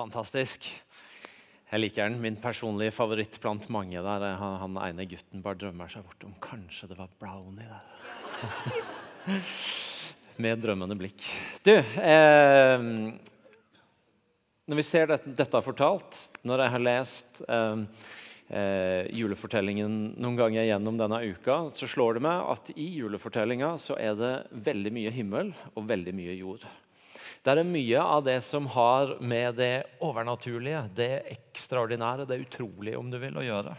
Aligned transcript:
Fantastisk. 0.00 0.64
Jeg 1.70 1.82
liker 1.82 2.08
den. 2.08 2.20
Min 2.22 2.38
personlige 2.40 2.94
favoritt 2.96 3.36
blant 3.42 3.66
mange 3.72 4.00
der. 4.00 4.24
Han, 4.40 4.54
han 4.62 4.78
ene 4.86 5.04
gutten 5.10 5.42
bare 5.44 5.58
drømmer 5.60 5.90
seg 5.92 6.06
bort 6.06 6.24
om 6.24 6.32
kanskje 6.40 6.88
det 6.90 6.96
var 6.96 7.10
brownie 7.20 7.68
der. 7.68 7.84
Med 10.40 10.62
drømmende 10.62 10.96
blikk. 10.96 11.26
Du 11.66 11.74
eh, 11.76 12.86
Når 14.70 14.80
vi 14.80 14.86
ser 14.88 15.10
dette, 15.10 15.34
dette 15.36 15.62
fortalt, 15.66 16.16
når 16.48 16.64
jeg 16.64 16.74
har 16.74 16.86
lest 16.86 17.42
eh, 17.44 17.84
eh, 18.48 19.10
julefortellingen 19.20 20.14
noen 20.16 20.38
ganger 20.40 20.64
gjennom 20.64 20.96
denne 20.96 21.20
uka, 21.28 21.66
så 21.76 21.90
slår 21.90 22.16
det 22.16 22.24
meg 22.24 22.54
at 22.56 22.72
i 22.72 22.88
julefortellinga 23.02 23.74
så 23.82 24.00
er 24.00 24.16
det 24.16 24.36
veldig 24.70 24.94
mye 24.96 25.12
himmel 25.12 25.52
og 25.74 25.90
veldig 25.92 26.16
mye 26.16 26.40
jord. 26.40 26.64
Det 27.40 27.54
er 27.56 27.64
mye 27.64 28.00
av 28.04 28.24
det 28.26 28.36
som 28.44 28.66
har 28.74 29.14
med 29.24 29.54
det 29.56 29.86
overnaturlige, 30.04 30.82
det 30.92 31.22
ekstraordinære, 31.30 32.26
det 32.28 32.42
utrolige 32.42 32.98
om 33.00 33.08
du 33.08 33.16
vil, 33.22 33.38
å 33.40 33.44
gjøre. 33.44 33.72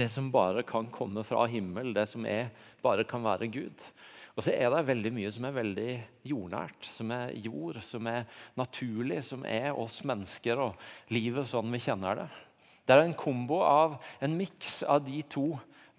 Det 0.00 0.06
som 0.08 0.30
bare 0.32 0.62
kan 0.64 0.88
komme 0.88 1.20
fra 1.28 1.44
himmel, 1.52 1.90
det 1.92 2.06
som 2.08 2.24
er, 2.24 2.48
bare 2.80 3.04
kan 3.04 3.20
være 3.26 3.50
Gud. 3.52 3.84
Og 4.32 4.46
så 4.46 4.54
er 4.54 4.72
det 4.72 4.86
veldig 4.88 5.12
mye 5.12 5.32
som 5.34 5.44
er 5.44 5.58
veldig 5.58 5.90
jordnært, 6.30 6.88
som 6.94 7.12
er 7.12 7.34
jord, 7.44 7.82
som 7.84 8.08
er 8.08 8.24
naturlig, 8.56 9.20
som 9.28 9.44
er 9.44 9.76
oss 9.76 10.00
mennesker 10.08 10.64
og 10.70 11.12
livet 11.12 11.50
sånn 11.50 11.68
vi 11.74 11.82
kjenner 11.84 12.22
det. 12.22 12.26
Det 12.88 12.96
er 12.96 13.04
en 13.04 13.14
kombo 13.18 13.60
av 13.60 14.00
en 14.24 14.38
miks 14.40 14.80
av 14.88 15.04
de 15.04 15.20
to 15.28 15.50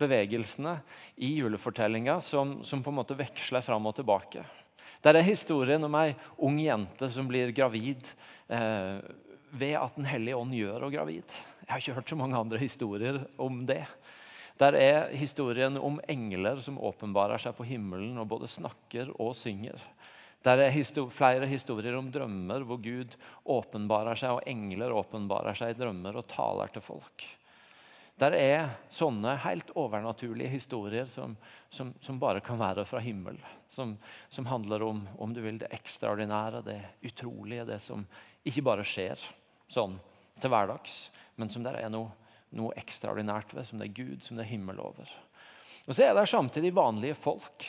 bevegelsene 0.01 0.79
i 1.21 1.35
julefortellinga 1.37 2.17
som, 2.25 2.57
som 2.65 2.81
på 2.81 2.89
en 2.89 3.01
måte 3.03 3.21
veksler 3.21 3.61
fram 3.61 3.85
og 3.85 3.99
tilbake. 4.01 4.41
Det 5.03 5.11
er 5.11 5.25
historien 5.27 5.83
om 5.83 5.95
ei 5.99 6.13
ung 6.39 6.61
jente 6.63 7.09
som 7.11 7.27
blir 7.27 7.51
gravid 7.55 8.05
eh, 8.47 9.01
ved 9.51 9.75
at 9.75 9.97
Den 9.99 10.07
hellige 10.07 10.37
ånd 10.39 10.55
gjør 10.55 10.77
henne 10.77 10.95
gravid. 10.95 11.33
Jeg 11.63 11.71
har 11.71 11.81
ikke 11.81 11.97
hørt 11.97 12.13
så 12.13 12.19
mange 12.19 12.39
andre 12.39 12.59
historier 12.61 13.19
om 13.37 13.65
det. 13.67 13.83
Der 14.61 14.77
er 14.79 15.11
historien 15.17 15.75
om 15.77 15.99
engler 16.07 16.61
som 16.63 16.79
åpenbarer 16.79 17.41
seg 17.41 17.55
på 17.57 17.67
himmelen 17.67 18.15
og 18.21 18.29
både 18.31 18.47
snakker 18.47 19.11
og 19.19 19.35
synger. 19.35 19.81
Der 20.43 20.59
er 20.59 20.73
histor 20.75 21.11
flere 21.11 21.47
historier 21.47 21.95
om 21.97 22.09
drømmer 22.11 22.63
hvor 22.67 22.79
Gud 22.83 23.15
åpenbarer 23.43 24.19
seg, 24.19 24.37
og 24.37 24.47
engler 24.47 24.95
åpenbarer 24.95 25.55
seg 25.55 25.73
i 25.73 25.79
drømmer 25.79 26.19
og 26.19 26.27
taler 26.31 26.71
til 26.71 26.83
folk. 26.83 27.25
Der 28.21 28.35
er 28.37 28.73
sånne 28.93 29.33
helt 29.41 29.71
overnaturlige 29.79 30.51
historier 30.53 31.07
som, 31.09 31.33
som, 31.73 31.93
som 32.01 32.19
bare 32.21 32.43
kan 32.45 32.59
være 32.61 32.85
fra 32.85 33.01
himmel. 33.01 33.39
Som, 33.73 33.95
som, 34.29 34.45
handler 34.45 34.85
om 34.85 35.01
om 35.17 35.33
vil, 35.33 35.57
det 35.63 35.71
ekstraordinære, 35.73 36.61
det 36.67 36.79
utrolige, 37.09 37.65
det 37.65 37.79
som 37.81 38.05
ikke 38.45 38.65
bare 38.69 38.85
skjer 38.85 39.21
sånn 39.71 39.97
til 40.41 40.53
hverdags, 40.53 41.07
men 41.41 41.49
som 41.49 41.65
det 41.65 41.73
er 41.79 41.89
noe, 41.89 42.11
noe 42.53 42.75
ekstraordinært 42.77 43.55
ved, 43.55 43.65
som 43.65 43.81
det 43.81 43.89
er 43.89 43.97
Gud, 43.97 44.19
som 44.21 44.37
det 44.37 44.45
er 44.45 44.53
himmel 44.53 44.81
over. 44.83 45.09
Og 45.87 45.95
Så 45.95 46.05
er 46.05 46.13
det 46.13 46.29
samtidig 46.29 46.75
vanlige 46.75 47.17
folk. 47.17 47.65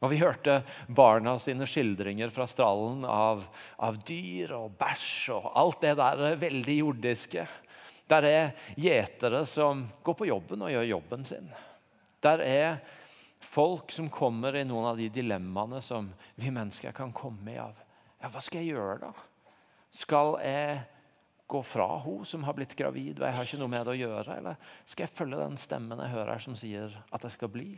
Og 0.00 0.10
Vi 0.10 0.20
hørte 0.22 0.62
barna 0.88 1.34
sine 1.38 1.66
skildringer 1.68 2.30
fra 2.32 2.46
strallen 2.48 3.02
av, 3.04 3.42
av 3.76 3.98
dyr 4.06 4.54
og 4.56 4.78
bæsj 4.80 5.34
og 5.34 5.50
alt 5.60 5.82
det 5.82 5.96
der 5.98 6.38
veldig 6.40 6.76
jordiske. 6.78 7.44
Der 8.10 8.26
er 8.26 8.48
gjetere 8.74 9.44
som 9.46 9.84
går 10.02 10.16
på 10.18 10.26
jobben 10.30 10.64
og 10.66 10.72
gjør 10.72 10.88
jobben 10.88 11.26
sin. 11.28 11.50
Der 12.20 12.42
er 12.42 12.80
folk 13.50 13.92
som 13.94 14.10
kommer 14.12 14.56
i 14.58 14.64
noen 14.66 14.90
av 14.90 14.98
de 15.00 15.08
dilemmaene 15.14 15.80
som 15.84 16.10
vi 16.34 16.50
mennesker 16.52 16.94
kan 16.96 17.14
komme 17.16 17.54
i. 17.54 17.58
av. 17.58 17.78
Ja, 18.20 18.28
Hva 18.28 18.42
skal 18.42 18.64
jeg 18.64 18.74
gjøre, 18.74 18.98
da? 19.06 19.12
Skal 19.90 20.36
jeg 20.44 20.80
gå 21.50 21.62
fra 21.66 21.86
hun 22.04 22.26
som 22.28 22.44
har 22.46 22.54
blitt 22.54 22.76
gravid, 22.78 23.18
og 23.18 23.26
jeg 23.26 23.36
har 23.36 23.48
ikke 23.48 23.58
noe 23.62 23.72
med 23.72 23.86
det 23.86 23.94
å 23.94 24.00
gjøre? 24.00 24.36
Eller 24.38 24.74
skal 24.86 25.06
jeg 25.06 25.16
følge 25.18 25.40
den 25.40 25.56
stemmen 25.58 26.02
jeg 26.04 26.14
hører 26.14 26.42
som 26.42 26.58
sier 26.58 26.94
at 27.10 27.26
jeg 27.26 27.34
skal 27.34 27.50
bli? 27.50 27.70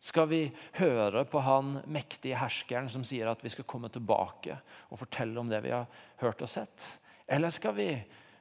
Skal 0.00 0.28
vi 0.30 0.42
høre 0.78 1.26
på 1.28 1.42
han 1.44 1.78
mektige 1.92 2.38
herskeren 2.40 2.88
som 2.92 3.04
sier 3.04 3.28
at 3.28 3.42
vi 3.44 3.52
skal 3.52 3.68
komme 3.68 3.90
tilbake 3.92 4.56
og 4.88 5.00
fortelle 5.02 5.40
om 5.40 5.48
det 5.48 5.60
vi 5.64 5.72
har 5.74 5.88
hørt 6.22 6.40
og 6.40 6.48
sett? 6.48 6.84
Eller 7.28 7.52
skal 7.52 7.76
vi 7.76 7.90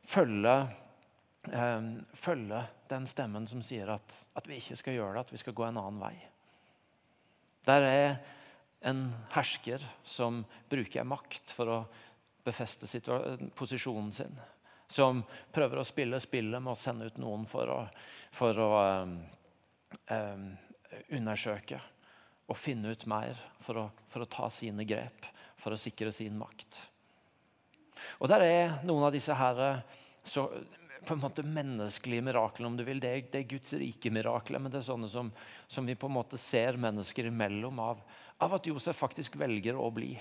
følge, 0.09 0.55
eh, 1.53 1.87
følge 2.13 2.63
den 2.89 3.07
stemmen 3.07 3.47
som 3.47 3.61
sier 3.65 3.93
at, 3.93 4.17
at, 4.35 4.47
vi 4.49 4.59
ikke 4.59 4.77
skal 4.79 4.97
gjøre 4.97 5.15
det, 5.15 5.25
at 5.27 5.33
vi 5.33 5.41
skal 5.43 5.55
gå 5.57 5.67
en 5.67 5.79
annen 5.81 6.01
vei. 6.01 6.15
Der 7.67 7.85
er 7.85 8.13
en 8.89 9.09
hersker 9.33 9.83
som 10.07 10.43
bruker 10.71 11.05
makt 11.07 11.51
for 11.53 11.73
å 11.73 11.79
befeste 12.47 12.87
posisjonen 13.55 14.13
sin. 14.15 14.39
Som 14.89 15.21
prøver 15.53 15.81
å 15.81 15.85
spille 15.85 16.21
spillet 16.23 16.63
med 16.63 16.73
å 16.73 16.79
sende 16.79 17.09
ut 17.11 17.19
noen 17.21 17.45
for 17.49 17.69
å, 17.69 17.79
for 18.33 18.57
å 18.57 18.69
eh, 18.81 19.11
um, 20.15 20.47
undersøke 21.13 21.81
og 22.49 22.57
finne 22.57 22.95
ut 22.95 23.05
mer 23.05 23.37
for 23.61 23.83
å, 23.83 23.89
for 24.09 24.25
å 24.25 24.31
ta 24.31 24.47
sine 24.53 24.87
grep, 24.89 25.27
for 25.61 25.75
å 25.75 25.81
sikre 25.81 26.13
sin 26.15 26.39
makt. 26.39 26.79
Og 28.19 28.31
der 28.31 28.45
er 28.45 28.77
noen 28.87 29.07
av 29.07 29.15
disse 29.15 29.35
her, 29.35 29.81
så, 30.27 30.47
på 31.05 31.15
en 31.15 31.21
måte 31.21 31.45
menneskelige 31.45 32.23
miraklene, 32.25 32.71
om 32.71 32.77
du 32.77 32.83
vil. 32.87 32.99
Det 33.01 33.11
er, 33.11 33.23
det 33.31 33.43
er 33.43 33.51
Guds 33.53 33.73
rike 33.79 34.11
mirakler, 34.13 34.61
men 34.61 34.73
det 34.73 34.81
er 34.81 34.89
sånne 34.89 35.09
som, 35.11 35.31
som, 35.71 35.87
vi 35.87 35.97
på 35.99 36.09
en 36.09 36.17
måte 36.17 36.39
ser 36.41 36.79
mennesker 36.81 37.29
imellom 37.31 37.79
av, 37.83 38.03
av 38.43 38.57
at 38.59 38.67
Josef 38.69 38.99
faktisk 38.99 39.39
velger 39.39 39.79
å 39.79 39.89
bli. 39.95 40.13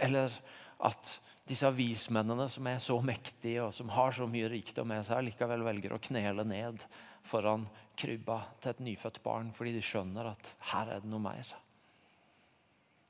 Eller 0.00 0.34
at 0.86 1.18
disse 1.50 1.68
vismennene 1.74 2.46
som 2.52 2.68
er 2.70 2.78
så 2.82 2.96
mektige 3.02 3.66
og 3.66 3.74
som 3.74 3.90
har 3.92 4.14
så 4.16 4.28
mye 4.30 4.48
rikdom 4.52 4.88
med 4.92 5.06
seg, 5.08 5.24
likevel 5.26 5.66
velger 5.66 5.96
å 5.96 6.02
knele 6.02 6.46
ned 6.46 6.84
foran 7.28 7.66
krybba 8.00 8.38
til 8.62 8.72
et 8.72 8.84
nyfødt 8.86 9.20
barn 9.24 9.50
fordi 9.56 9.74
de 9.76 9.82
skjønner 9.84 10.30
at 10.32 10.54
her 10.70 10.94
er 10.94 11.02
det 11.02 11.10
noe 11.10 11.22
mer. 11.24 11.50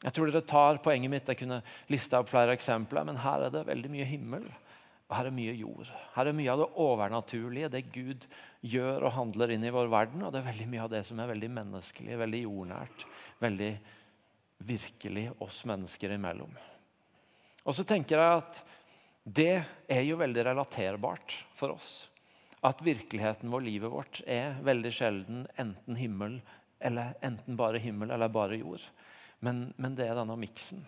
Jeg 0.01 0.17
tror 0.17 0.31
dere 0.31 0.47
tar 0.49 0.81
poenget 0.81 1.13
mitt. 1.13 1.29
Jeg 1.29 1.43
kunne 1.43 1.61
lista 1.93 2.23
opp 2.23 2.31
flere 2.33 2.55
eksempler, 2.57 3.05
men 3.05 3.21
her 3.21 3.47
er 3.47 3.55
det 3.55 3.67
veldig 3.69 3.91
mye 3.93 4.09
himmel. 4.09 4.47
Og 5.11 5.17
her 5.19 5.29
er 5.29 5.35
mye 5.35 5.53
jord. 5.59 5.91
Her 6.15 6.31
er 6.31 6.37
mye 6.39 6.53
av 6.53 6.63
det 6.63 6.69
overnaturlige, 6.81 7.71
det 7.73 7.83
Gud 7.93 8.27
gjør 8.63 9.09
og 9.09 9.17
handler 9.17 9.53
inn 9.53 9.67
i 9.67 9.73
vår 9.75 9.91
verden. 9.93 10.23
Og 10.25 10.33
det 10.33 10.41
er 10.41 10.51
veldig 10.53 10.69
mye 10.71 10.85
av 10.87 10.93
det 10.93 11.03
som 11.09 11.21
er 11.21 11.33
veldig 11.33 11.51
menneskelig, 11.57 12.19
veldig 12.21 12.43
jordnært, 12.45 13.07
veldig 13.43 13.71
virkelig 14.71 15.27
oss 15.43 15.65
mennesker 15.69 16.15
imellom. 16.15 16.53
Og 17.67 17.77
så 17.77 17.85
tenker 17.89 18.17
jeg 18.17 18.39
at 18.41 18.63
det 19.25 19.53
er 19.91 20.05
jo 20.07 20.21
veldig 20.21 20.47
relaterbart 20.47 21.35
for 21.59 21.75
oss. 21.75 21.91
At 22.65 22.81
virkeligheten 22.85 23.53
vår, 23.53 23.65
livet 23.67 23.93
vårt, 23.93 24.23
er 24.29 24.57
veldig 24.65 24.93
sjelden 24.95 25.45
enten 25.61 25.97
himmel 25.97 26.41
eller 26.81 27.17
enten 27.25 27.57
bare 27.57 27.81
himmel 27.83 28.13
eller 28.15 28.33
bare 28.33 28.61
jord. 28.61 28.85
Men, 29.45 29.71
men 29.81 29.97
det 29.97 30.07
er 30.09 30.19
denne 30.19 30.37
miksen. 30.41 30.83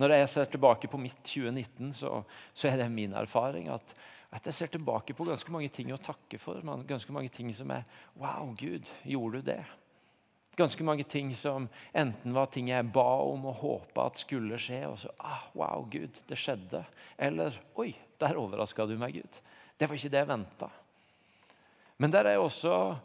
Når 0.00 0.16
jeg 0.16 0.30
ser 0.32 0.50
tilbake 0.50 0.90
på 0.90 0.98
mitt 0.98 1.20
2019, 1.22 1.92
så, 1.94 2.22
så 2.54 2.68
er 2.70 2.80
det 2.80 2.90
min 2.90 3.14
erfaring 3.14 3.68
at, 3.70 3.94
at, 4.30 4.46
jeg 4.46 4.54
ser 4.54 4.72
tilbake 4.74 5.14
på 5.14 5.26
ganske 5.26 5.54
mange 5.54 5.70
ting 5.74 5.92
å 5.94 6.00
takke 6.02 6.38
for. 6.42 6.58
Ganske 6.88 7.14
mange 7.14 7.30
ting 7.34 7.52
som 7.54 7.70
er 7.70 7.86
Wow, 8.18 8.54
Gud, 8.58 8.90
gjorde 9.06 9.42
du 9.42 9.50
det? 9.52 9.62
Ganske 10.58 10.86
mange 10.86 11.06
ting 11.10 11.32
som 11.34 11.66
enten 11.94 12.34
var 12.34 12.50
ting 12.54 12.70
jeg 12.70 12.90
ba 12.94 13.06
om 13.26 13.46
og 13.50 13.58
håpa 13.62 14.08
at 14.10 14.22
skulle 14.22 14.58
skje, 14.62 14.84
og 14.86 15.00
så 15.02 15.10
ah, 15.18 15.46
Wow, 15.54 15.86
Gud, 15.90 16.22
det 16.28 16.38
skjedde. 16.38 16.84
Eller 17.18 17.58
Oi, 17.78 17.92
der 18.22 18.38
overraska 18.38 18.86
du 18.86 18.94
meg, 18.98 19.18
Gud. 19.18 19.42
Det 19.78 19.90
var 19.90 19.98
ikke 19.98 20.14
det 20.14 20.22
jeg 20.22 20.30
venta. 20.30 20.70
Men 21.98 22.10
der 22.14 22.26
er 22.26 22.42
også 22.42 22.96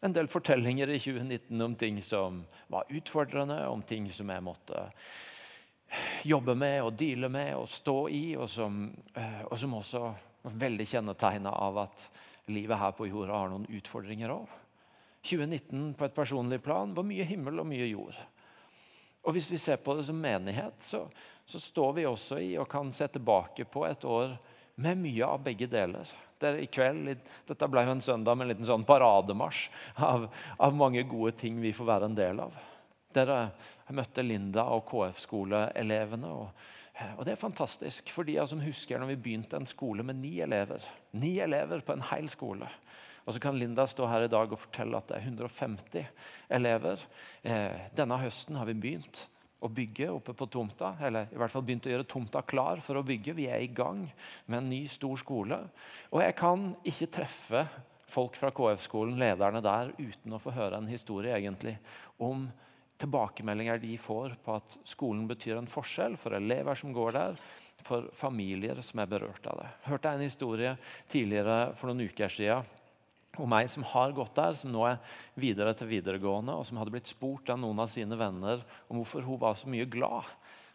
en 0.00 0.12
del 0.12 0.28
fortellinger 0.28 0.90
i 0.90 0.98
2019 0.98 1.62
om 1.62 1.74
ting 1.74 2.02
som 2.02 2.42
var 2.66 2.84
utfordrende, 2.88 3.66
om 3.68 3.82
ting 3.82 4.10
som 4.12 4.30
jeg 4.30 4.44
måtte 4.44 4.88
jobbe 6.26 6.54
med 6.58 6.82
og 6.82 6.96
deale 6.98 7.30
med 7.30 7.54
og 7.56 7.68
stå 7.70 7.96
i, 8.10 8.24
og 8.36 8.50
som, 8.50 8.84
eh, 9.14 9.42
og 9.46 9.58
som 9.58 9.74
også 9.78 10.02
var 10.44 10.58
veldig 10.66 10.86
kjennetegna 10.90 11.52
av 11.54 11.78
at 11.86 12.04
livet 12.52 12.78
her 12.78 12.92
på 12.92 13.08
jorda 13.08 13.38
har 13.38 13.52
noen 13.52 13.68
utfordringer 13.70 14.32
òg. 14.34 14.48
2019 15.24 15.94
på 15.96 16.04
et 16.04 16.16
personlig 16.16 16.60
plan 16.62 16.92
var 16.94 17.06
mye 17.08 17.24
himmel 17.24 17.62
og 17.62 17.68
mye 17.70 17.86
jord. 17.88 18.16
Og 19.24 19.32
Hvis 19.32 19.48
vi 19.50 19.58
ser 19.58 19.76
på 19.80 19.94
det 19.96 20.04
som 20.04 20.20
menighet, 20.20 20.76
så, 20.84 21.06
så 21.46 21.60
står 21.60 21.92
vi 21.96 22.04
også 22.06 22.42
i 22.44 22.50
og 22.60 22.68
kan 22.68 22.92
se 22.92 23.08
tilbake 23.08 23.64
på 23.64 23.86
et 23.88 24.04
år 24.04 24.36
med 24.74 25.00
mye 25.00 25.24
av 25.24 25.40
begge 25.46 25.70
deler 25.70 26.10
der 26.42 26.58
i 26.62 26.68
kveld. 26.70 27.20
Dette 27.48 27.68
ble 27.70 27.84
jo 27.86 27.94
en 27.94 28.04
søndag 28.04 28.36
med 28.36 28.46
en 28.46 28.52
liten 28.54 28.68
sånn 28.68 28.86
parademarsj 28.88 29.66
av, 30.02 30.28
av, 30.58 30.76
mange 30.76 31.04
gode 31.08 31.34
ting 31.40 31.60
vi 31.62 31.74
får 31.76 31.90
være 31.90 32.10
en 32.10 32.18
del 32.18 32.42
av. 32.46 32.56
Der 33.14 33.32
jeg 33.34 33.98
møtte 33.98 34.24
Linda 34.24 34.64
og 34.74 34.86
KF-skoleelevene. 34.88 36.30
Og, 36.32 36.64
og, 37.16 37.22
det 37.26 37.34
er 37.34 37.42
fantastisk 37.42 38.10
for 38.14 38.26
de 38.26 38.38
som 38.48 38.62
husker 38.64 39.00
når 39.00 39.12
vi 39.14 39.20
begynte 39.26 39.60
en 39.60 39.68
skole 39.68 40.06
med 40.06 40.18
ni 40.22 40.38
elever. 40.44 40.84
Ni 41.12 41.36
elever 41.44 41.84
på 41.84 41.96
en 41.96 42.06
hel 42.10 42.30
skole. 42.32 42.70
Og 43.24 43.36
så 43.36 43.40
kan 43.40 43.56
Linda 43.56 43.86
stå 43.88 44.08
her 44.08 44.26
i 44.26 44.32
dag 44.32 44.50
og 44.52 44.60
fortelle 44.60 44.98
at 44.98 45.08
det 45.08 45.20
er 45.20 45.28
150 45.30 46.08
elever. 46.52 47.04
Eh, 47.42 47.86
denne 47.96 48.18
høsten 48.20 48.58
har 48.60 48.68
vi 48.68 48.76
begynt 48.76 49.24
å 49.60 49.70
bygge 49.70 50.10
oppe 50.12 50.34
på 50.36 50.48
tomta. 50.50 50.94
Eller 51.04 51.30
i 51.32 51.38
hvert 51.40 51.52
fall 51.52 51.64
begynt 51.66 51.86
å 51.88 51.92
gjøre 51.92 52.08
tomta 52.10 52.42
klar 52.46 52.82
for 52.84 52.98
å 52.98 53.06
bygge. 53.06 53.36
Vi 53.38 53.48
er 53.50 53.64
i 53.64 53.70
gang 53.72 54.04
med 54.46 54.60
en 54.60 54.70
ny, 54.72 54.84
stor 54.92 55.18
skole. 55.20 55.60
Og 56.12 56.22
jeg 56.24 56.36
kan 56.38 56.70
ikke 56.86 57.10
treffe 57.20 57.64
folk 58.14 58.36
fra 58.38 58.52
KF-skolen, 58.54 59.18
lederne 59.18 59.62
der, 59.64 59.90
uten 59.98 60.36
å 60.36 60.42
få 60.42 60.54
høre 60.54 60.78
en 60.78 60.90
historie 60.90 61.34
egentlig 61.34 61.74
om 62.22 62.46
tilbakemeldinger 63.02 63.80
de 63.82 63.96
får 63.98 64.36
på 64.44 64.54
at 64.60 64.76
skolen 64.86 65.26
betyr 65.28 65.58
en 65.58 65.70
forskjell 65.70 66.14
for 66.20 66.36
elever 66.36 66.78
som 66.78 66.94
går 66.94 67.16
der, 67.16 67.40
for 67.84 68.06
familier 68.16 68.78
som 68.86 69.02
er 69.02 69.10
berørt 69.10 69.44
av 69.50 69.58
det. 69.60 69.66
Hørte 69.88 70.12
Jeg 70.12 70.20
en 70.20 70.28
historie 70.28 70.76
tidligere 71.12 71.58
for 71.76 71.90
noen 71.90 72.06
uker 72.06 72.32
siden 72.32 72.70
og 73.38 73.48
meg 73.50 73.68
som 73.72 73.86
har 73.94 74.14
gått 74.16 74.34
der, 74.36 74.56
som 74.58 74.72
nå 74.72 74.84
er 74.88 75.00
videre 75.40 75.74
til 75.78 75.90
videregående, 75.90 76.54
og 76.54 76.66
som 76.68 76.80
hadde 76.80 76.94
blitt 76.94 77.10
spurt 77.10 77.50
av 77.52 77.60
noen 77.60 77.82
av 77.84 77.92
sine 77.92 78.18
venner 78.18 78.62
om 78.88 79.00
hvorfor 79.00 79.26
hun 79.26 79.40
var 79.42 79.58
så 79.58 79.70
mye 79.70 79.88
glad. 79.90 80.28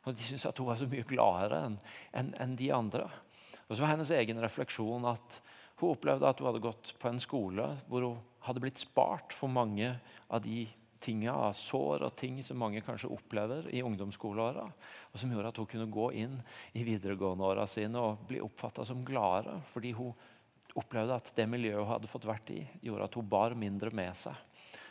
Og 0.05 0.15
De 0.15 0.25
syntes 0.25 0.47
at 0.49 0.57
hun 0.59 0.69
var 0.69 0.79
så 0.79 0.87
mye 0.89 1.07
gladere 1.07 1.61
enn 1.67 1.77
en, 2.17 2.33
en 2.39 2.57
de 2.59 2.71
andre. 2.73 3.05
Og 3.67 3.75
så 3.75 3.83
var 3.83 3.93
hennes 3.93 4.11
egen 4.15 4.41
refleksjon 4.41 5.05
at 5.09 5.39
hun 5.79 5.93
opplevde 5.93 6.27
at 6.27 6.41
hun 6.41 6.49
hadde 6.49 6.63
gått 6.63 6.93
på 6.99 7.11
en 7.11 7.21
skole 7.21 7.67
hvor 7.87 8.05
hun 8.07 8.21
hadde 8.47 8.63
blitt 8.63 8.81
spart 8.81 9.35
for 9.37 9.51
mange 9.51 9.93
av 10.27 10.41
de 10.43 10.65
tinga, 10.99 11.31
av 11.31 11.53
sår 11.55 12.03
og 12.07 12.15
ting 12.19 12.41
som 12.43 12.59
mange 12.59 12.81
kanskje 12.83 13.11
opplever 13.13 13.69
i 13.71 13.83
ungdomsskoleåra. 13.85 14.65
Og 15.13 15.21
som 15.21 15.31
gjorde 15.31 15.53
at 15.53 15.61
hun 15.61 15.69
kunne 15.69 15.91
gå 15.91 16.09
inn 16.19 16.35
i 16.75 16.83
videregående 16.87 17.47
åra 17.47 17.67
sine 17.71 18.01
og 18.01 18.25
bli 18.27 18.41
oppfatta 18.43 18.85
som 18.87 19.05
gladere. 19.07 19.61
fordi 19.73 19.93
hun 19.95 20.13
opplevde 20.77 21.17
at 21.17 21.31
det 21.37 21.47
miljøet 21.49 21.81
hun 21.81 21.91
hadde 21.93 22.11
fått 22.11 22.27
vært 22.29 22.51
i, 22.53 22.61
gjorde 22.85 23.09
at 23.09 23.17
hun 23.17 23.29
bar 23.29 23.55
mindre 23.57 23.91
med 23.95 24.17
seg 24.19 24.37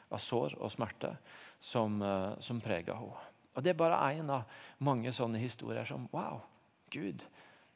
av 0.08 0.22
sår 0.24 0.56
og 0.58 0.72
smerte 0.72 1.12
som, 1.60 2.00
uh, 2.02 2.38
som 2.40 2.62
prega 2.64 2.96
henne. 2.96 3.26
Og 3.58 3.64
Det 3.64 3.72
er 3.72 3.78
bare 3.80 3.98
én 4.14 4.28
av 4.30 4.46
mange 4.78 5.10
sånne 5.10 5.40
historier 5.42 5.84
som 5.88 6.06
Wow, 6.12 6.44
Gud, 6.94 7.24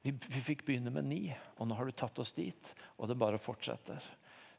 vi, 0.02 0.12
vi, 0.14 0.42
fikk 0.42 0.64
begynne 0.66 0.92
med 0.94 1.08
ni, 1.08 1.24
og 1.58 1.66
nå 1.66 1.74
har 1.78 1.86
du 1.86 1.94
tatt 1.94 2.18
oss 2.22 2.34
dit. 2.36 2.70
Og 2.98 3.10
det 3.10 3.18
bare 3.18 3.40
fortsetter. 3.42 4.02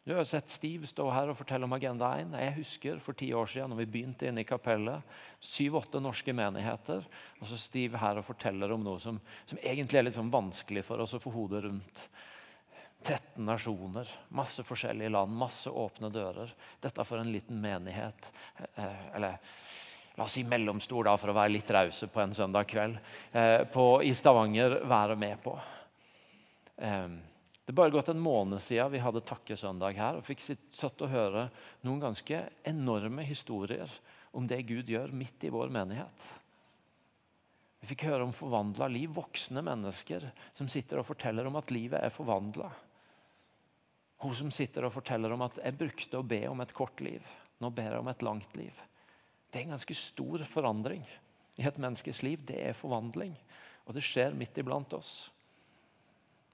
Du 0.03 0.11
har 0.11 0.25
sett 0.27 0.51
Steve 0.51 0.87
stå 0.87 1.05
her 1.15 1.31
og 1.31 1.37
fortelle 1.39 1.63
om 1.63 1.75
Agenda 1.77 2.09
1. 2.19 2.33
Jeg 2.35 2.55
husker 2.57 2.99
for 2.99 3.15
ti 3.15 3.29
år 3.31 3.47
siden 3.47 3.71
når 3.71 3.85
vi 3.85 3.89
begynte 3.93 4.27
inne 4.27 4.43
i 4.43 4.47
kapellet. 4.47 4.99
Syv-åtte 5.39 6.01
norske 6.03 6.35
menigheter. 6.35 7.07
Og 7.39 7.47
så 7.47 7.59
Steve 7.59 8.01
her 8.01 8.19
og 8.19 8.27
forteller 8.27 8.75
om 8.75 8.83
noe 8.83 8.99
som, 9.03 9.21
som 9.47 9.61
egentlig 9.63 10.01
er 10.01 10.07
litt 10.09 10.19
sånn 10.19 10.33
vanskelig 10.33 10.83
for 10.89 11.03
oss 11.03 11.15
å 11.15 11.21
få 11.23 11.31
hodet 11.31 11.63
rundt. 11.69 12.03
13 13.03 13.45
nasjoner, 13.45 14.09
masse 14.29 14.63
forskjellige 14.63 15.11
land, 15.13 15.35
masse 15.37 15.69
åpne 15.69 16.09
dører. 16.13 16.53
Dette 16.81 17.05
for 17.05 17.19
en 17.21 17.31
liten 17.31 17.59
menighet. 17.61 18.31
Eh, 18.75 19.15
eller 19.15 19.37
la 20.15 20.23
oss 20.23 20.37
si 20.37 20.43
mellomstor, 20.47 21.07
da, 21.07 21.17
for 21.17 21.33
å 21.33 21.37
være 21.37 21.55
litt 21.55 21.71
rause 21.73 22.07
på 22.07 22.21
en 22.23 22.35
søndag 22.37 22.69
kveld. 22.69 22.97
Eh, 23.31 23.63
på, 23.73 23.87
I 24.03 24.13
Stavanger 24.15 24.79
være 24.89 25.17
med 25.19 25.41
på. 25.43 25.57
Eh, 26.77 27.07
det 27.63 27.71
er 27.71 27.79
bare 27.79 27.95
gått 27.95 28.11
en 28.11 28.19
måned 28.19 28.59
siden 28.61 28.91
vi 28.91 28.99
hadde 28.99 29.23
takkesøndag 29.23 29.95
her 29.95 30.17
og 30.19 30.25
fikk 30.27 30.41
satt 30.75 31.03
og 31.05 31.11
høre 31.13 31.47
noen 31.87 32.01
ganske 32.03 32.41
enorme 32.67 33.23
historier 33.23 33.91
om 34.35 34.47
det 34.49 34.65
Gud 34.67 34.89
gjør 34.91 35.13
midt 35.15 35.45
i 35.47 35.51
vår 35.53 35.71
menighet. 35.71 36.31
Vi 37.83 37.89
fikk 37.91 38.05
høre 38.07 38.23
om 38.23 38.33
forvandla 38.35 38.87
liv, 38.91 39.09
voksne 39.15 39.63
mennesker 39.63 40.29
som 40.55 40.69
sitter 40.71 41.01
og 41.01 41.07
forteller 41.07 41.47
om 41.47 41.57
at 41.59 41.71
livet 41.71 41.99
er 41.99 42.13
forvandla. 42.15 42.69
Hun 44.23 44.35
som 44.35 44.51
sitter 44.55 44.87
og 44.87 44.93
forteller 44.95 45.33
om 45.35 45.41
at 45.43 45.57
'jeg 45.59 45.77
brukte 45.77 46.17
å 46.17 46.27
be 46.27 46.47
om 46.47 46.61
et 46.61 46.73
kort 46.73 47.01
liv'. 47.01 47.27
Nå 47.59 47.69
ber 47.69 47.91
jeg 47.91 47.99
om 47.99 48.07
et 48.07 48.23
langt 48.23 48.55
liv. 48.55 48.73
Det 49.51 49.59
er 49.59 49.63
en 49.63 49.75
ganske 49.75 49.95
stor 49.95 50.43
forandring 50.49 51.05
i 51.57 51.67
et 51.67 51.77
menneskes 51.77 52.23
liv. 52.23 52.39
Det 52.45 52.57
er 52.57 52.73
forvandling. 52.73 53.35
Og 53.85 53.93
det 53.93 54.03
skjer 54.03 54.33
midt 54.33 54.57
iblant 54.57 54.93
oss. 54.93 55.29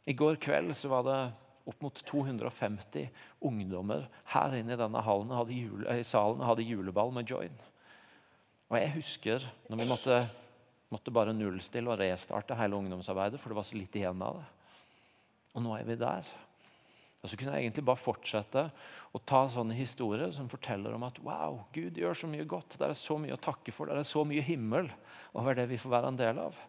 I 0.05 0.13
går 0.13 0.35
kveld 0.41 0.75
så 0.75 0.89
var 0.89 1.03
det 1.03 1.33
opp 1.69 1.81
mot 1.81 2.01
250 2.09 3.09
ungdommer 3.45 4.07
her 4.33 4.55
inne 4.57 4.73
i 4.73 4.79
denne 4.79 5.01
hallen, 5.05 5.29
hadde 5.29 5.53
jule, 5.53 5.85
i 5.93 6.03
salen 6.07 6.41
hadde 6.41 6.65
juleball 6.65 7.13
med 7.13 7.29
Join. 7.29 7.53
Og 8.69 8.77
jeg 8.79 8.93
husker 8.97 9.45
når 9.69 9.81
vi 9.81 9.89
måtte, 9.89 10.19
måtte 10.89 11.13
bare 11.13 11.35
nullstille 11.35 11.91
og 11.91 12.01
restarte 12.01 12.57
hele 12.57 12.79
ungdomsarbeidet, 12.79 13.39
for 13.41 13.53
det 13.53 13.59
var 13.59 13.67
så 13.69 13.77
litt 13.77 13.95
igjen 13.95 14.25
av 14.25 14.41
det. 14.41 14.47
Og 15.57 15.65
nå 15.65 15.75
er 15.77 15.85
vi 15.85 15.97
der. 15.99 16.33
Og 17.19 17.27
så 17.27 17.35
kunne 17.35 17.57
jeg 17.57 17.67
egentlig 17.67 17.83
bare 17.89 17.99
fortsette 17.99 18.63
å 19.11 19.21
ta 19.27 19.43
sånne 19.51 19.75
historier 19.75 20.31
som 20.35 20.47
forteller 20.51 20.95
om 20.95 21.03
at 21.07 21.19
wow, 21.25 21.59
Gud 21.75 21.97
gjør 21.99 22.15
så 22.15 22.29
mye 22.31 22.47
godt. 22.47 22.77
Det 22.79 22.87
er 22.87 22.95
så 22.95 23.17
mye 23.19 23.35
å 23.35 23.43
takke 23.43 23.73
for. 23.75 23.91
Det 23.91 23.99
er 23.99 24.07
så 24.07 24.23
mye 24.27 24.45
himmel 24.45 24.87
over 25.35 25.57
det 25.57 25.67
vi 25.71 25.79
får 25.81 25.95
være 25.97 26.13
en 26.13 26.19
del 26.19 26.39
av. 26.47 26.59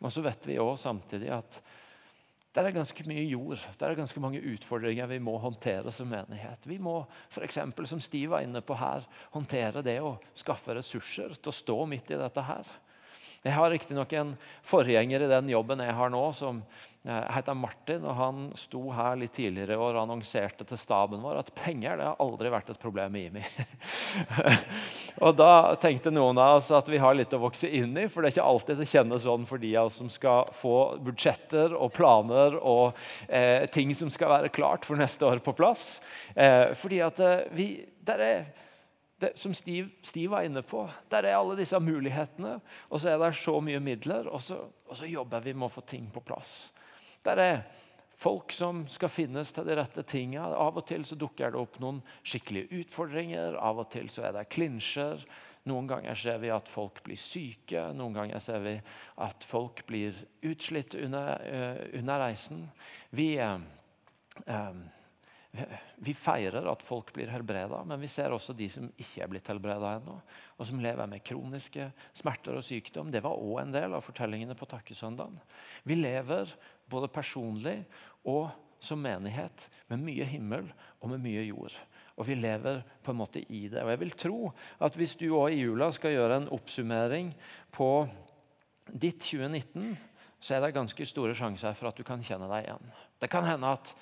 Og 0.00 0.12
så 0.14 0.22
vet 0.24 0.46
vi 0.46 0.60
også 0.62 0.88
samtidig 0.88 1.32
at 1.34 1.58
det 2.50 2.64
er 2.64 2.74
ganske 2.74 3.04
mye 3.06 3.22
jord. 3.30 3.62
Det 3.78 3.86
er 3.86 3.98
ganske 3.98 4.22
mange 4.22 4.40
utfordringer 4.52 5.10
vi 5.12 5.20
må 5.22 5.36
håndtere 5.38 5.92
som 5.94 6.08
menighet. 6.10 6.64
Vi 6.66 6.80
må 6.82 6.96
f.eks., 7.30 7.60
som 7.86 8.02
Stiv 8.02 8.32
var 8.32 8.42
inne 8.42 8.62
på 8.62 8.74
her, 8.78 9.06
håndtere 9.34 9.84
det 9.86 10.00
å 10.02 10.16
skaffe 10.34 10.74
ressurser 10.74 11.36
til 11.36 11.52
å 11.52 11.54
stå 11.54 11.76
midt 11.90 12.10
i 12.10 12.18
dette 12.18 12.46
her. 12.46 12.72
Jeg 13.40 13.54
har 13.56 13.70
riktignok 13.72 14.10
en 14.18 14.34
forgjenger 14.66 15.22
i 15.24 15.30
den 15.30 15.52
jobben 15.52 15.80
jeg 15.80 15.94
har 15.96 16.10
nå, 16.12 16.24
som 16.36 16.58
eh, 17.04 17.26
heter 17.34 17.56
Martin. 17.56 18.04
og 18.04 18.14
Han 18.18 18.42
sto 18.58 18.82
her 18.94 19.16
litt 19.20 19.32
tidligere 19.36 19.78
og 19.80 19.98
annonserte 20.00 20.66
til 20.68 20.80
staben 20.80 21.22
vår 21.24 21.40
at 21.42 21.52
penger 21.56 22.00
det 22.00 22.06
har 22.08 22.22
aldri 22.22 22.52
vært 22.52 22.72
et 22.72 22.80
problem 22.82 23.16
i 23.16 23.24
IMI. 23.28 23.44
og 25.24 25.36
Da 25.38 25.50
tenkte 25.82 26.12
noen 26.14 26.40
av 26.40 26.58
oss 26.60 26.70
at 26.76 26.88
vi 26.90 27.00
har 27.02 27.16
litt 27.16 27.34
å 27.36 27.42
vokse 27.42 27.68
inn 27.68 27.96
i, 27.96 28.06
for 28.08 28.22
det 28.22 28.30
er 28.30 28.36
ikke 28.38 28.48
alltid 28.52 28.82
det 28.82 28.90
kjennes 28.92 29.26
sånn 29.26 29.48
for 29.48 29.62
de 29.62 29.74
av 29.76 29.90
oss 29.90 30.00
som 30.02 30.10
skal 30.12 30.50
få 30.60 30.76
budsjetter 31.04 31.76
og 31.76 31.92
planer 31.96 32.58
og 32.60 32.96
eh, 33.28 33.66
ting 33.72 33.94
som 33.96 34.12
skal 34.12 34.34
være 34.36 34.54
klart 34.54 34.88
for 34.88 35.00
neste 35.00 35.26
år 35.26 35.42
på 35.44 35.56
plass. 35.56 35.98
Eh, 36.34 36.72
fordi 36.78 37.04
at 37.04 37.20
eh, 37.24 37.46
vi, 37.56 37.70
der 38.06 38.24
er 38.24 38.42
det, 39.20 39.36
som 39.36 39.54
Steve, 39.54 39.90
Steve, 40.02 40.30
var 40.30 40.42
inne 40.42 40.62
på, 40.62 40.86
der 41.10 41.26
er 41.28 41.36
alle 41.36 41.56
disse 41.58 41.78
mulighetene. 41.80 42.56
Og 42.88 43.00
så 43.00 43.12
er 43.12 43.18
det 43.20 43.34
så 43.36 43.58
mye 43.60 43.80
midler, 43.80 44.28
og 44.32 44.42
så, 44.42 44.62
og 44.88 44.96
så 44.96 45.08
jobber 45.08 45.44
vi 45.44 45.52
med 45.52 45.68
å 45.68 45.74
få 45.74 45.84
ting 45.84 46.06
på 46.12 46.22
plass. 46.24 46.70
Der 47.26 47.42
er 47.44 47.60
folk 48.20 48.52
som 48.52 48.84
skal 48.92 49.12
finnes 49.12 49.52
til 49.52 49.68
de 49.68 49.76
rette 49.78 50.04
tinga. 50.08 50.46
Av 50.56 50.76
og 50.76 50.86
til 50.88 51.06
så 51.08 51.18
dukker 51.18 51.52
det 51.52 51.60
opp 51.60 51.78
noen 51.82 52.02
skikkelige 52.22 52.82
utfordringer. 52.82 53.58
Av 53.60 53.80
og 53.82 53.90
til 53.92 54.10
så 54.12 54.28
er 54.28 54.36
det 54.36 54.48
klinsjer. 54.52 55.24
Noen 55.68 55.88
ganger 55.90 56.16
ser 56.16 56.40
vi 56.40 56.52
at 56.52 56.68
folk 56.72 57.02
blir 57.04 57.20
syke. 57.20 57.90
Noen 57.96 58.16
ganger 58.16 58.40
ser 58.44 58.62
vi 58.64 58.78
at 59.20 59.44
folk 59.48 59.84
blir 59.88 60.16
utslitt 60.46 60.96
under, 60.96 61.44
uh, 61.44 61.82
under 62.00 62.24
reisen. 62.24 62.64
Vi 63.12 63.34
uh, 63.40 63.60
uh, 64.48 64.80
vi 65.98 66.12
feirer 66.14 66.66
at 66.70 66.82
folk 66.86 67.10
blir 67.14 67.30
helbreda, 67.32 67.80
men 67.84 67.98
vi 68.00 68.08
ser 68.10 68.30
også 68.30 68.54
de 68.54 68.68
som 68.70 68.86
ikke 69.02 69.24
er 69.24 69.30
blitt 69.32 69.48
helbreda 69.50 69.96
ennå, 69.96 70.14
og 70.56 70.68
som 70.68 70.82
lever 70.82 71.08
med 71.10 71.24
kroniske 71.26 71.88
smerter 72.16 72.60
og 72.60 72.62
sykdom. 72.64 73.10
Det 73.10 73.22
var 73.24 73.34
òg 73.34 73.64
en 73.64 73.74
del 73.74 73.96
av 73.96 74.04
fortellingene 74.06 74.54
på 74.58 74.68
takkesøndagen. 74.70 75.40
Vi 75.82 75.98
lever 75.98 76.54
både 76.90 77.10
personlig 77.12 77.78
og 78.28 78.50
som 78.80 79.00
menighet 79.02 79.66
med 79.90 80.02
mye 80.02 80.26
himmel 80.28 80.68
og 81.00 81.12
med 81.12 81.22
mye 81.24 81.44
jord. 81.44 81.74
Og 82.20 82.26
vi 82.28 82.36
lever 82.36 82.82
på 83.04 83.12
en 83.12 83.20
måte 83.20 83.42
i 83.48 83.66
det. 83.72 83.82
Og 83.84 83.92
jeg 83.92 84.00
vil 84.02 84.16
tro 84.18 84.38
at 84.80 84.96
hvis 84.96 85.16
du 85.20 85.30
òg 85.30 85.54
i 85.54 85.62
jula 85.62 85.90
skal 85.94 86.16
gjøre 86.16 86.40
en 86.40 86.50
oppsummering 86.52 87.32
på 87.72 87.90
ditt 88.90 89.22
2019, 89.22 89.94
så 90.40 90.56
er 90.56 90.64
det 90.64 90.74
ganske 90.76 91.06
store 91.08 91.36
sjanser 91.36 91.76
for 91.76 91.90
at 91.90 91.96
du 91.96 92.04
kan 92.04 92.22
kjenne 92.24 92.48
deg 92.50 92.66
igjen. 92.66 92.92
Det 93.20 93.28
kan 93.32 93.44
hende 93.48 93.72
at 93.76 93.92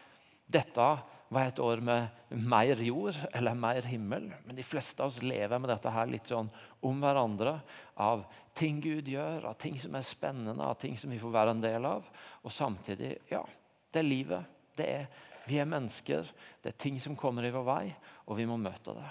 dette 0.49 0.89
var 1.29 1.51
et 1.51 1.61
år 1.61 1.83
med 1.85 2.35
mer 2.49 2.81
jord 2.81 3.17
eller 3.37 3.59
mer 3.59 3.87
himmel. 3.87 4.31
Men 4.47 4.57
de 4.57 4.65
fleste 4.65 5.03
av 5.03 5.11
oss 5.13 5.21
lever 5.23 5.61
med 5.61 5.71
dette 5.71 5.93
her 5.93 6.09
litt 6.09 6.31
sånn 6.31 6.49
om 6.87 7.03
hverandre. 7.03 7.59
Av 8.01 8.25
ting 8.59 8.81
Gud 8.83 9.09
gjør, 9.09 9.47
av 9.51 9.57
ting 9.63 9.79
som 9.81 9.95
er 9.95 10.07
spennende, 10.07 10.65
av 10.65 10.79
ting 10.83 10.99
som 10.99 11.13
vi 11.15 11.21
får 11.23 11.35
være 11.35 11.55
en 11.55 11.63
del 11.63 11.87
av. 11.89 12.07
Og 12.43 12.55
samtidig 12.55 13.15
ja, 13.31 13.45
det 13.95 14.03
er 14.03 14.09
livet. 14.09 14.59
Det 14.79 14.91
er, 14.91 15.09
vi 15.49 15.61
er 15.63 15.71
mennesker. 15.71 16.29
Det 16.63 16.75
er 16.75 16.83
ting 16.83 16.99
som 17.03 17.17
kommer 17.19 17.47
i 17.47 17.55
vår 17.55 17.67
vei, 17.67 17.85
og 18.27 18.39
vi 18.39 18.47
må 18.49 18.59
møte 18.61 18.95
det. 18.99 19.09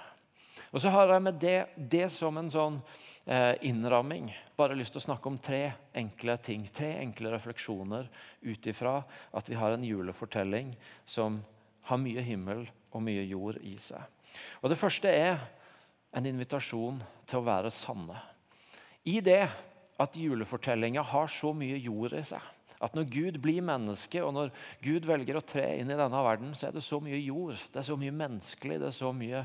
Og 0.75 0.81
så 0.83 0.91
har 0.91 1.13
jeg 1.13 1.23
med 1.23 1.39
det, 1.39 1.57
det 1.77 2.07
som 2.11 2.37
en 2.39 2.49
sånn 2.51 2.81
eh, 3.25 3.55
innramming 3.69 4.29
bare 4.59 4.75
lyst 4.75 4.95
til 4.95 5.01
å 5.01 5.07
snakke 5.07 5.31
om 5.31 5.39
tre 5.39 5.61
enkle 5.95 6.35
ting. 6.43 6.65
Tre 6.75 6.97
enkle 6.99 7.31
refleksjoner 7.33 8.09
ut 8.43 8.67
ifra 8.67 8.99
at 9.31 9.49
vi 9.49 9.57
har 9.59 9.75
en 9.75 9.85
julefortelling 9.87 10.73
som 11.07 11.39
har 11.87 12.01
mye 12.03 12.23
himmel 12.25 12.65
og 12.91 13.03
mye 13.05 13.23
jord 13.29 13.61
i 13.63 13.77
seg. 13.79 14.03
Og 14.61 14.69
Det 14.69 14.79
første 14.79 15.11
er 15.11 15.39
en 16.15 16.27
invitasjon 16.27 16.99
til 17.29 17.39
å 17.39 17.47
være 17.47 17.71
sanne. 17.73 18.19
I 19.07 19.21
det 19.23 19.47
at 19.97 20.15
julefortellinga 20.19 21.01
har 21.01 21.31
så 21.31 21.53
mye 21.55 21.79
jord 21.79 22.15
i 22.17 22.23
seg, 22.27 22.53
At 22.77 22.93
når 22.93 23.07
Gud 23.09 23.37
blir 23.41 23.63
menneske, 23.65 24.19
og 24.21 24.35
når 24.35 24.51
Gud 24.83 25.07
velger 25.09 25.39
å 25.39 25.41
tre 25.41 25.63
inn 25.79 25.89
i 25.89 25.95
denne 25.97 26.19
verden, 26.21 26.51
så 26.53 26.67
er 26.67 26.75
det 26.75 26.83
så 26.85 26.99
mye 27.01 27.17
jord, 27.17 27.57
det 27.73 27.79
er 27.81 27.87
så 27.87 27.95
mye 27.97 28.13
menneskelig, 28.13 28.75
det 28.83 28.85
er 28.91 28.93
så 28.93 29.09
mye 29.17 29.39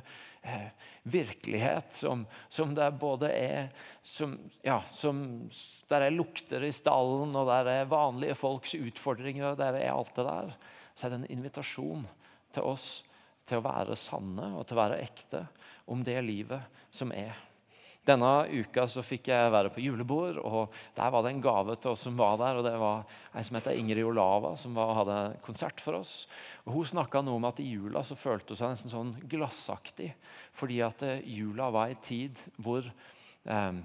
eh, 0.45 0.67
virkelighet 1.15 1.95
som, 1.97 2.27
som, 2.53 2.75
det 2.77 2.91
både 3.01 3.31
er 3.33 3.71
som, 4.05 4.35
ja, 4.61 4.83
som, 4.93 5.23
Der 5.89 6.05
er 6.05 6.13
lukter 6.13 6.61
i 6.61 6.75
stallen, 6.77 7.33
og 7.33 7.49
der 7.49 7.71
er 7.73 7.89
vanlige 7.89 8.37
folks 8.37 8.75
utfordringer, 8.77 9.55
og 9.55 9.63
der 9.63 9.81
er 9.81 9.95
alt 9.95 10.13
det 10.19 10.27
der. 10.29 10.53
Så 10.93 11.07
er 11.07 11.15
det 11.15 11.23
en 11.23 11.33
invitasjon 11.39 12.05
til 12.53 12.69
oss 12.69 12.91
til 13.49 13.63
å 13.63 13.65
være 13.65 13.97
sanne 13.97 14.53
og 14.59 14.67
til 14.67 14.77
å 14.77 14.83
være 14.83 15.01
ekte 15.07 15.47
om 15.89 16.05
det 16.05 16.21
livet 16.21 16.85
som 16.93 17.17
er. 17.17 17.33
Denne 18.03 18.31
uka 18.51 18.89
så 18.91 19.03
fikk 19.07 19.29
jeg 19.31 19.51
være 19.55 19.71
på 19.71 19.83
julebord, 19.85 20.41
og 20.43 20.73
der 20.97 21.11
var 21.15 21.23
det 21.23 21.31
en 21.37 21.43
gave 21.45 21.77
til 21.79 21.93
oss 21.93 22.03
som 22.03 22.17
var 22.19 22.35
der. 22.41 22.59
og 22.59 22.65
Det 22.67 22.75
var 22.81 23.05
ei 23.39 23.45
som 23.47 23.59
heter 23.59 23.79
Ingrid 23.79 24.03
Olava, 24.09 24.57
som 24.59 24.75
var, 24.75 24.97
hadde 24.99 25.19
konsert 25.47 25.79
for 25.81 26.01
oss. 26.01 26.27
Og 26.67 26.75
Hun 26.75 26.89
snakka 26.91 27.23
noe 27.23 27.39
om 27.39 27.47
at 27.47 27.63
i 27.63 27.69
jula 27.71 28.03
så 28.03 28.19
følte 28.19 28.57
hun 28.57 28.59
seg 28.59 28.75
nesten 28.75 28.91
sånn 28.91 29.15
glassaktig. 29.31 30.11
Fordi 30.59 30.81
at 30.83 31.05
eh, 31.07 31.23
jula 31.31 31.71
var 31.71 31.93
ei 31.93 31.99
tid 32.03 32.43
hvor 32.59 32.89
eh, 32.91 33.79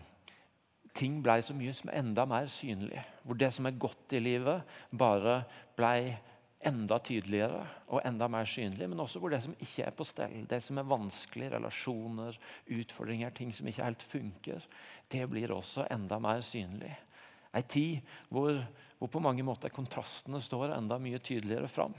ting 0.97 1.21
ble 1.21 1.37
så 1.45 1.53
mye 1.53 1.75
som 1.77 1.93
enda 1.93 2.25
mer 2.25 2.49
synlig. 2.49 3.05
Hvor 3.21 3.37
det 3.37 3.51
som 3.53 3.69
er 3.69 3.77
godt 3.77 4.17
i 4.17 4.23
livet, 4.23 4.65
bare 4.89 5.43
blei 5.77 6.17
enda 6.65 6.97
tydeligere 6.99 7.61
og 7.93 8.01
enda 8.05 8.27
mer 8.31 8.47
synlig, 8.49 8.87
men 8.89 8.99
også 8.99 9.21
hvor 9.21 9.31
det 9.31 9.43
som 9.43 9.55
ikke 9.61 9.85
er 9.85 9.93
på 9.95 10.05
stell, 10.07 10.39
det 10.49 10.59
som 10.65 10.79
er 10.79 10.89
vanskelig, 10.89 11.51
relasjoner, 11.53 12.39
utfordringer, 12.79 13.33
ting 13.35 13.53
som 13.53 13.69
ikke 13.69 13.85
helt 13.85 14.05
funker, 14.09 14.65
det 15.11 15.27
blir 15.29 15.53
også 15.53 15.87
enda 15.93 16.19
mer 16.23 16.41
synlig. 16.45 16.95
Ei 17.55 17.63
tid 17.63 18.09
hvor, 18.33 18.57
hvor, 18.97 19.11
på 19.11 19.21
mange 19.23 19.45
måter 19.45 19.73
kontrastene 19.73 20.41
står 20.43 20.75
enda 20.75 20.97
mye 21.01 21.21
tydeligere 21.23 21.69
fram. 21.71 21.95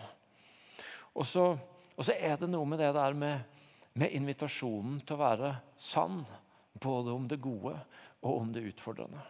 Og 1.15 1.27
så, 1.27 1.53
og 1.97 2.05
så 2.05 2.15
er 2.15 2.37
det 2.39 2.51
noe 2.51 2.67
med 2.69 2.83
det 2.83 2.93
der 2.95 3.17
med, 3.17 3.41
med 3.99 4.15
invitasjonen 4.15 5.01
til 5.07 5.17
å 5.17 5.23
være 5.23 5.55
sann, 5.81 6.23
både 6.79 7.15
om 7.15 7.27
det 7.31 7.41
gode 7.43 7.75
og 8.23 8.33
om 8.43 8.53
det 8.55 8.69
utfordrende. 8.69 9.23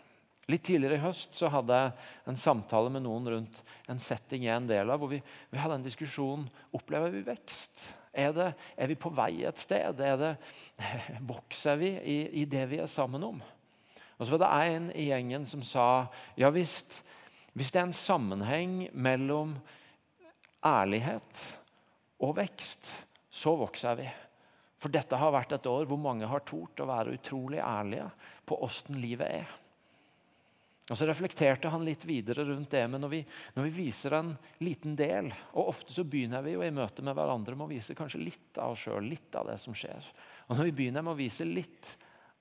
Litt 0.48 0.64
tidligere 0.64 0.96
i 0.96 1.02
høst 1.02 1.34
så 1.36 1.50
hadde 1.52 1.76
jeg 1.76 1.92
en 2.30 2.38
samtale 2.40 2.88
med 2.92 3.04
noen 3.04 3.26
rundt 3.34 3.58
en 3.90 4.00
setting 4.00 4.46
jeg 4.46 4.54
er 4.54 4.62
en 4.62 4.70
del 4.70 4.88
av, 4.88 5.00
hvor 5.00 5.10
vi, 5.12 5.20
vi 5.52 5.60
hadde 5.60 5.76
en 5.76 5.84
diskusjon 5.84 6.46
opplever 6.72 7.12
vi 7.12 7.20
vekst. 7.26 7.82
Er, 8.16 8.32
det, 8.32 8.46
er 8.80 8.88
vi 8.88 8.96
på 8.96 9.12
vei 9.12 9.44
et 9.44 9.60
sted? 9.60 10.00
Det, 10.00 10.30
vokser 11.32 11.76
vi 11.80 11.92
i, 12.00 12.16
i, 12.40 12.46
det 12.48 12.64
vi 12.72 12.80
er 12.80 12.88
sammen 12.88 13.26
om? 13.28 13.42
Og 14.16 14.24
så 14.24 14.34
var 14.34 14.42
det 14.46 14.72
en 14.72 14.88
i 14.96 15.10
gjengen 15.10 15.44
som 15.46 15.60
sa 15.62 16.08
ja 16.40 16.48
visst, 16.54 16.96
hvis 17.52 17.70
det 17.74 17.82
er 17.82 17.90
en 17.90 18.00
sammenheng 18.00 18.80
mellom 18.96 19.52
ærlighet 20.64 21.44
og 22.24 22.38
vekst, 22.40 22.88
så 23.30 23.52
vokser 23.58 24.00
vi. 24.00 24.08
For 24.80 24.90
dette 24.94 25.18
har 25.18 25.34
vært 25.34 25.52
et 25.58 25.68
år 25.68 25.86
hvor 25.90 26.00
mange 26.00 26.26
har 26.30 26.46
tort 26.48 26.80
å 26.80 26.88
være 26.88 27.18
utrolig 27.18 27.60
ærlige 27.60 28.08
på 28.48 28.58
åssen 28.64 28.96
livet 29.02 29.42
er. 29.42 29.56
Og 30.88 30.96
Så 30.96 31.06
reflekterte 31.06 31.68
han 31.68 31.84
litt 31.84 32.04
videre 32.08 32.46
rundt 32.48 32.70
det. 32.72 32.84
Men 32.88 33.02
når 33.04 33.12
vi, 33.12 33.20
når 33.54 33.66
vi, 33.66 33.72
viser 33.76 34.16
en 34.16 34.32
liten 34.64 34.96
del 34.96 35.28
Og 35.52 35.74
ofte 35.74 35.92
så 35.92 36.04
begynner 36.08 36.44
vi 36.44 36.54
jo 36.54 36.64
i 36.64 36.72
møte 36.72 37.04
med 37.04 37.16
hverandre 37.18 37.56
med 37.56 37.66
å 37.66 37.72
vise 37.74 37.96
kanskje 37.96 38.22
litt 38.22 38.60
av 38.60 38.72
oss 38.72 38.86
sjøl, 38.86 39.04
litt 39.04 39.36
av 39.36 39.50
det 39.50 39.58
som 39.60 39.76
skjer. 39.76 40.06
Og 40.48 40.56
når 40.56 40.70
vi 40.70 40.76
begynner 40.80 41.04
med 41.04 41.12
å 41.12 41.20
vise 41.20 41.44
litt 41.44 41.92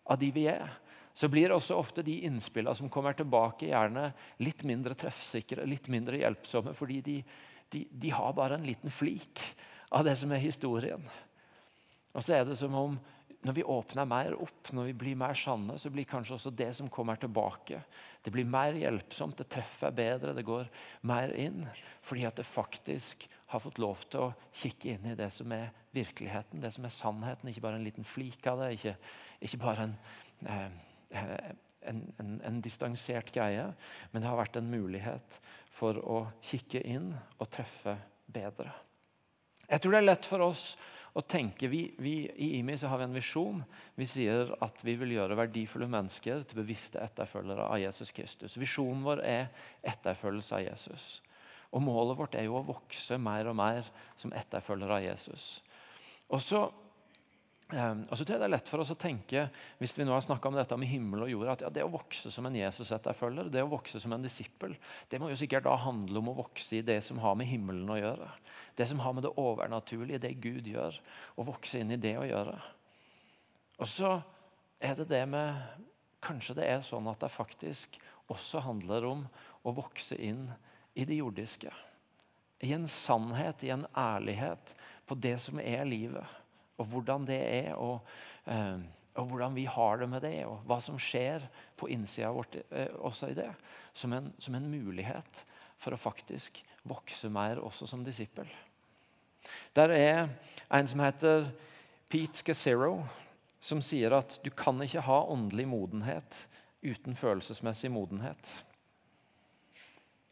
av 0.08 0.20
de 0.22 0.32
vi 0.32 0.46
er, 0.48 0.72
så 1.18 1.28
blir 1.28 1.52
også 1.52 1.76
ofte 1.76 2.06
de 2.06 2.20
innspillene 2.28 2.78
som 2.78 2.92
kommer 2.94 3.16
tilbake, 3.18 3.72
gjerne 3.72 4.12
litt 4.46 4.62
mindre 4.70 4.96
treffsikre, 4.96 5.66
litt 5.66 5.90
mindre 5.90 6.20
hjelpsomme, 6.22 6.76
fordi 6.78 7.00
de, 7.02 7.16
de, 7.74 7.82
de 7.90 8.12
har 8.14 8.36
bare 8.38 8.60
en 8.60 8.68
liten 8.68 8.94
flik 8.94 9.42
av 9.90 10.06
det 10.06 10.14
som 10.22 10.32
er 10.32 10.44
historien. 10.44 11.02
Og 12.14 12.22
så 12.22 12.38
er 12.38 12.46
det 12.46 12.60
som 12.62 12.76
om 12.78 13.00
når 13.48 13.56
vi 13.56 13.64
åpner 13.64 14.08
mer 14.10 14.36
opp, 14.36 14.72
når 14.76 14.90
vi 14.90 14.94
blir 15.02 15.18
mer 15.20 15.38
sanne, 15.40 15.78
så 15.80 15.90
blir 15.94 16.08
kanskje 16.10 16.36
også 16.36 16.52
det 16.52 16.70
som 16.76 16.90
kommer 16.92 17.20
tilbake, 17.20 17.80
det 18.26 18.34
blir 18.36 18.48
mer 18.50 18.76
hjelpsomt, 18.76 19.38
det 19.40 19.48
treffer 19.54 19.94
bedre, 19.96 20.34
det 20.36 20.44
går 20.48 20.68
mer 21.08 21.32
inn. 21.40 21.62
Fordi 22.04 22.26
at 22.28 22.40
det 22.40 22.48
faktisk 22.50 23.24
har 23.54 23.64
fått 23.64 23.80
lov 23.80 24.02
til 24.12 24.26
å 24.26 24.34
kikke 24.60 24.98
inn 24.98 25.06
i 25.08 25.16
det 25.16 25.30
som 25.32 25.54
er 25.56 25.70
virkeligheten, 25.96 26.60
det 26.60 26.74
som 26.76 26.84
er 26.84 26.92
sannheten. 26.92 27.48
Ikke 27.48 27.64
bare 27.64 27.80
en 27.80 27.88
liten 27.88 28.08
flik 28.08 28.44
av 28.52 28.60
det, 28.60 28.74
ikke, 28.76 28.96
ikke 29.48 29.62
bare 29.62 29.86
en, 29.88 29.96
eh, 30.44 31.48
en, 31.88 32.04
en, 32.20 32.36
en 32.50 32.60
distansert 32.66 33.32
greie, 33.36 33.70
men 34.12 34.24
det 34.24 34.28
har 34.28 34.42
vært 34.42 34.60
en 34.60 34.74
mulighet 34.74 35.40
for 35.78 36.02
å 36.04 36.26
kikke 36.44 36.84
inn 36.84 37.14
og 37.38 37.48
treffe 37.54 37.96
bedre. 38.28 38.74
Jeg 39.68 39.84
tror 39.84 39.96
det 39.96 40.04
er 40.04 40.10
lett 40.12 40.28
for 40.28 40.44
oss 40.50 40.68
og 41.18 41.26
tenker 41.26 41.72
vi, 41.72 41.82
vi, 41.98 42.16
I 42.30 42.60
IMI 42.60 42.76
så 42.78 42.92
har 42.92 43.00
vi 43.02 43.08
en 43.08 43.16
visjon. 43.16 43.62
Vi 43.98 44.06
sier 44.06 44.52
at 44.62 44.84
vi 44.86 44.94
vil 45.00 45.16
gjøre 45.16 45.38
verdifulle 45.40 45.88
mennesker 45.90 46.44
til 46.46 46.60
bevisste 46.60 47.02
etterfølgere 47.02 47.66
av 47.66 47.82
Jesus 47.82 48.14
Kristus. 48.14 48.58
Visjonen 48.62 49.02
vår 49.06 49.24
er 49.26 49.48
etterfølgelse 49.82 50.60
av 50.60 50.66
Jesus. 50.68 51.08
Og 51.74 51.82
Målet 51.84 52.20
vårt 52.20 52.38
er 52.38 52.46
jo 52.46 52.60
å 52.60 52.68
vokse 52.68 53.18
mer 53.18 53.50
og 53.50 53.58
mer 53.58 53.90
som 54.22 54.34
etterfølgere 54.38 55.00
av 55.00 55.08
Jesus. 55.08 55.48
Og 56.30 56.44
så 56.44 56.68
og 57.68 58.14
så 58.16 58.24
tror 58.24 58.38
jeg 58.38 58.40
Det 58.40 58.46
er 58.48 58.54
lett 58.54 58.70
for 58.72 58.80
oss 58.80 58.94
å 58.94 59.00
tenke 59.00 59.42
hvis 59.82 59.92
vi 59.98 60.06
nå 60.08 60.14
har 60.16 60.46
om 60.48 60.56
dette 60.56 60.78
med 60.80 60.88
himmel 60.88 61.26
og 61.26 61.32
jord, 61.32 61.50
at 61.52 61.66
ja, 61.66 61.72
det 61.74 61.84
å 61.84 61.92
vokse 61.92 62.32
som 62.32 62.46
en 62.48 62.56
Jesus-etterfølger, 62.56 63.50
det 63.52 63.66
å 63.66 63.72
vokse 63.72 64.00
som 64.00 64.14
en 64.16 64.24
disippel, 64.24 64.78
det 65.12 65.20
må 65.20 65.28
jo 65.34 65.40
sikkert 65.40 65.68
da 65.68 65.76
handle 65.84 66.22
om 66.22 66.32
å 66.32 66.38
vokse 66.38 66.80
i 66.80 66.86
det 66.86 67.02
som 67.04 67.20
har 67.20 67.36
med 67.36 67.50
himmelen 67.52 67.92
å 67.92 68.00
gjøre. 68.00 68.30
Det 68.80 68.88
som 68.88 69.04
har 69.04 69.18
med 69.18 69.28
det 69.28 69.34
overnaturlige, 69.36 70.22
det 70.24 70.38
Gud 70.40 70.70
gjør. 70.70 70.96
Å 71.36 71.48
vokse 71.50 71.82
inn 71.84 71.92
i 71.92 72.00
det 72.00 72.16
å 72.16 72.26
gjøre. 72.30 72.56
Og 73.84 73.92
så 73.92 74.16
er 74.80 74.96
det 75.02 75.10
det 75.12 75.26
med 75.30 75.86
Kanskje 76.24 76.56
det 76.58 76.66
er 76.66 76.80
sånn 76.82 77.06
at 77.12 77.22
det 77.22 77.30
faktisk 77.30 78.00
også 78.34 78.64
handler 78.66 79.06
om 79.06 79.20
å 79.62 79.76
vokse 79.78 80.18
inn 80.18 80.48
i 80.98 81.06
det 81.06 81.20
jordiske. 81.20 81.70
I 82.66 82.72
en 82.74 82.88
sannhet, 82.90 83.62
i 83.62 83.70
en 83.76 83.86
ærlighet 83.94 84.74
på 85.06 85.16
det 85.22 85.36
som 85.44 85.62
er 85.62 85.86
livet 85.86 86.26
og 86.78 86.90
hvordan 86.92 87.26
det 87.28 87.40
er, 87.40 87.74
og, 87.76 88.06
eh, 88.46 88.80
og, 89.18 89.26
hvordan 89.26 89.56
vi 89.56 89.66
har 89.66 89.98
det 89.98 90.10
med 90.10 90.22
det, 90.22 90.46
og 90.46 90.62
hva 90.70 90.80
som 90.84 91.00
skjer 91.02 91.46
på 91.78 91.90
innsida 91.94 92.32
vårt 92.34 92.60
eh, 92.70 92.94
også 92.98 93.32
i 93.32 93.38
det, 93.38 93.50
som 93.98 94.14
en, 94.14 94.32
som 94.40 94.56
en, 94.56 94.70
mulighet 94.70 95.46
for 95.82 95.94
å 95.94 96.02
faktisk 96.02 96.62
vokse 96.88 97.30
mer 97.30 97.62
også 97.62 97.90
som 97.90 98.06
disippel. 98.06 98.50
Der 99.76 99.94
er 99.94 100.30
en 100.74 100.88
som 100.90 101.02
heter 101.02 101.50
Pete 102.10 102.40
Scacero, 102.40 103.02
som 103.60 103.82
sier 103.82 104.14
at 104.16 104.38
du 104.44 104.52
kan 104.54 104.80
ikke 104.84 105.06
ha 105.06 105.24
åndelig 105.28 105.68
modenhet 105.68 106.38
uten 106.86 107.18
følelsesmessig 107.18 107.90
modenhet. 107.92 108.52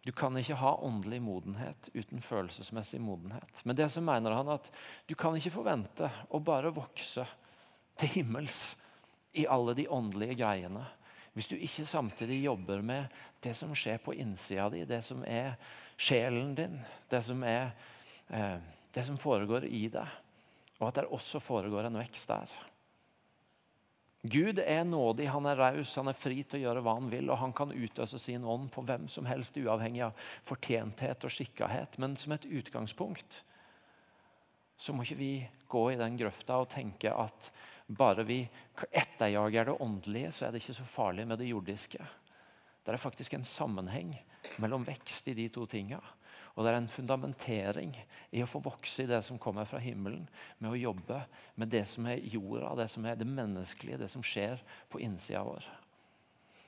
Du 0.06 0.12
kan 0.14 0.38
ikke 0.38 0.60
ha 0.62 0.76
åndelig 0.86 1.18
modenhet 1.26 1.90
uten 1.96 2.22
følelsesmessig 2.22 3.00
modenhet. 3.02 3.62
Men 3.64 3.76
det 3.76 3.90
så 3.92 4.04
mener 4.06 4.36
han 4.38 4.52
at 4.54 4.70
du 5.10 5.16
kan 5.18 5.38
ikke 5.38 5.56
forvente 5.56 6.12
å 6.30 6.42
bare 6.46 6.74
vokse 6.76 7.26
til 7.98 8.14
himmels 8.20 8.76
i 9.34 9.48
alle 9.50 9.74
de 9.78 9.88
åndelige 9.90 10.38
greiene 10.44 10.86
hvis 11.36 11.50
du 11.52 11.58
ikke 11.60 11.84
samtidig 11.84 12.38
jobber 12.46 12.80
med 12.82 13.12
det 13.44 13.52
som 13.60 13.74
skjer 13.76 13.98
på 14.00 14.14
innsida 14.16 14.70
di, 14.72 14.86
det 14.88 15.02
som 15.04 15.20
er 15.28 15.58
sjelen 16.00 16.54
din, 16.56 16.78
det 17.12 17.20
som, 17.28 17.42
er, 17.44 17.74
eh, 18.30 18.56
det 18.96 19.04
som 19.04 19.18
foregår 19.20 19.68
i 19.68 19.90
deg, 19.92 20.14
og 20.80 20.88
at 20.88 21.02
det 21.02 21.10
også 21.12 21.42
foregår 21.44 21.90
en 21.90 22.00
vekst 22.00 22.32
der. 22.32 22.54
Gud 24.32 24.60
er 24.60 24.84
nådig, 24.88 25.28
han 25.30 25.46
er 25.46 25.60
raus, 25.60 25.96
han 26.00 26.10
er 26.10 26.18
fri 26.18 26.40
til 26.44 26.62
å 26.62 26.64
gjøre 26.64 26.82
hva 26.86 26.96
han 26.98 27.12
vil. 27.12 27.30
Og 27.30 27.40
han 27.42 27.54
kan 27.56 27.74
utøse 27.76 28.20
sin 28.22 28.46
ånd 28.48 28.72
på 28.74 28.84
hvem 28.88 29.10
som 29.12 29.28
helst, 29.30 29.58
uavhengig 29.58 30.06
av 30.08 30.26
fortjenthet 30.48 31.28
og 31.28 31.34
skikkahet. 31.34 32.00
Men 32.02 32.18
som 32.20 32.34
et 32.36 32.48
utgangspunkt 32.48 33.42
så 34.82 34.94
må 34.94 35.06
ikke 35.06 35.20
vi 35.20 35.34
gå 35.72 35.84
i 35.92 36.00
den 36.00 36.18
grøfta 36.20 36.58
og 36.60 36.72
tenke 36.74 37.14
at 37.14 37.52
bare 37.86 38.26
vi 38.26 38.42
etterjager 38.90 39.70
det 39.70 39.78
åndelige, 39.84 40.32
så 40.34 40.48
er 40.48 40.54
det 40.54 40.64
ikke 40.64 40.80
så 40.80 40.88
farlig 40.90 41.28
med 41.30 41.40
det 41.40 41.52
jordiske. 41.52 42.02
Det 42.86 42.94
er 42.94 43.02
faktisk 43.02 43.34
en 43.38 43.48
sammenheng 43.48 44.14
mellom 44.62 44.86
vekst 44.86 45.28
i 45.32 45.38
de 45.38 45.48
to 45.54 45.66
tinga. 45.70 46.02
Og 46.56 46.64
det 46.64 46.72
er 46.72 46.78
en 46.80 46.92
fundamentering 46.92 47.96
i 48.32 48.44
å 48.44 48.48
få 48.48 48.62
vokse 48.64 49.04
i 49.04 49.10
det 49.10 49.20
som 49.28 49.40
kommer 49.42 49.68
fra 49.68 49.82
himmelen, 49.84 50.24
med 50.58 50.72
å 50.72 50.80
jobbe 50.80 51.22
med 51.60 51.72
det 51.74 51.84
som 51.92 52.08
er 52.08 52.24
jorda, 52.24 52.78
det 52.80 52.88
som 52.94 53.08
er 53.08 53.18
det 53.20 53.28
menneskelige, 53.28 54.00
det 54.06 54.12
som 54.14 54.24
skjer 54.24 54.64
på 54.92 55.04
innsida 55.04 55.44
vår. 55.44 55.68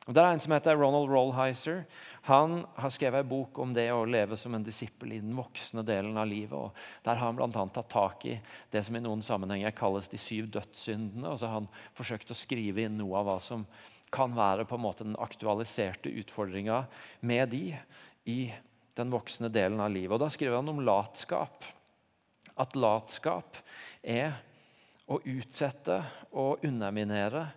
Og 0.07 0.15
det 0.15 0.23
er 0.23 0.31
En 0.31 0.39
som 0.39 0.53
heter 0.55 0.77
Ronald 0.79 1.09
Rollheiser. 1.11 1.81
Han 2.29 2.61
har 2.79 2.91
skrevet 2.95 3.25
en 3.25 3.27
bok 3.29 3.57
om 3.59 3.73
det 3.75 3.89
å 3.91 4.05
leve 4.07 4.37
som 4.39 4.55
en 4.55 4.63
disippel 4.63 5.11
i 5.11 5.19
den 5.19 5.35
voksne 5.35 5.83
delen 5.83 6.15
av 6.17 6.29
livet. 6.31 6.55
og 6.55 6.71
Der 7.03 7.19
har 7.19 7.27
han 7.27 7.35
bl.a. 7.35 7.65
tatt 7.67 7.89
tak 7.91 8.23
i 8.25 8.37
det 8.71 8.85
som 8.87 8.95
i 8.95 9.03
noen 9.03 9.21
sammenhenger 9.21 9.75
kalles 9.75 10.07
de 10.07 10.17
syv 10.17 10.47
dødssyndene. 10.55 11.27
og 11.27 11.39
så 11.39 11.47
har 11.47 11.59
han 11.59 11.67
forsøkt 11.93 12.31
å 12.31 12.39
skrive 12.39 12.87
inn 12.87 12.97
noe 12.97 13.19
av 13.19 13.27
hva 13.27 13.39
som 13.43 13.67
kan 14.11 14.31
være 14.31 14.63
på 14.63 14.77
en 14.77 14.85
måte 14.85 15.03
den 15.03 15.19
aktualiserte 15.19 16.07
utfordringa 16.23 16.85
med 17.19 17.49
de 17.51 17.75
i 18.31 18.53
den 18.97 19.13
voksne 19.13 19.51
delen 19.53 19.81
av 19.83 19.93
livet. 19.93 20.15
Og 20.15 20.21
Da 20.23 20.29
skriver 20.33 20.59
han 20.59 20.69
om 20.71 20.83
latskap. 20.83 21.65
At 22.57 22.75
latskap 22.75 23.59
er 24.01 24.39
å 25.07 25.19
utsette 25.23 26.01
og 26.35 26.65
underminere 26.65 27.47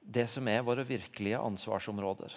det 0.00 0.26
som 0.30 0.46
er 0.48 0.64
våre 0.66 0.84
virkelige 0.86 1.40
ansvarsområder. 1.40 2.34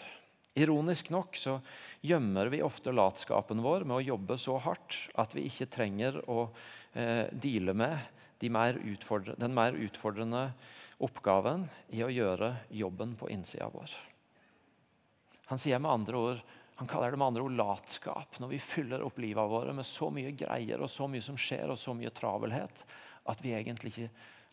Ironisk 0.54 1.10
nok 1.10 1.38
så 1.38 1.58
gjemmer 2.06 2.52
vi 2.54 2.62
ofte 2.62 2.94
latskapen 2.94 3.64
vår 3.66 3.88
med 3.90 3.98
å 3.98 4.08
jobbe 4.14 4.38
så 4.38 4.60
hardt 4.62 4.98
at 5.18 5.34
vi 5.34 5.48
ikke 5.50 5.72
trenger 5.74 6.20
å 6.30 6.46
eh, 6.94 7.26
deale 7.34 7.74
med 7.74 7.98
de 8.44 8.50
mer 8.54 8.78
den 9.40 9.56
mer 9.56 9.74
utfordrende 9.74 10.52
oppgaven 11.04 11.66
i 11.96 12.04
å 12.04 12.12
gjøre 12.12 12.54
jobben 12.70 13.16
på 13.18 13.30
innsida 13.34 13.70
vår. 13.74 13.92
Han 15.50 15.62
sier 15.62 15.82
med 15.82 15.92
andre 15.92 16.22
ord 16.22 16.44
han 16.76 16.90
kaller 16.90 17.12
det 17.12 17.18
med 17.22 17.28
andre 17.28 17.46
ord 17.46 17.58
latskap 17.58 18.40
når 18.42 18.54
vi 18.56 18.60
fyller 18.60 19.04
opp 19.06 19.20
livet 19.22 19.50
våre 19.50 19.74
med 19.78 19.86
så 19.86 20.10
mye 20.14 20.34
greier 20.38 20.82
og 20.82 20.90
så 20.92 21.08
mye 21.08 21.22
som 21.22 21.38
skjer, 21.38 21.70
og 21.70 21.80
så 21.80 21.94
mye 21.98 22.14
travelhet 22.16 22.86
at 23.30 23.44
vi 23.44 23.54
egentlig 23.54 23.94
ikke 23.94 24.10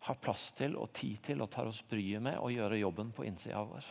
har 0.07 0.21
plass 0.21 0.51
til 0.57 0.77
og 0.81 0.93
tid 0.97 1.21
til 1.25 1.43
og 1.45 1.51
tar 1.53 1.69
oss 1.69 1.83
bryet 1.89 2.23
med 2.25 2.39
å 2.41 2.53
gjøre 2.53 2.81
jobben 2.81 3.11
på 3.17 3.27
innsida 3.29 3.63
vår. 3.69 3.89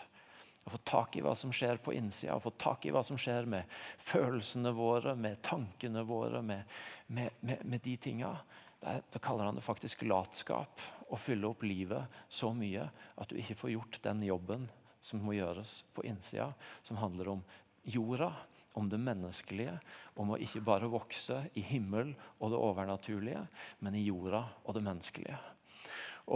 Å 0.65 0.73
få 0.73 0.79
tak 0.85 1.17
i 1.17 1.21
hva 1.25 1.35
som 1.37 1.53
skjer 1.53 1.79
på 1.81 1.93
innsida, 1.97 2.37
få 2.41 2.51
tak 2.61 2.85
i 2.85 2.93
hva 2.93 3.03
som 3.05 3.17
skjer 3.17 3.47
med 3.49 3.69
følelsene 4.05 4.73
våre, 4.77 5.15
med 5.17 5.41
tankene 5.45 6.03
våre, 6.05 6.41
med, 6.45 6.65
med, 7.07 7.37
med, 7.41 7.63
med 7.65 7.81
de 7.85 7.95
tinga. 7.97 8.33
Da 8.79 9.21
kaller 9.21 9.49
han 9.49 9.57
det 9.57 9.65
faktisk 9.65 10.05
latskap. 10.05 10.81
Å 11.09 11.17
fylle 11.17 11.49
opp 11.49 11.65
livet 11.65 12.21
så 12.29 12.51
mye 12.53 12.85
at 13.17 13.31
du 13.31 13.39
ikke 13.39 13.57
får 13.63 13.73
gjort 13.73 14.01
den 14.05 14.21
jobben 14.27 14.67
som 15.01 15.21
må 15.23 15.33
gjøres 15.37 15.79
på 15.95 16.03
innsida, 16.05 16.51
som 16.85 16.99
handler 17.01 17.33
om 17.33 17.43
jorda, 17.83 18.31
om 18.77 18.87
det 18.87 18.99
menneskelige, 19.01 19.73
om 20.21 20.29
å 20.31 20.37
ikke 20.39 20.61
bare 20.63 20.87
vokse 20.91 21.39
i 21.57 21.63
himmel 21.65 22.13
og 22.37 22.51
det 22.53 22.59
overnaturlige, 22.59 23.41
men 23.83 23.97
i 23.97 24.05
jorda 24.05 24.43
og 24.63 24.77
det 24.77 24.83
menneskelige. 24.85 25.39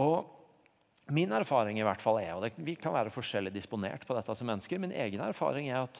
Og 0.02 0.42
Min 1.12 1.32
erfaring 1.36 1.76
i 1.76 1.84
hvert 1.84 2.00
fall 2.00 2.16
er, 2.22 2.32
og 2.32 2.46
det, 2.46 2.54
vi 2.64 2.78
kan 2.80 2.94
være 2.94 3.12
forskjellig 3.12 3.50
disponert 3.52 4.06
på 4.08 4.14
dette 4.16 4.32
som 4.38 4.48
mennesker, 4.48 4.80
min 4.80 4.94
egen 4.96 5.20
erfaring 5.20 5.68
er 5.68 5.82
at 5.82 5.98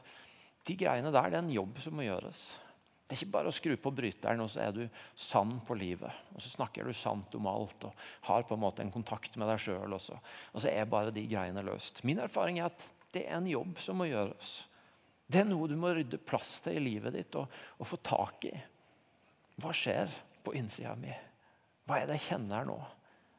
de 0.64 0.76
greiene 0.80 1.12
der 1.12 1.28
det 1.28 1.36
er 1.36 1.42
en 1.44 1.52
jobb 1.52 1.80
som 1.84 1.98
må 1.98 2.06
gjøres. 2.06 2.46
Det 3.04 3.12
er 3.12 3.20
ikke 3.20 3.34
bare 3.34 3.50
å 3.50 3.54
skru 3.54 3.74
på 3.76 3.92
bryteren, 3.92 4.40
og 4.40 4.48
så 4.48 4.62
er 4.64 4.72
du 4.72 4.86
sann 5.12 5.58
på 5.68 5.76
livet. 5.76 6.22
Og 6.32 6.40
så 6.40 6.54
snakker 6.54 6.88
du 6.88 6.96
sant 6.96 7.36
om 7.36 7.50
alt 7.50 7.84
og 7.84 8.06
har 8.30 8.46
på 8.48 8.56
en 8.56 8.62
måte 8.62 8.80
en 8.80 8.94
kontakt 8.94 9.36
med 9.36 9.50
deg 9.52 9.60
sjøl. 9.60 9.92
Og, 9.92 10.00
så 10.00 10.70
er 10.72 10.88
bare 10.88 11.12
de 11.12 11.26
greiene 11.28 11.66
løst. 11.68 12.00
Min 12.08 12.22
erfaring 12.24 12.62
er 12.62 12.70
at 12.70 12.86
det 13.12 13.26
er 13.26 13.36
en 13.36 13.50
jobb 13.50 13.76
som 13.84 14.00
må 14.00 14.08
gjøres. 14.08 14.56
Det 15.26 15.40
er 15.40 15.48
noe 15.48 15.68
du 15.70 15.76
må 15.80 15.92
rydde 15.96 16.20
plass 16.20 16.58
til 16.64 16.76
i 16.78 16.84
livet 16.84 17.14
ditt 17.16 17.36
og, 17.40 17.52
og 17.80 17.88
få 17.88 17.98
tak 18.04 18.44
i. 18.50 18.54
Hva 19.60 19.72
skjer 19.74 20.10
på 20.44 20.54
innsida 20.58 20.92
mi? 20.98 21.12
Hva 21.84 22.00
er 22.00 22.08
det 22.08 22.18
jeg 22.18 22.28
kjenner 22.32 22.66
nå? 22.68 22.76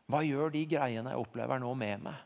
Hva 0.09 0.21
gjør 0.25 0.53
de 0.53 0.63
greiene 0.69 1.13
jeg 1.13 1.21
opplever 1.21 1.61
nå 1.61 1.73
med 1.77 2.05
meg? 2.05 2.23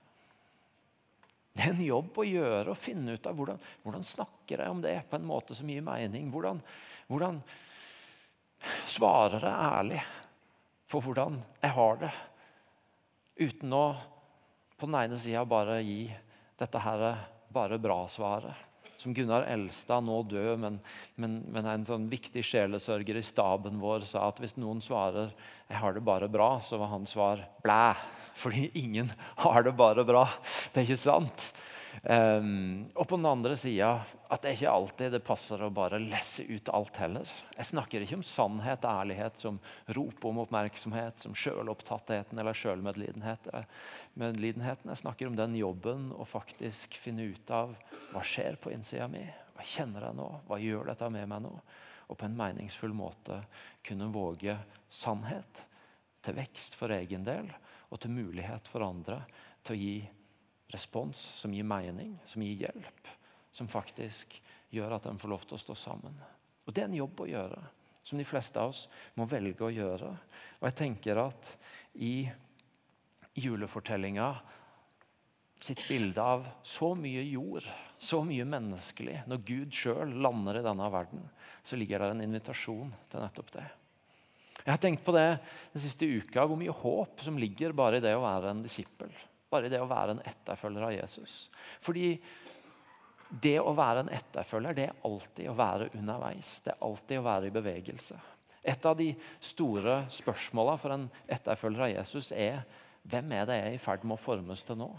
Det 1.56 1.66
er 1.66 1.74
en 1.74 1.84
jobb 1.84 2.20
å 2.22 2.28
gjøre 2.28 2.72
å 2.72 2.80
finne 2.80 3.18
ut 3.18 3.28
av 3.28 3.36
hvordan, 3.36 3.60
hvordan 3.84 4.06
snakker 4.08 4.63
jeg 4.63 4.72
om 4.72 4.84
det 4.84 4.96
på 5.10 5.18
en 5.18 5.28
måte 5.28 5.58
som 5.58 5.68
gir 5.68 5.84
mening. 5.84 6.30
Hvordan, 6.32 6.62
hvordan 7.10 7.42
svarer 8.88 9.44
jeg 9.44 9.74
ærlig 9.80 10.00
på 10.89 11.01
hvordan 11.04 11.36
jeg 11.60 11.75
har 11.75 12.00
det, 12.06 12.13
uten 13.39 13.75
å 13.75 13.84
på 14.80 14.88
den 14.88 14.96
ene 15.01 15.20
sida 15.20 15.44
bare 15.48 15.82
gi 15.84 16.06
dette 16.60 16.80
her 16.84 17.04
bare 17.51 17.80
bra-svaret 17.82 18.68
som 19.00 19.13
Gunnar 19.15 19.48
Elstad, 19.48 20.03
nå 20.03 20.20
død, 20.27 20.60
men, 20.60 20.79
men, 21.15 21.39
men 21.48 21.68
en 21.72 21.86
sånn 21.88 22.10
viktig 22.12 22.44
sjelesørger 22.44 23.20
i 23.20 23.24
staben 23.24 23.79
vår, 23.79 24.03
sa 24.08 24.27
at 24.27 24.41
hvis 24.44 24.58
noen 24.60 24.84
svarer 24.84 25.32
'jeg 25.70 25.79
har 25.79 25.94
det 25.94 26.03
bare 26.03 26.27
bra', 26.27 26.60
så 26.60 26.77
var 26.77 26.91
hans 26.91 27.15
svar 27.15 27.46
'blæ'. 27.63 27.96
Fordi 28.39 28.72
ingen 28.75 29.12
har 29.44 29.63
det 29.63 29.75
bare 29.75 30.03
bra. 30.03 30.27
Det 30.74 30.82
er 30.82 30.88
ikke 30.88 30.98
sant? 30.98 31.51
Um, 32.03 32.88
og 32.96 33.10
på 33.10 33.18
den 33.18 33.25
andre 33.27 33.58
sida 33.60 33.89
at 34.32 34.41
det 34.44 34.50
er 34.50 34.56
ikke 34.56 34.72
alltid 34.72 35.12
det 35.12 35.20
passer 35.25 35.60
å 35.60 35.72
bare 35.74 36.00
lesse 36.00 36.46
ut 36.48 36.70
alt 36.72 36.96
heller. 37.01 37.27
Jeg 37.58 37.70
snakker 37.72 38.06
ikke 38.06 38.20
om 38.20 38.24
sannhet 38.24 38.86
og 38.86 39.01
ærlighet 39.01 39.41
som 39.41 39.60
rop 39.98 40.25
om 40.29 40.39
oppmerksomhet, 40.46 41.20
som 41.20 41.36
sjølopptattheten 41.36 42.39
eller 42.39 42.56
sjølmedlidenheten. 42.56 43.65
Jeg 44.93 45.02
snakker 45.02 45.28
om 45.28 45.36
den 45.39 45.58
jobben 45.60 46.12
å 46.15 46.28
faktisk 46.30 46.95
finne 47.04 47.28
ut 47.34 47.52
av 47.52 47.76
hva 48.13 48.23
skjer 48.23 48.56
på 48.62 48.71
innsida 48.71 49.08
mi. 49.12 49.26
Hva 49.58 49.63
kjenner 49.67 50.08
jeg 50.08 50.15
nå? 50.21 50.30
Hva 50.47 50.58
gjør 50.63 50.93
dette 50.93 51.10
med 51.12 51.28
meg 51.28 51.43
nå? 51.43 51.52
Og 52.10 52.17
på 52.17 52.26
en 52.30 52.38
meningsfull 52.38 52.95
måte 52.95 53.41
kunne 53.86 54.13
våge 54.13 54.56
sannhet 54.93 55.65
til 56.23 56.38
vekst 56.38 56.78
for 56.80 56.93
egen 56.95 57.28
del 57.28 57.52
og 57.89 58.00
til 58.00 58.13
mulighet 58.13 58.67
for 58.71 58.86
andre 58.86 59.19
til 59.65 59.76
å 59.76 59.80
gi 59.82 59.97
respons 60.73 61.17
som 61.36 61.53
gir 61.53 61.65
mening, 61.67 62.15
som 62.29 62.43
gir 62.45 62.67
hjelp. 62.67 63.10
Som 63.51 63.69
faktisk 63.71 64.36
gjør 64.73 64.97
at 64.99 65.08
en 65.10 65.19
får 65.19 65.34
lov 65.34 65.47
til 65.47 65.58
å 65.58 65.63
stå 65.63 65.75
sammen. 65.77 66.15
Og 66.67 66.73
Det 66.73 66.84
er 66.84 66.91
en 66.91 66.99
jobb 66.99 67.23
å 67.23 67.29
gjøre, 67.29 67.62
som 68.05 68.19
de 68.19 68.27
fleste 68.27 68.62
av 68.62 68.73
oss 68.73 68.86
må 69.17 69.25
velge 69.29 69.65
å 69.65 69.73
gjøre. 69.73 70.12
Og 70.62 70.69
jeg 70.69 70.77
tenker 70.77 71.21
at 71.21 71.55
i 71.97 72.29
julefortellinga 73.39 74.29
sitt 75.60 75.82
bilde 75.89 76.23
av 76.23 76.45
så 76.63 76.93
mye 76.95 77.23
jord, 77.27 77.65
så 77.99 78.21
mye 78.23 78.45
menneskelig 78.47 79.25
Når 79.27 79.41
Gud 79.43 79.75
sjøl 79.75 80.13
lander 80.23 80.62
i 80.62 80.63
denne 80.63 80.88
verden, 80.93 81.25
så 81.67 81.75
ligger 81.75 81.99
det 81.99 82.13
en 82.13 82.23
invitasjon 82.23 82.93
til 83.12 83.23
nettopp 83.23 83.51
det. 83.58 83.65
Jeg 84.60 84.71
har 84.71 84.79
tenkt 84.84 85.03
på 85.03 85.15
det 85.15 85.27
den 85.73 85.84
siste 85.84 86.08
uka, 86.08 86.45
hvor 86.45 86.60
mye 86.60 86.75
håp 86.75 87.23
som 87.25 87.38
ligger 87.39 87.75
bare 87.75 87.99
i 87.99 88.03
det 88.03 88.13
å 88.15 88.23
være 88.23 88.53
en 88.53 88.63
disippel. 88.63 89.12
Bare 89.49 89.71
det 89.71 89.81
å 89.81 89.89
være 89.89 90.17
en 90.17 90.25
etterfølger 90.29 90.85
av 90.85 90.93
Jesus. 90.93 91.38
Fordi 91.85 92.12
det 93.29 93.57
å 93.62 93.73
være 93.77 94.03
en 94.05 94.12
etterfølger 94.13 94.77
det 94.77 94.89
er 94.89 94.99
alltid 95.05 95.49
å 95.49 95.55
være 95.57 95.89
underveis. 95.97 96.59
Det 96.65 96.73
er 96.73 96.85
alltid 96.85 97.21
å 97.21 97.25
være 97.25 97.49
i 97.49 97.55
bevegelse. 97.55 98.19
Et 98.69 98.85
av 98.85 98.97
de 98.99 99.13
store 99.41 100.03
spørsmåla 100.13 100.75
for 100.81 100.93
en 100.93 101.07
etterfølger 101.31 101.85
av 101.85 101.93
Jesus 101.93 102.31
er 102.35 102.63
hvem 103.09 103.31
er 103.33 103.47
det 103.47 103.57
jeg 103.57 103.69
er 103.69 103.77
i 103.77 103.81
ferd 103.81 104.03
med 104.05 104.17
å 104.17 104.21
formes 104.21 104.65
til 104.67 104.77
nå? 104.81 104.89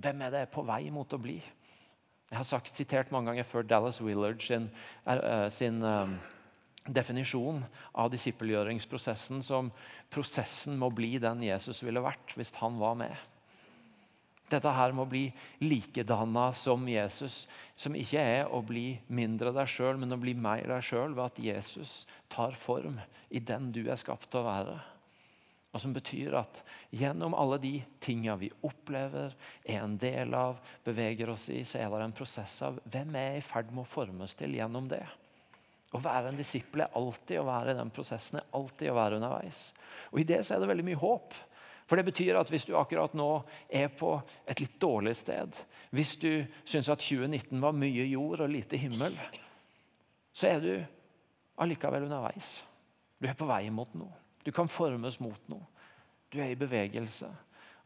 Hvem 0.00 0.22
er 0.22 0.32
det 0.32 0.42
jeg 0.42 0.48
er 0.48 0.54
på 0.54 0.64
vei 0.68 0.82
mot 0.94 1.12
å 1.16 1.20
bli? 1.20 1.36
Jeg 2.26 2.38
har 2.38 2.46
sagt, 2.46 2.74
sitert 2.76 3.12
mange 3.14 3.30
ganger 3.30 3.46
før 3.46 3.66
Dallas 3.66 4.00
Willard 4.02 4.42
sin, 4.42 4.68
uh, 5.06 5.46
sin 5.54 5.78
uh, 5.84 6.10
definisjon 6.86 7.62
av 7.94 8.10
disippelgjøringsprosessen 8.14 9.42
som 9.46 9.70
prosessen 10.12 10.76
må 10.78 10.90
bli 10.94 11.16
den 11.22 11.44
Jesus 11.46 11.82
ville 11.86 12.02
vært 12.02 12.34
hvis 12.38 12.54
han 12.60 12.78
var 12.82 12.98
med. 12.98 13.14
Dette 14.46 14.70
her 14.70 14.92
må 14.94 15.08
bli 15.10 15.24
likedanna 15.58 16.52
som 16.54 16.84
Jesus, 16.86 17.44
som 17.74 17.96
ikke 17.98 18.22
er 18.22 18.52
å 18.52 18.60
bli 18.62 19.00
mindre 19.10 19.50
deg 19.54 19.70
sjøl, 19.70 19.98
men 19.98 20.14
å 20.14 20.20
bli 20.22 20.36
mer 20.38 20.68
deg 20.70 20.84
sjøl 20.86 21.16
ved 21.16 21.24
at 21.24 21.40
Jesus 21.42 21.94
tar 22.30 22.54
form 22.62 23.00
i 23.34 23.42
den 23.42 23.72
du 23.74 23.82
er 23.90 23.98
skapt 23.98 24.30
til 24.30 24.44
å 24.44 24.46
være. 24.46 24.76
Og 25.74 25.82
Som 25.82 25.92
betyr 25.92 26.38
at 26.38 26.62
gjennom 26.94 27.34
alle 27.36 27.58
de 27.60 27.74
tinga 28.00 28.38
vi 28.40 28.48
opplever, 28.64 29.34
er 29.66 29.82
en 29.82 29.98
del 30.00 30.32
av, 30.32 30.62
beveger 30.86 31.28
oss 31.34 31.50
i, 31.52 31.64
så 31.68 31.82
er 31.82 31.90
det 31.92 32.06
en 32.06 32.16
prosess 32.16 32.62
av 32.64 32.78
hvem 32.86 33.18
er 33.18 33.40
i 33.40 33.44
ferd 33.44 33.74
med 33.74 33.82
å 33.82 33.90
formes 33.90 34.38
til 34.38 34.56
gjennom 34.56 34.86
det. 34.88 35.02
Å 35.92 36.00
være 36.00 36.30
en 36.30 36.38
disippel 36.38 36.86
er 36.86 36.96
alltid 36.96 37.42
å 37.42 37.48
være 37.50 37.74
i 37.74 37.78
den 37.78 37.92
prosessen, 37.92 38.40
er 38.40 38.56
alltid 38.56 38.88
å 38.92 38.96
være 38.96 39.18
underveis. 39.20 39.68
Og 40.14 40.22
I 40.22 40.26
det 40.30 40.40
så 40.46 40.56
er 40.56 40.62
det 40.62 40.70
veldig 40.70 40.86
mye 40.86 41.02
håp. 41.02 41.36
For 41.86 41.98
det 41.98 42.08
betyr 42.08 42.38
at 42.38 42.50
hvis 42.50 42.66
du 42.66 42.74
akkurat 42.78 43.14
nå 43.14 43.30
er 43.70 43.88
på 43.94 44.16
et 44.48 44.60
litt 44.62 44.74
dårlig 44.82 45.14
sted, 45.20 45.54
hvis 45.94 46.16
du 46.18 46.30
syns 46.66 46.90
at 46.90 47.02
2019 47.02 47.62
var 47.62 47.76
mye 47.76 48.06
jord 48.10 48.42
og 48.42 48.50
lite 48.50 48.78
himmel, 48.80 49.14
så 50.34 50.50
er 50.50 50.64
du 50.64 50.72
allikevel 51.62 52.08
underveis. 52.08 52.48
Du 53.22 53.28
er 53.30 53.38
på 53.38 53.48
vei 53.48 53.68
mot 53.72 53.92
noe. 53.96 54.12
Du 54.44 54.50
kan 54.54 54.68
formes 54.70 55.20
mot 55.22 55.48
noe. 55.50 55.62
Du 56.30 56.40
er 56.42 56.52
i 56.52 56.58
bevegelse. 56.58 57.30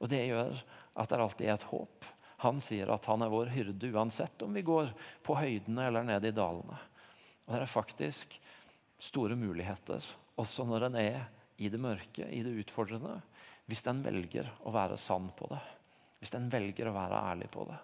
Og 0.01 0.09
det 0.11 0.25
gjør 0.27 0.57
at 0.97 1.13
det 1.13 1.21
alltid 1.21 1.47
er 1.47 1.59
et 1.59 1.69
håp. 1.71 2.09
Han 2.41 2.61
sier 2.65 2.89
at 2.89 3.05
han 3.05 3.21
er 3.21 3.33
vår 3.33 3.53
hyrde 3.53 3.91
uansett 3.93 4.43
om 4.43 4.57
vi 4.57 4.65
går 4.65 4.95
på 5.27 5.37
høydene 5.37 5.91
eller 5.91 6.07
ned 6.09 6.25
i 6.25 6.33
dalene. 6.33 6.79
Og 7.45 7.53
det 7.53 7.61
er 7.61 7.73
faktisk 7.73 8.33
store 9.01 9.37
muligheter, 9.37 10.05
også 10.41 10.65
når 10.69 10.89
en 10.89 10.97
er 11.01 11.21
i 11.61 11.69
det 11.69 11.81
mørke, 11.81 12.25
i 12.25 12.41
det 12.45 12.55
utfordrende 12.63 13.19
hvis 13.71 13.85
en 13.87 14.03
velger 14.03 14.49
å 14.67 14.73
være 14.75 14.99
sann 14.99 15.31
på 15.37 15.47
det. 15.53 15.61
Hvis 16.21 16.35
en 16.37 16.51
velger 16.53 16.91
å 16.91 16.97
være 16.97 17.23
ærlig 17.31 17.51
på 17.53 17.65
det. 17.69 17.79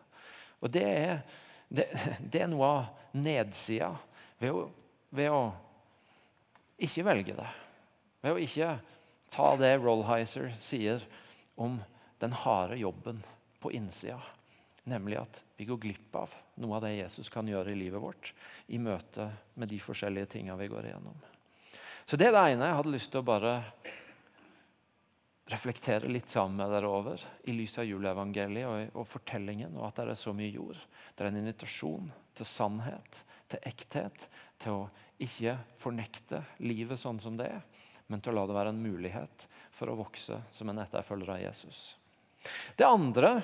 Og 0.60 0.72
Det 0.72 0.84
er, 0.84 1.20
det, 1.68 1.86
det 2.32 2.42
er 2.42 2.50
noe 2.50 2.66
av 2.66 3.16
nedsida 3.16 3.92
ved 4.42 4.52
å, 4.52 4.66
ved 5.14 5.32
å, 5.32 5.42
ikke 6.82 7.06
velge 7.06 7.36
det. 7.38 7.50
Ved 8.24 8.34
å 8.34 8.42
ikke 8.42 8.72
ta 9.32 9.52
det 9.60 9.76
Rollheiser 9.80 10.52
sier 10.60 11.04
om 11.56 11.78
den 12.20 12.34
harde 12.44 12.76
jobben 12.80 13.22
på 13.62 13.72
innsida. 13.76 14.20
Nemlig 14.86 15.18
at 15.18 15.40
vi 15.56 15.66
går 15.68 15.80
glipp 15.82 16.18
av 16.18 16.34
noe 16.62 16.76
av 16.76 16.84
det 16.86 16.96
Jesus 16.96 17.28
kan 17.32 17.48
gjøre 17.48 17.72
i 17.72 17.78
livet 17.78 18.00
vårt 18.00 18.32
i 18.72 18.78
møte 18.78 19.30
med 19.58 19.70
de 19.72 19.80
forskjellige 19.82 20.36
tingene 20.36 20.58
vi 20.60 20.68
går 20.70 20.90
igjennom. 20.90 21.16
Så 22.06 22.18
det 22.18 22.28
er 22.28 22.36
det 22.36 22.44
ene 22.52 22.68
jeg 22.68 22.78
hadde 22.78 22.92
lyst 22.94 23.10
til 23.10 23.22
å 23.22 23.26
bare 23.26 23.54
reflektere 25.46 26.10
litt 26.10 26.30
sammen 26.30 26.58
med 26.58 26.72
dere 26.74 26.90
over 26.90 27.22
i 27.46 27.54
lys 27.54 27.76
av 27.78 27.86
juleevangeliet 27.86 28.66
og, 28.66 28.96
og, 28.98 29.06
fortellingen, 29.10 29.76
og 29.78 29.88
at 29.88 30.00
det 30.00 30.14
er 30.16 30.18
så 30.18 30.34
mye 30.34 30.50
jord. 30.50 30.78
Det 31.14 31.22
er 31.22 31.30
en 31.30 31.40
invitasjon 31.42 32.08
til 32.36 32.48
sannhet, 32.50 33.20
til 33.52 33.62
ekthet, 33.70 34.26
til 34.62 34.80
å 34.80 34.88
ikke 35.22 35.54
fornekte 35.80 36.42
livet 36.66 37.00
sånn 37.00 37.20
som 37.22 37.38
det 37.38 37.46
er, 37.54 37.62
men 38.10 38.22
til 38.22 38.34
å 38.34 38.40
la 38.40 38.48
det 38.48 38.56
være 38.58 38.74
en 38.74 38.82
mulighet 38.82 39.46
for 39.76 39.90
å 39.90 39.98
vokse 39.98 40.40
som 40.54 40.70
en 40.70 40.82
etterfølger 40.82 41.30
av 41.36 41.40
Jesus. 41.42 41.94
Det 42.78 42.86
andre 42.86 43.38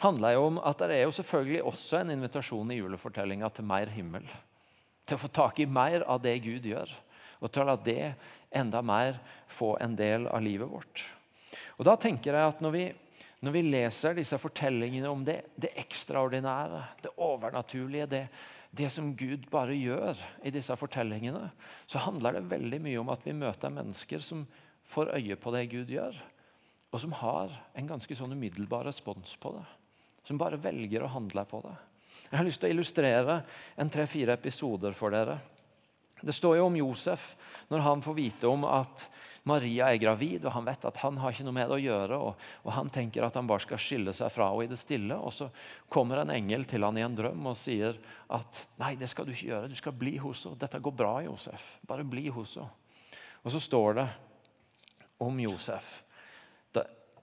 handler 0.00 0.36
jo 0.36 0.46
om 0.48 0.58
at 0.64 0.80
det 0.80 0.96
er 0.96 1.04
jo 1.04 1.14
selvfølgelig 1.16 1.62
også 1.68 2.00
en 2.00 2.14
invitasjon 2.16 2.72
i 2.72 2.80
julefortellinga 2.80 3.52
til 3.52 3.68
mer 3.68 3.92
himmel. 3.92 4.24
Til 5.04 5.18
å 5.18 5.22
få 5.24 5.30
tak 5.32 5.60
i 5.60 5.68
mer 5.68 6.04
av 6.08 6.22
det 6.24 6.38
Gud 6.44 6.68
gjør 6.68 6.92
og 7.40 7.50
til 7.50 7.64
å 7.64 7.70
la 7.70 7.76
det 7.80 8.12
enda 8.50 8.82
mer 8.82 9.18
få 9.50 9.76
en 9.80 9.96
del 9.96 10.26
av 10.28 10.42
livet 10.44 10.68
vårt. 10.70 11.04
Og 11.78 11.86
da 11.88 11.96
tenker 11.96 12.36
jeg 12.36 12.52
at 12.54 12.60
Når 12.60 12.72
vi, 12.74 12.84
når 13.40 13.52
vi 13.56 13.62
leser 13.62 14.14
disse 14.14 14.38
fortellingene 14.38 15.08
om 15.08 15.24
det, 15.24 15.40
det 15.56 15.72
ekstraordinære, 15.80 16.82
det 17.02 17.14
overnaturlige, 17.16 18.06
det, 18.06 18.24
det, 18.70 18.90
som 18.92 19.14
Gud 19.16 19.48
bare 19.50 19.74
gjør 19.74 20.18
i 20.44 20.52
disse 20.52 20.76
fortellingene, 20.76 21.50
så 21.86 22.02
handler 22.04 22.36
det 22.36 22.50
veldig 22.50 22.80
mye 22.84 23.00
om 23.00 23.12
at 23.14 23.24
vi 23.24 23.32
møter 23.32 23.72
mennesker 23.72 24.20
som 24.20 24.44
får 24.92 25.14
øye 25.16 25.38
på 25.40 25.54
det 25.54 25.70
Gud 25.72 25.90
gjør, 25.90 26.16
og 26.90 27.00
som 27.00 27.14
har 27.14 27.54
en 27.78 27.88
ganske 27.88 28.16
sånn 28.18 28.34
umiddelbar 28.34 28.84
respons 28.84 29.36
på 29.40 29.54
det. 29.54 29.64
Som 30.26 30.38
bare 30.38 30.60
velger 30.60 31.06
å 31.06 31.14
handle 31.14 31.46
på 31.48 31.62
det. 31.64 31.76
Jeg 32.30 32.38
har 32.38 32.46
lyst 32.46 32.60
til 32.62 32.70
å 32.70 32.74
illustrere 32.74 33.40
en 33.80 33.90
tre-fire 33.90 34.36
episoder 34.36 34.94
for 34.94 35.14
dere 35.14 35.38
det 36.26 36.36
står 36.36 36.58
jo 36.58 36.68
om 36.68 36.78
Josef 36.78 37.32
når 37.70 37.84
han 37.86 38.04
får 38.04 38.16
vite 38.16 38.50
om 38.50 38.66
at 38.68 39.06
Maria 39.48 39.86
er 39.88 40.00
gravid, 40.02 40.44
og 40.44 40.52
han 40.52 40.66
vet 40.66 40.82
at 40.84 40.98
han 41.00 41.16
har 41.22 41.32
ikke 41.32 41.46
noe 41.46 41.56
med 41.56 41.70
det 41.70 41.78
å 41.78 41.80
gjøre. 41.80 42.16
Og, 42.20 42.42
og 42.66 42.74
Han 42.76 42.90
tenker 42.92 43.24
at 43.24 43.38
han 43.38 43.48
bare 43.48 43.64
skal 43.64 43.80
skille 43.80 44.12
seg 44.14 44.28
fra 44.34 44.50
henne 44.50 44.66
i 44.66 44.70
det 44.70 44.76
stille. 44.82 45.16
Og 45.16 45.32
Så 45.32 45.48
kommer 45.88 46.20
en 46.20 46.32
engel 46.34 46.66
til 46.68 46.84
han 46.84 46.98
i 47.00 47.04
en 47.06 47.16
drøm 47.16 47.48
og 47.48 47.56
sier 47.56 47.96
at 48.36 48.60
nei, 48.82 48.92
det 49.00 49.08
skal 49.08 49.24
du 49.24 49.32
ikke 49.32 49.48
gjøre. 49.48 49.70
Du 49.72 49.78
skal 49.78 49.96
bli 49.96 50.18
hos 50.20 50.44
henne. 50.44 50.60
Dette 50.60 50.82
går 50.84 50.92
bra, 50.92 51.14
Josef. 51.24 51.64
Bare 51.88 52.04
bli 52.04 52.28
hos 52.28 52.58
henne. 52.60 52.68
Og 53.40 53.54
så 53.54 53.62
står 53.64 53.96
det 53.96 54.06
om 55.24 55.40
Josef 55.40 55.88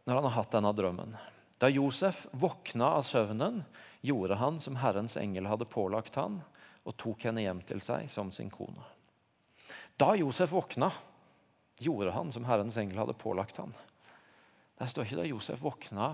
når 0.08 0.16
han 0.16 0.24
har 0.30 0.38
hatt 0.40 0.54
denne 0.56 0.72
drømmen. 0.72 1.18
Da 1.60 1.68
Josef 1.68 2.28
våkna 2.32 2.94
av 2.96 3.04
søvnen, 3.04 3.64
gjorde 4.06 4.38
han 4.40 4.62
som 4.64 4.78
Herrens 4.80 5.18
engel 5.20 5.50
hadde 5.52 5.68
pålagt 5.68 6.16
han, 6.16 6.40
og 6.88 6.96
tok 7.00 7.28
henne 7.28 7.44
hjem 7.44 7.60
til 7.68 7.84
seg 7.84 8.08
som 8.12 8.32
sin 8.32 8.50
kone. 8.54 8.84
Da 10.00 10.14
Josef 10.16 10.54
våkna, 10.54 10.92
gjorde 11.78 12.14
han 12.16 12.32
som 12.32 12.46
Herrens 12.48 12.78
engel 12.80 13.02
hadde 13.02 13.18
pålagt 13.20 13.60
han. 13.62 13.74
Der 14.78 14.90
står 14.90 15.08
ikke 15.08 15.20
da 15.20 15.26
Josef 15.28 15.62
våkna, 15.62 16.12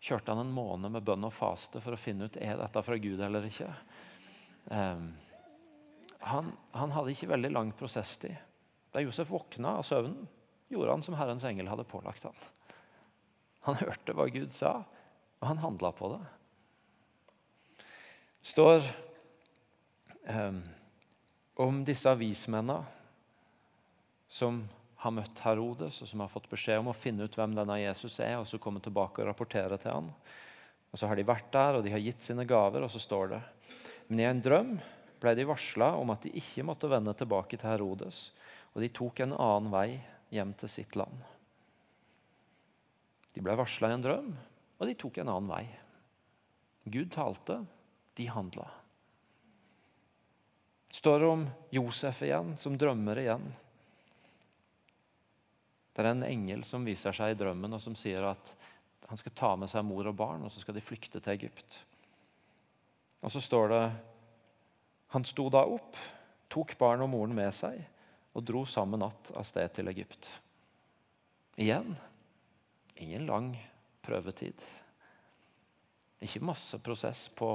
kjørte 0.00 0.32
han 0.32 0.42
en 0.42 0.54
måned 0.56 0.92
med 0.92 1.04
bønn 1.04 1.24
og 1.28 1.34
faste 1.36 1.80
for 1.84 1.96
å 1.96 2.00
finne 2.00 2.28
ut 2.28 2.36
er 2.40 2.58
dette 2.60 2.82
fra 2.84 2.98
Gud 3.00 3.20
eller 3.22 3.46
ikke. 3.48 3.68
Um, 4.68 5.12
han, 6.26 6.50
han, 6.74 6.92
hadde 6.96 7.12
ikke 7.12 7.30
veldig 7.30 7.52
lang 7.52 7.72
prosesstid. 7.76 8.36
Da 8.92 9.02
Josef 9.04 9.30
våkna 9.30 9.76
av 9.80 9.86
søvnen, 9.86 10.26
gjorde 10.72 10.96
han 10.96 11.04
som 11.04 11.16
Herrens 11.18 11.44
engel 11.46 11.68
hadde 11.70 11.86
pålagt 11.88 12.24
han. 12.26 12.36
Han 13.68 13.78
hørte 13.78 14.14
hva 14.16 14.26
Gud 14.32 14.54
sa, 14.54 14.80
og 15.40 15.48
han 15.50 15.62
handla 15.62 15.92
på 15.94 16.10
det. 16.14 16.22
står 18.42 18.84
um, 20.26 20.62
om 21.54 21.84
disse 21.84 22.10
avismennene 22.10 22.82
som 24.28 24.64
har 25.00 25.14
møtt 25.14 25.40
Herodes, 25.44 26.00
og 26.02 26.10
som 26.10 26.22
har 26.24 26.32
fått 26.32 26.48
beskjed 26.50 26.80
om 26.80 26.90
å 26.90 26.96
finne 26.96 27.26
ut 27.26 27.36
hvem 27.36 27.54
denne 27.56 27.78
Jesus 27.78 28.18
er, 28.24 28.38
og 28.40 28.48
så 28.48 28.58
komme 28.60 28.82
tilbake 28.82 29.22
og 29.22 29.30
rapportere 29.30 29.78
til 29.80 29.92
han. 29.92 30.10
Og 30.90 30.98
Så 30.98 31.08
har 31.08 31.18
de 31.18 31.26
vært 31.26 31.50
der, 31.52 31.76
og 31.76 31.84
de 31.84 31.92
har 31.92 32.02
gitt 32.02 32.24
sine 32.24 32.46
gaver, 32.48 32.82
og 32.82 32.90
så 32.90 32.98
står 33.02 33.28
det 33.34 33.40
Men 34.08 34.20
i 34.20 34.28
en 34.28 34.42
drøm 34.42 34.76
ble 35.20 35.34
de 35.34 35.46
varsla 35.48 35.94
om 35.98 36.10
at 36.10 36.22
de 36.22 36.34
ikke 36.38 36.64
måtte 36.64 36.90
vende 36.90 37.14
tilbake 37.14 37.56
til 37.56 37.68
Herodes, 37.68 38.32
og 38.74 38.82
de 38.82 38.88
tok 38.88 39.20
en 39.20 39.34
annen 39.34 39.72
vei 39.72 40.00
hjem 40.30 40.52
til 40.58 40.68
sitt 40.70 40.96
land. 40.96 41.16
De 43.34 43.44
ble 43.44 43.56
varsla 43.56 43.90
i 43.90 43.96
en 43.96 44.04
drøm, 44.04 44.32
og 44.78 44.88
de 44.88 44.96
tok 44.96 45.18
en 45.20 45.32
annen 45.32 45.52
vei. 45.52 45.64
Gud 46.86 47.12
talte, 47.12 47.60
de 48.16 48.28
handla 48.32 48.68
står 50.96 51.20
det 51.20 51.28
om 51.28 51.44
Josef 51.76 52.22
igjen, 52.24 52.54
som 52.56 52.78
drømmer 52.78 53.20
igjen. 53.20 53.44
Det 55.92 56.04
er 56.04 56.10
en 56.12 56.24
engel 56.24 56.64
som 56.68 56.84
viser 56.88 57.12
seg 57.16 57.34
i 57.34 57.38
drømmen 57.40 57.76
og 57.76 57.82
som 57.84 57.96
sier 57.96 58.24
at 58.28 58.52
han 59.06 59.20
skal 59.20 59.34
ta 59.38 59.52
med 59.60 59.70
seg 59.70 59.84
mor 59.86 60.08
og 60.08 60.16
barn, 60.18 60.42
og 60.44 60.52
så 60.52 60.60
skal 60.60 60.74
de 60.76 60.84
flykte 60.84 61.20
til 61.20 61.34
Egypt. 61.36 61.78
Og 63.22 63.32
så 63.32 63.40
står 63.44 63.70
det 63.72 63.84
Han 65.14 65.24
sto 65.24 65.46
da 65.52 65.62
opp, 65.62 65.94
tok 66.50 66.74
barn 66.80 67.04
og 67.04 67.12
moren 67.12 67.36
med 67.36 67.54
seg 67.54 67.78
og 68.36 68.44
dro 68.44 68.64
samme 68.68 68.98
natt 69.00 69.30
av 69.36 69.46
sted 69.48 69.70
til 69.76 69.88
Egypt. 69.88 70.28
Igjen 71.56 71.94
ingen 72.96 73.26
lang 73.26 73.52
prøvetid. 74.02 74.60
Ikke 76.20 76.44
masse 76.44 76.78
prosess 76.80 77.28
på 77.36 77.50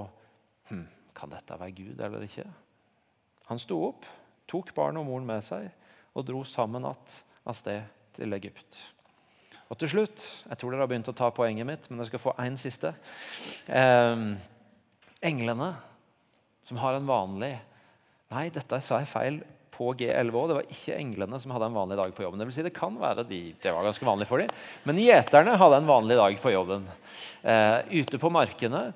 hm, 0.69 0.85
kan 1.17 1.33
dette 1.33 1.57
være 1.59 1.75
Gud 1.77 2.01
eller 2.01 2.25
ikke. 2.25 2.45
Han 3.51 3.59
sto 3.59 3.77
opp, 3.89 4.07
tok 4.47 4.71
barnet 4.75 5.01
og 5.03 5.09
moren 5.09 5.27
med 5.27 5.43
seg 5.43 5.67
og 6.15 6.23
dro 6.27 6.43
sammen 6.47 6.85
att 6.85 7.23
av 7.43 7.53
sted 7.53 7.83
til 8.15 8.33
Egypt. 8.33 8.79
Og 9.71 9.79
til 9.79 9.89
slutt 9.89 10.23
Jeg 10.49 10.57
tror 10.57 10.71
dere 10.71 10.83
har 10.83 10.91
begynt 10.91 11.09
å 11.09 11.15
ta 11.15 11.29
poenget 11.31 11.67
mitt, 11.67 11.89
men 11.89 11.99
jeg 11.99 12.11
skal 12.11 12.19
få 12.19 12.33
én 12.39 12.57
siste. 12.59 12.93
Eh, 13.67 14.23
englene, 15.21 15.73
som 16.63 16.77
har 16.77 16.95
en 16.95 17.07
vanlig 17.07 17.57
Nei, 18.31 18.47
dette 18.47 18.77
sa 18.79 19.01
jeg 19.01 19.11
feil 19.11 19.41
på 19.75 19.89
G11 19.99 20.35
òg. 20.39 20.45
Det 20.47 20.55
var 20.55 20.69
ikke 20.71 20.95
englene 20.95 21.39
som 21.43 21.51
hadde 21.51 21.67
en 21.67 21.75
vanlig 21.75 21.97
dag 21.99 22.13
på 22.15 22.23
jobben. 22.23 22.39
Det, 22.39 22.45
vil 22.47 22.55
si, 22.55 22.63
det 22.63 22.71
kan 22.71 22.95
være 22.95 23.25
de, 23.27 23.39
det 23.59 23.73
var 23.75 23.83
ganske 23.83 24.07
vanlig 24.07 24.27
for 24.29 24.39
dem. 24.39 24.53
Men 24.87 25.01
gjeterne 25.03 25.57
hadde 25.59 25.81
en 25.81 25.89
vanlig 25.89 26.15
dag 26.15 26.37
på 26.39 26.53
jobben. 26.53 26.85
Eh, 27.43 27.99
ute 27.99 28.21
på 28.21 28.31
markene 28.31 28.93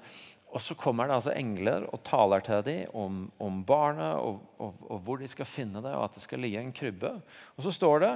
og 0.56 0.64
så 0.64 0.76
kommer 0.80 1.10
det 1.10 1.18
altså 1.18 1.34
engler 1.36 1.84
og 1.92 2.00
taler 2.08 2.44
til 2.46 2.62
dem 2.64 2.94
om, 2.96 3.16
om 3.44 3.58
barnet 3.68 4.22
og, 4.24 4.38
og, 4.56 4.78
og, 4.88 5.02
hvor 5.04 5.20
de 5.20 5.28
skal 5.28 5.50
finne 5.50 5.82
det, 5.84 5.92
og 5.92 6.06
at 6.06 6.16
det 6.16 6.24
skal 6.24 6.40
ligge 6.40 6.62
en 6.64 6.72
krybbe. 6.76 7.12
Og 7.58 7.66
så 7.66 7.74
står 7.76 8.00
det 8.06 8.12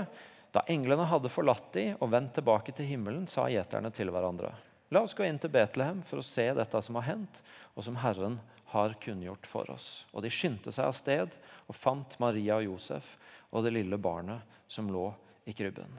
da 0.56 0.64
englene 0.72 1.10
hadde 1.12 1.32
forlatt 1.34 1.68
dem 1.76 2.00
og 2.00 2.14
vendt 2.14 2.32
tilbake 2.38 2.72
til 2.76 2.88
himmelen, 2.88 3.28
sa 3.28 3.50
gjeterne 3.52 3.92
til 3.94 4.14
hverandre. 4.16 4.54
La 4.90 5.04
oss 5.04 5.14
gå 5.14 5.28
inn 5.28 5.38
til 5.42 5.52
Betlehem 5.54 6.00
for 6.08 6.22
å 6.22 6.26
se 6.26 6.48
dette 6.56 6.82
som 6.82 6.98
har 6.98 7.10
hendt, 7.12 7.44
og 7.76 7.86
som 7.86 8.00
Herren 8.00 8.40
har 8.72 8.96
kunngjort 9.04 9.46
for 9.52 9.70
oss. 9.76 10.06
Og 10.16 10.24
de 10.24 10.32
skyndte 10.34 10.72
seg 10.74 10.88
av 10.88 10.96
sted 10.98 11.36
og 11.68 11.78
fant 11.78 12.16
Maria 12.24 12.62
og 12.62 12.70
Josef 12.72 13.18
og 13.52 13.68
det 13.68 13.76
lille 13.76 14.00
barnet 14.00 14.58
som 14.72 14.90
lå 14.90 15.10
i 15.50 15.54
krybben. 15.58 15.92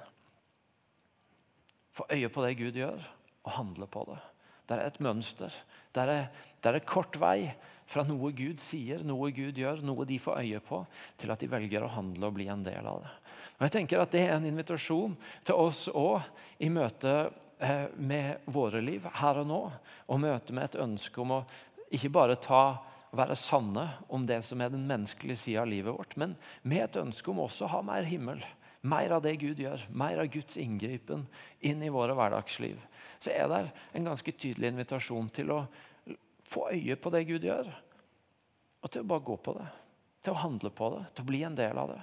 Få 1.95 2.09
øye 2.09 2.33
på 2.33 2.43
det 2.47 2.57
Gud 2.59 2.81
gjør, 2.81 3.05
og 3.45 3.57
handle 3.57 3.87
på 3.91 4.09
det. 4.09 4.21
Det 4.71 4.79
er 4.79 4.87
et 4.87 5.01
mønster. 5.03 5.55
Det 5.91 6.07
er, 6.07 6.29
det 6.63 6.71
er 6.71 6.87
kort 6.87 7.19
vei 7.19 7.51
fra 7.91 8.05
noe 8.07 8.31
Gud 8.39 8.61
sier, 8.63 9.03
noe 9.03 9.33
Gud 9.35 9.59
gjør, 9.59 9.83
noe 9.83 10.07
de 10.07 10.21
får 10.23 10.45
øye 10.45 10.61
på, 10.63 10.85
til 11.19 11.33
at 11.35 11.43
de 11.43 11.51
velger 11.51 11.83
å 11.83 11.91
handle 11.91 12.29
og 12.29 12.37
bli 12.37 12.47
en 12.53 12.63
del 12.63 12.87
av 12.87 13.01
det. 13.03 13.11
Og 13.59 13.67
jeg 13.67 13.75
tenker 13.75 14.01
at 14.01 14.13
Det 14.15 14.23
er 14.25 14.37
en 14.37 14.47
invitasjon 14.47 15.17
til 15.45 15.59
oss 15.59 15.89
òg 15.93 16.23
i 16.63 16.71
møte 16.73 17.33
eh, 17.59 17.91
med 17.99 18.47
våre 18.47 18.81
liv 18.81 19.05
her 19.21 19.43
og 19.43 19.51
nå. 19.51 19.61
Og 20.09 20.23
møte 20.23 20.55
med 20.55 20.71
et 20.71 20.79
ønske 20.81 21.21
om 21.21 21.35
å 21.35 21.43
ikke 21.91 22.13
bare 22.15 22.39
ta 22.41 22.63
være 23.11 23.35
sanne 23.37 23.89
om 24.09 24.25
det 24.27 24.39
som 24.47 24.63
er 24.63 24.71
den 24.71 24.87
menneskelige 24.87 25.43
sida 25.43 25.65
av 25.65 25.71
livet 25.71 25.93
vårt, 25.93 26.15
men 26.17 26.37
med 26.63 26.87
et 26.87 26.99
ønske 27.03 27.33
om 27.33 27.43
også 27.43 27.67
å 27.67 27.73
ha 27.75 27.83
mer 27.85 28.07
himmel. 28.07 28.39
Mer 28.81 29.13
av 29.13 29.23
det 29.23 29.35
Gud 29.43 29.59
gjør, 29.61 29.83
mer 29.93 30.23
av 30.23 30.31
Guds 30.33 30.57
inngripen 30.57 31.27
inn 31.61 31.83
i 31.85 31.93
våre 31.93 32.15
hverdagsliv 32.17 32.81
så 33.21 33.33
er 33.35 33.49
det 33.53 33.61
en 33.97 34.09
ganske 34.09 34.33
tydelig 34.33 34.71
invitasjon 34.73 35.29
til 35.37 35.53
å 35.53 35.61
få 36.51 36.71
øye 36.73 36.97
på 36.97 37.13
det 37.13 37.27
Gud 37.29 37.45
gjør. 37.45 37.69
Og 38.81 38.93
til 38.93 39.05
å 39.05 39.11
bare 39.11 39.27
gå 39.27 39.37
på 39.45 39.55
det. 39.59 39.67
Til 40.25 40.33
å 40.33 40.41
handle 40.41 40.73
på 40.73 40.89
det. 40.95 41.03
Til 41.15 41.27
å 41.27 41.29
bli 41.29 41.43
en 41.45 41.59
del 41.59 41.81
av 41.83 41.93
det. 41.93 42.01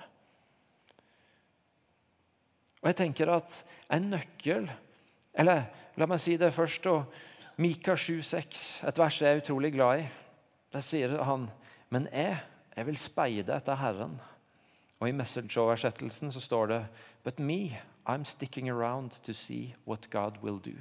Og 2.84 2.92
jeg 2.92 3.00
tenker 3.00 3.34
at 3.34 3.64
en 3.94 4.12
nøkkel 4.14 4.70
Eller 5.38 5.68
la 5.98 6.06
meg 6.10 6.22
si 6.22 6.34
det 6.38 6.54
først. 6.54 6.86
og 6.86 7.06
Mika 7.58 7.94
7,6, 7.94 8.86
et 8.86 8.98
vers 8.98 9.22
jeg 9.22 9.34
er 9.34 9.42
utrolig 9.42 9.72
glad 9.74 10.00
i. 10.00 10.08
Der 10.74 10.82
sier 10.82 11.24
han 11.24 11.50
Men 11.90 12.08
jeg, 12.12 12.38
jeg 12.76 12.86
vil 12.86 12.98
speide 12.98 13.56
etter 13.56 13.76
Herren. 13.76 14.20
Og 15.00 15.10
I 15.10 15.16
message-oversettelsen 15.16 16.32
så 16.34 16.42
står 16.42 16.72
det 16.72 16.82
But 17.24 17.40
me, 17.40 17.80
I'm 18.08 18.24
sticking 18.26 18.70
around 18.70 19.20
to 19.24 19.34
see 19.34 19.76
what 19.86 20.10
God 20.10 20.42
will 20.44 20.60
do. 20.60 20.78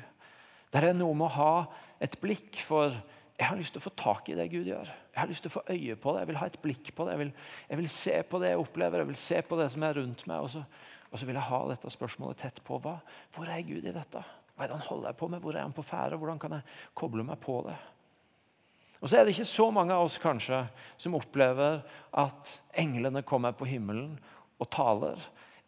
Det 0.72 0.84
er 0.84 0.96
noe 0.96 1.14
med 1.14 1.28
å 1.28 1.36
ha 1.36 1.52
et 2.00 2.18
blikk 2.20 2.58
for 2.66 2.96
jeg 3.36 3.50
har 3.50 3.58
lyst 3.58 3.74
til 3.76 3.82
å 3.82 3.84
få 3.84 3.92
tak 4.00 4.28
i 4.32 4.36
det 4.36 4.48
Gud 4.48 4.68
gjør. 4.68 4.88
Jeg 4.88 5.20
har 5.20 5.28
lyst 5.28 5.44
til 5.44 5.52
å 5.52 5.56
få 5.58 5.62
øye 5.68 5.96
på 6.00 6.12
det, 6.12 6.22
jeg 6.22 6.28
vil 6.30 6.38
ha 6.40 6.46
et 6.48 6.62
blikk 6.62 6.90
på 6.96 7.04
det. 7.04 7.12
Jeg 7.12 7.20
vil, 7.20 7.32
jeg 7.68 7.80
vil 7.82 7.88
se 7.92 8.14
på 8.30 8.40
det 8.40 8.52
jeg 8.52 8.62
opplever, 8.62 9.02
jeg 9.02 9.10
vil 9.10 9.18
se 9.20 9.40
på 9.44 9.58
det 9.60 9.66
som 9.74 9.84
er 9.84 9.98
rundt 10.00 10.24
meg. 10.30 10.46
Og 10.46 10.52
så, 10.54 10.62
og 11.10 11.20
så 11.20 11.28
vil 11.28 11.36
jeg 11.36 11.48
ha 11.50 11.60
dette 11.68 11.92
spørsmålet 11.92 12.40
tett 12.40 12.62
på. 12.64 12.78
Hva, 12.80 12.94
hvor 13.36 13.52
er 13.52 13.66
Gud 13.68 13.84
i 13.84 13.92
dette? 13.92 14.22
Hva 14.56 14.64
er 14.64 14.72
det 14.72 14.78
han 14.78 14.88
holder 14.88 15.18
på 15.20 15.28
med? 15.28 15.44
Hvor 15.44 15.56
er 15.56 15.66
han 15.66 15.76
på 15.76 15.84
ferde? 15.84 16.16
Hvordan 16.16 16.40
kan 16.40 16.56
jeg 16.56 16.64
koble 16.96 17.26
meg 17.28 17.40
på 17.44 17.58
det? 17.68 17.76
Og 19.06 19.10
så 19.12 19.20
er 19.20 19.28
det 19.28 19.36
ikke 19.36 19.46
så 19.46 19.68
mange 19.70 19.94
av 19.94 20.08
oss 20.08 20.16
kanskje 20.18 20.64
som 20.98 21.14
opplever 21.14 21.76
at 22.10 22.48
englene 22.74 23.20
kommer 23.22 23.52
på 23.54 23.68
himmelen 23.70 24.16
og 24.58 24.66
taler. 24.74 25.20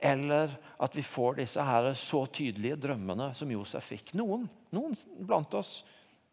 Eller 0.02 0.56
at 0.82 0.96
vi 0.98 1.04
får 1.06 1.36
disse 1.38 1.62
her 1.62 1.86
så 1.94 2.24
tydelige 2.34 2.80
drømmene 2.82 3.28
som 3.38 3.52
Josef 3.54 3.86
fikk. 3.92 4.10
Noen, 4.18 4.48
noen 4.74 4.98
blant 5.22 5.54
oss 5.54 5.84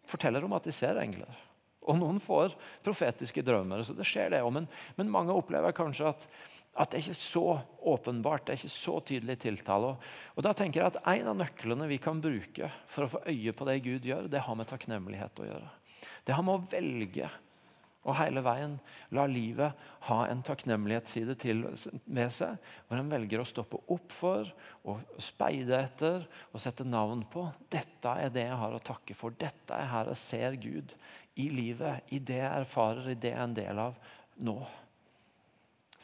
forteller 0.10 0.50
om 0.50 0.58
at 0.58 0.66
de 0.66 0.74
ser 0.74 0.98
engler. 0.98 1.30
Og 1.86 2.02
noen 2.02 2.18
får 2.26 2.58
profetiske 2.82 3.46
drømmer. 3.46 3.86
så 3.86 3.94
det 3.94 4.10
skjer 4.10 4.34
det 4.34 4.42
Men, 4.50 4.66
men 4.98 5.14
mange 5.14 5.38
opplever 5.38 5.78
kanskje 5.78 6.10
at, 6.10 6.28
at, 6.74 6.90
det 6.90 6.98
er 6.98 7.06
ikke 7.06 7.22
så 7.22 7.62
åpenbart, 7.86 8.48
det 8.48 8.54
er 8.56 8.64
ikke 8.66 8.82
så 8.82 8.98
tydelig 9.06 9.40
tiltale. 9.46 9.94
Og 10.34 10.42
da 10.42 10.58
tenker 10.58 10.82
jeg 10.82 10.90
at 10.90 11.02
En 11.06 11.36
av 11.36 11.38
nøklene 11.38 11.86
vi 11.86 12.02
kan 12.02 12.18
bruke 12.18 12.74
for 12.90 13.06
å 13.06 13.14
få 13.14 13.28
øye 13.30 13.54
på 13.54 13.70
det 13.70 13.84
Gud 13.86 14.10
gjør, 14.10 14.26
det 14.26 14.42
har 14.42 14.58
med 14.58 14.74
takknemlighet 14.74 15.46
å 15.46 15.52
gjøre. 15.54 15.76
Det 16.26 16.34
er 16.34 16.46
med 16.46 16.58
å 16.58 16.68
velge 16.72 17.30
og 18.06 18.14
hele 18.20 18.42
veien 18.46 18.76
la 19.18 19.26
livet 19.30 19.86
ha 20.06 20.18
en 20.30 20.44
takknemlighetsside 20.46 21.36
til 21.42 21.64
med 22.06 22.34
seg, 22.34 22.60
hvor 22.86 23.02
en 23.02 23.10
velger 23.10 23.42
å 23.42 23.48
stoppe 23.50 23.80
opp 23.94 24.14
for 24.14 24.52
og 24.86 25.02
speide 25.22 25.80
etter 25.80 26.28
og 26.52 26.62
sette 26.62 26.86
navn 26.86 27.24
på. 27.32 27.48
Dette 27.74 28.14
er 28.22 28.34
det 28.34 28.46
jeg 28.46 28.60
har 28.62 28.78
å 28.78 28.84
takke 28.86 29.18
for. 29.18 29.34
Dette 29.34 29.74
er 29.74 29.90
her 29.90 30.14
jeg 30.14 30.22
ser 30.22 30.60
Gud 30.62 30.94
i 31.42 31.50
livet, 31.50 32.06
i 32.14 32.22
det 32.22 32.38
jeg 32.44 32.62
erfarer, 32.62 33.10
i 33.10 33.18
det 33.18 33.34
jeg 33.34 33.40
er 33.42 33.48
en 33.48 33.58
del 33.58 33.82
av 33.88 33.98
nå. 34.46 34.60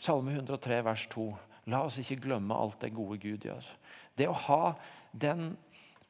Salme 0.02 0.34
103, 0.34 0.82
vers 0.88 1.06
2. 1.14 1.28
La 1.70 1.84
oss 1.86 2.02
ikke 2.02 2.24
glemme 2.24 2.58
alt 2.58 2.82
det 2.82 2.96
gode 2.98 3.20
Gud 3.22 3.46
gjør. 3.46 3.68
Det 4.18 4.26
å 4.26 4.40
ha 4.48 4.64
den 5.14 5.52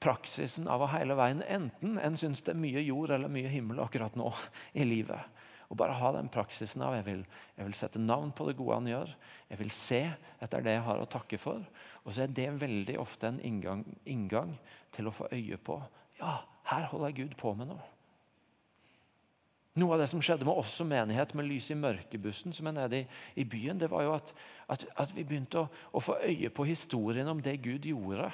praksisen 0.01 0.67
av 0.71 0.81
å 0.83 0.89
hele 0.91 1.15
veien, 1.17 1.43
enten 1.45 1.99
en 2.01 2.17
syns 2.17 2.41
det 2.45 2.55
er 2.55 2.59
mye 2.61 2.81
jord 2.83 3.13
eller 3.13 3.31
mye 3.31 3.51
himmel 3.51 3.83
akkurat 3.83 4.17
nå 4.19 4.31
i 4.73 4.85
livet, 4.87 5.39
og 5.71 5.77
bare 5.79 5.95
ha 5.95 6.11
den 6.17 6.27
praksisen 6.31 6.83
av 6.83 6.97
jeg 6.97 7.05
vil, 7.07 7.21
jeg 7.55 7.69
vil 7.69 7.77
sette 7.79 8.01
navn 8.01 8.33
på 8.35 8.49
det 8.49 8.57
gode 8.59 8.81
han 8.81 8.89
gjør. 8.91 9.13
Jeg 9.47 9.59
vil 9.61 9.71
se 9.71 10.01
etter 10.43 10.65
det 10.65 10.73
jeg 10.75 10.83
har 10.83 10.99
å 10.99 11.07
takke 11.07 11.39
for. 11.39 11.63
Og 12.03 12.11
så 12.11 12.25
er 12.25 12.33
det 12.35 12.49
veldig 12.59 12.97
ofte 12.99 13.29
en 13.29 13.39
inngang, 13.39 13.85
inngang 14.03 14.51
til 14.91 15.07
å 15.07 15.15
få 15.15 15.29
øye 15.31 15.55
på 15.63 15.79
ja, 16.19 16.41
her 16.67 16.89
holder 16.91 17.15
Gud 17.15 17.37
på 17.39 17.53
med 17.55 17.71
noe. 17.71 17.87
Noe 19.79 19.95
av 19.95 20.01
det 20.03 20.09
som 20.11 20.19
skjedde 20.19 20.43
med 20.43 20.57
oss 20.59 20.73
som 20.75 20.89
menighet 20.91 21.31
med 21.37 21.47
lys 21.47 21.69
i 21.71 21.77
mørkebussen, 21.79 22.51
som 22.51 22.67
er 22.67 22.75
nede 22.75 22.97
i, 22.99 23.05
i 23.39 23.45
byen, 23.47 23.79
det 23.79 23.87
var 23.93 24.03
jo 24.03 24.15
at, 24.17 24.33
at, 24.75 24.83
at 24.99 25.13
vi 25.15 25.23
begynte 25.23 25.63
å, 25.63 25.69
å, 25.95 26.01
få 26.03 26.17
øye 26.27 26.51
på 26.51 26.67
historien 26.67 27.31
om 27.31 27.39
det 27.39 27.61
Gud 27.63 27.87
gjorde 27.87 28.27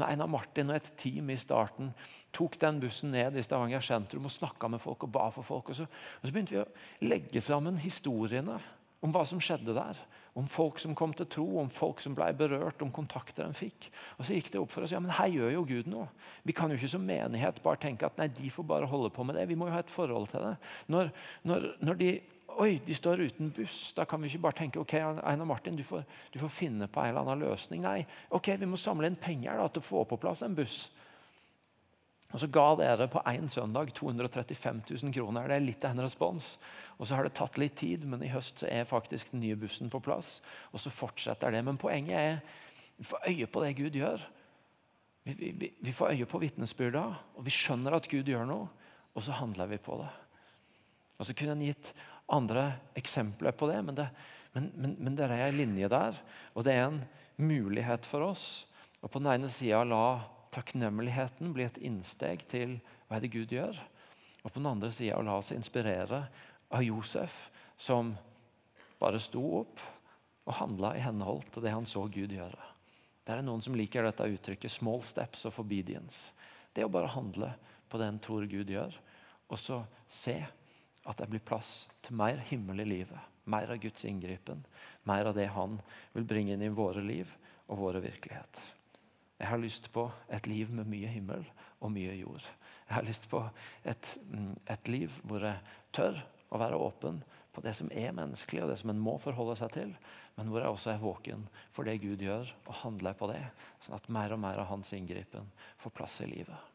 når 0.00 0.14
Einar 0.14 0.30
Martin 0.30 0.72
og 0.72 0.78
et 0.80 0.92
team 1.00 1.30
i 1.32 1.38
starten 1.38 1.92
tok 2.34 2.56
den 2.62 2.80
bussen 2.82 3.12
ned 3.14 3.36
i 3.36 3.44
Stavanger 3.44 3.84
sentrum 3.84 4.28
og 4.28 4.34
snakka 4.34 4.70
med 4.70 4.82
folk 4.82 5.04
og 5.06 5.12
ba 5.12 5.28
for 5.34 5.46
folk. 5.46 5.72
Og 5.72 5.80
så, 5.80 5.86
og 5.86 6.24
så, 6.24 6.32
begynte 6.32 6.56
vi 6.56 6.62
å 6.62 7.10
legge 7.10 7.42
sammen 7.44 7.80
historiene 7.82 8.58
om 9.00 9.12
hva 9.14 9.26
som 9.28 9.42
skjedde 9.42 9.76
der. 9.76 10.00
Om 10.38 10.46
folk 10.46 10.78
som 10.78 10.94
kom 10.94 11.12
til 11.16 11.26
tro, 11.26 11.44
om 11.58 11.70
folk 11.74 12.00
som 12.04 12.14
ble 12.14 12.28
berørt, 12.38 12.82
om 12.84 12.92
kontakter 12.94 13.48
de 13.48 13.58
fikk. 13.58 13.88
Og 14.16 14.26
så 14.26 14.36
gikk 14.36 14.52
det 14.52 14.60
opp 14.60 14.70
for 14.72 14.86
oss 14.86 14.92
ja, 14.94 15.00
men 15.02 15.12
her 15.16 15.32
gjør 15.32 15.54
jo 15.56 15.64
Gud 15.66 15.90
noe. 15.90 16.06
Vi 16.46 16.54
kan 16.56 16.70
jo 16.70 16.78
ikke 16.78 16.92
som 16.92 17.02
menighet 17.06 17.58
bare 17.64 17.80
tenke 17.82 18.06
at 18.06 18.20
nei, 18.20 18.28
de 18.36 18.52
får 18.54 18.68
bare 18.70 18.88
holde 18.88 19.10
på 19.14 19.26
med 19.26 19.36
det. 19.36 19.48
Vi 19.50 19.58
må 19.58 19.68
jo 19.68 19.74
ha 19.74 19.82
et 19.82 19.90
forhold 19.90 20.30
til 20.30 20.46
det. 20.46 20.54
Når, 20.94 21.10
når, 21.50 21.66
når 21.82 21.98
de 21.98 22.12
Oi, 22.58 22.80
de 22.86 22.94
står 22.94 23.20
uten 23.20 23.50
buss. 23.56 23.92
Da 23.96 24.04
kan 24.04 24.20
vi 24.22 24.28
ikke 24.28 24.42
bare 24.46 24.58
tenke 24.58 24.80
ok, 24.80 24.94
Einar 24.98 25.46
Martin, 25.48 25.76
du 25.76 25.84
får, 25.86 26.02
du 26.32 26.38
får, 26.40 26.50
finne 26.52 26.88
på 26.90 27.00
en 27.00 27.12
eller 27.12 27.22
annen 27.22 27.44
løsning. 27.46 27.84
Nei, 27.84 28.06
ok, 28.30 28.52
vi 28.60 28.68
må 28.68 28.80
samle 28.80 29.10
inn 29.10 29.18
penger 29.20 29.60
da, 29.60 29.68
til 29.68 29.84
å 29.84 29.86
få 29.86 30.04
på 30.08 30.18
plass 30.20 30.42
en 30.46 30.56
buss. 30.58 30.88
Og 32.30 32.40
Så 32.40 32.46
ga 32.46 32.66
dere 32.78 33.08
på 33.10 33.22
én 33.26 33.48
søndag 33.50 33.90
235 33.94 34.82
000 34.90 35.14
kroner. 35.14 35.48
Det 35.48 35.56
er 35.56 35.64
litt 35.64 35.84
av 35.84 35.96
en 35.96 36.04
respons. 36.04 36.52
Og 36.98 37.06
Så 37.06 37.16
har 37.16 37.26
det 37.26 37.34
tatt 37.34 37.58
litt 37.58 37.76
tid, 37.80 38.04
men 38.06 38.22
i 38.22 38.30
høst 38.30 38.62
så 38.62 38.68
er 38.70 38.86
faktisk 38.86 39.32
den 39.32 39.42
nye 39.42 39.58
bussen 39.58 39.90
på 39.90 40.02
plass. 40.04 40.38
Og 40.72 40.80
så 40.80 40.92
fortsetter 40.94 41.50
det. 41.50 41.64
Men 41.66 41.80
poenget 41.80 42.18
er 42.18 42.42
vi 43.00 43.04
får 43.08 43.26
øye 43.28 43.46
på 43.46 43.64
det 43.64 43.76
Gud 43.78 43.96
gjør. 43.96 44.22
Vi, 45.24 45.52
vi, 45.58 45.72
vi 45.80 45.92
får 45.92 46.12
øye 46.12 46.26
på 46.26 46.38
vitnesbyrda, 46.38 47.04
og 47.36 47.44
vi 47.44 47.52
skjønner 47.52 47.96
at 47.96 48.08
Gud 48.08 48.28
gjør 48.28 48.44
noe. 48.48 48.68
Og 49.16 49.24
så 49.24 49.32
handler 49.32 49.66
vi 49.66 49.78
på 49.82 49.96
det. 50.00 50.10
Og 51.18 51.26
Så 51.26 51.34
kunne 51.34 51.52
en 51.52 51.64
gitt 51.64 51.92
andre 52.30 52.72
eksempler 52.98 53.54
på 53.56 53.68
det, 53.70 53.80
men 53.86 53.98
det, 53.98 54.08
men, 54.54 54.70
men, 54.74 54.96
men 54.98 55.16
det 55.18 55.26
er 55.26 55.48
en 55.48 55.58
linje 55.58 55.90
der. 55.90 56.18
Og 56.54 56.66
det 56.66 56.74
er 56.74 56.88
en 56.88 57.00
mulighet 57.40 58.06
for 58.08 58.30
oss 58.32 58.48
å 59.00 59.08
på 59.08 59.20
den 59.22 59.30
ene 59.32 59.50
sida 59.52 59.82
la 59.86 60.20
takknemligheten 60.54 61.54
bli 61.54 61.64
et 61.64 61.78
innsteg 61.86 62.42
til 62.50 62.76
hva 63.08 63.18
er 63.18 63.24
det 63.24 63.32
Gud 63.32 63.54
gjør. 63.54 63.78
Og 64.42 64.50
på 64.50 64.58
den 64.58 64.68
andre 64.70 64.90
sida 64.94 65.20
la 65.24 65.38
oss 65.40 65.52
inspirere 65.54 66.24
av 66.70 66.84
Josef, 66.84 67.32
som 67.80 68.14
bare 69.00 69.20
sto 69.22 69.42
opp 69.62 69.80
og 70.46 70.56
handla 70.58 70.94
i 70.96 71.04
henhold 71.04 71.46
til 71.54 71.64
det 71.64 71.72
han 71.74 71.88
så 71.88 72.04
Gud 72.12 72.32
gjøre. 72.34 72.68
Det 73.24 73.36
er 73.36 73.44
noen 73.46 73.62
som 73.62 73.76
liker 73.78 74.04
dette 74.04 74.26
uttrykket 74.26 74.72
'small 74.72 75.02
steps 75.04 75.44
of 75.46 75.58
obedience'. 75.60 76.32
Det 76.74 76.84
å 76.84 76.92
bare 76.92 77.12
handle 77.14 77.52
på 77.88 77.98
det 77.98 78.06
en 78.06 78.18
tror 78.18 78.46
Gud 78.46 78.70
gjør, 78.70 78.94
og 79.48 79.58
så 79.58 79.84
se 80.08 80.46
at 81.10 81.20
det 81.20 81.28
blir 81.30 81.42
plass 81.44 81.84
til 82.06 82.16
mer 82.18 82.40
himmel 82.50 82.84
i 82.84 82.88
livet. 82.88 83.28
Mer 83.50 83.72
av 83.72 83.80
Guds 83.82 84.04
inngripen. 84.06 84.62
Mer 85.08 85.30
av 85.30 85.34
det 85.34 85.48
Han 85.56 85.80
vil 86.14 86.28
bringe 86.28 86.54
inn 86.54 86.62
i 86.62 86.70
våre 86.72 87.02
liv 87.02 87.30
og 87.66 87.80
våre 87.82 88.02
virkelighet. 88.04 88.60
Jeg 89.40 89.48
har 89.48 89.58
lyst 89.58 89.88
på 89.92 90.10
et 90.28 90.46
liv 90.46 90.70
med 90.70 90.88
mye 90.90 91.08
himmel 91.08 91.46
og 91.80 91.92
mye 91.94 92.14
jord. 92.18 92.44
Jeg 92.86 92.94
har 92.94 93.06
lyst 93.06 93.28
på 93.30 93.40
et, 93.88 94.16
mm, 94.28 94.56
et 94.68 94.88
liv 94.88 95.20
hvor 95.24 95.46
jeg 95.46 95.76
tør 95.96 96.20
å 96.50 96.60
være 96.60 96.78
åpen 96.78 97.22
på 97.54 97.62
det 97.64 97.72
som 97.78 97.90
er 97.94 98.12
menneskelig, 98.14 98.62
og 98.62 98.70
det 98.70 98.78
som 98.82 98.92
en 98.92 99.02
må 99.02 99.16
forholde 99.22 99.56
seg 99.58 99.72
til, 99.74 99.94
men 100.36 100.50
hvor 100.50 100.62
jeg 100.62 100.74
også 100.74 100.92
er 100.92 101.02
våken 101.02 101.46
for 101.74 101.88
det 101.88 102.00
Gud 102.02 102.22
gjør, 102.22 102.50
og 102.66 102.78
handler 102.82 103.16
på 103.18 103.30
det, 103.32 103.42
sånn 103.86 103.96
at 103.96 104.10
mer 104.12 104.36
og 104.36 104.42
mer 104.44 104.60
av 104.62 104.70
hans 104.70 104.92
inngripen 104.94 105.48
får 105.82 105.94
plass 105.96 106.20
i 106.22 106.28
livet. 106.30 106.69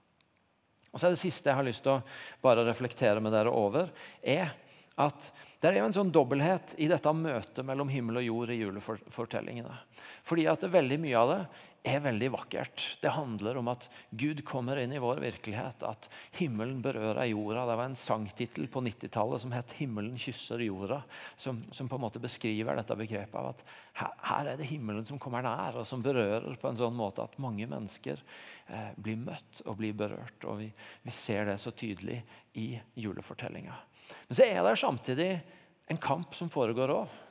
Og 0.96 1.02
så 1.02 1.10
er 1.10 1.18
Det 1.18 1.20
siste 1.26 1.52
jeg 1.52 1.60
har 1.60 1.68
lyst 1.68 1.84
til 1.84 1.98
å 1.98 2.04
bare 2.42 2.64
reflektere 2.64 3.20
med 3.20 3.36
dere 3.36 3.52
over, 3.52 3.90
er 4.24 4.56
at 4.96 5.32
det 5.60 5.72
er 5.72 5.80
jo 5.82 5.88
en 5.90 5.96
sånn 5.96 6.12
dobbelthet 6.14 6.76
i 6.80 6.88
dette 6.92 7.12
møtet 7.16 7.66
mellom 7.68 7.90
himmel 7.92 8.22
og 8.22 8.28
jord 8.28 8.52
i 8.54 8.60
julefortellingene. 8.62 9.76
Fordi 10.28 10.46
at 10.52 10.64
veldig 10.72 11.00
mye 11.04 11.22
av 11.22 11.32
det 11.32 11.40
er 11.86 12.02
veldig 12.02 12.32
vakkert. 12.34 12.84
Det 13.02 13.12
handler 13.14 13.60
om 13.60 13.70
at 13.70 13.86
Gud 14.18 14.42
kommer 14.48 14.80
inn 14.82 14.94
i 14.96 15.02
vår 15.02 15.20
virkelighet. 15.22 15.84
At 15.86 16.08
himmelen 16.40 16.80
berører 16.86 17.30
jorda. 17.30 17.66
Det 17.70 17.78
var 17.78 17.90
en 17.90 17.98
sangtittel 18.00 18.70
på 18.72 18.82
90-tallet 18.88 19.44
som 19.44 19.54
het 19.54 19.76
'Himmelen 19.78 20.18
kysser 20.18 20.64
jorda'. 20.66 21.04
Som, 21.38 21.64
som, 21.72 21.90
på 21.90 21.96
en 21.96 22.02
måte 22.02 22.22
beskriver 22.22 22.76
dette 22.76 22.98
begrepet 22.98 23.36
av 23.36 23.52
at 23.54 23.64
her, 23.94 24.14
her, 24.22 24.48
er 24.54 24.58
det 24.58 24.70
himmelen 24.70 25.06
som 25.06 25.20
kommer 25.20 25.46
nær, 25.46 25.78
og 25.78 25.88
som 25.88 26.02
berører 26.02 26.58
på 26.58 26.70
en 26.70 26.78
sånn 26.78 26.96
måte 26.98 27.24
at 27.24 27.38
mange 27.38 27.68
mennesker 27.68 28.22
eh, 28.68 28.94
blir 28.98 29.18
møtt 29.18 29.62
og 29.66 29.78
blir 29.78 29.94
berørt. 29.94 30.42
Og 30.46 30.64
vi, 30.64 30.72
vi 31.04 31.12
ser 31.12 31.46
det 31.46 31.60
så 31.62 31.72
tydelig 31.72 32.24
i 32.54 32.80
julefortellinga. 32.96 33.78
Men 34.28 34.38
så 34.38 34.48
er 34.48 34.62
det 34.64 34.76
samtidig 34.82 35.30
en 35.92 36.02
kamp 36.02 36.36
som 36.36 36.50
foregår 36.50 36.94
òg. 36.96 37.22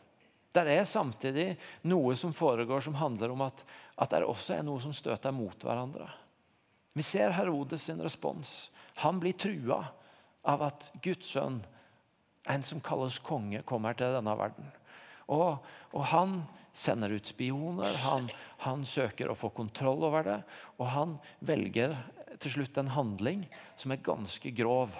Det 0.54 0.62
er 0.70 0.84
samtidig 0.86 1.48
noe 1.90 2.14
som 2.16 2.34
foregår 2.34 2.84
som 2.86 2.94
handler 2.94 3.32
om 3.34 3.42
at, 3.48 3.64
at 3.98 4.12
det 4.14 4.22
også 4.22 4.58
er 4.58 4.66
noe 4.66 4.82
som 4.82 4.94
støter 4.94 5.34
mot 5.34 5.58
hverandre. 5.58 6.06
Vi 6.94 7.02
ser 7.02 7.34
Herodes 7.34 7.88
sin 7.88 8.02
respons. 8.02 8.70
Han 9.02 9.18
blir 9.18 9.34
trua 9.34 9.80
av 10.46 10.62
at 10.62 10.90
Guds 11.02 11.32
sønn, 11.34 11.64
en 12.46 12.62
som 12.62 12.82
kalles 12.84 13.18
konge, 13.24 13.64
kommer 13.66 13.96
til 13.98 14.14
denne 14.14 14.34
verden. 14.38 14.68
Og, 15.32 15.64
og 15.90 16.04
han 16.12 16.42
sender 16.76 17.14
ut 17.16 17.26
spioner, 17.26 17.96
han, 18.04 18.28
han, 18.62 18.84
søker 18.86 19.30
å 19.30 19.38
få 19.38 19.50
kontroll 19.56 20.04
over 20.06 20.26
det. 20.26 20.38
Og 20.78 20.86
han 20.92 21.16
velger 21.42 21.96
til 22.42 22.58
slutt 22.58 22.78
en 22.78 22.92
handling 22.94 23.46
som 23.80 23.94
er 23.94 24.04
ganske 24.04 24.52
grov 24.54 24.94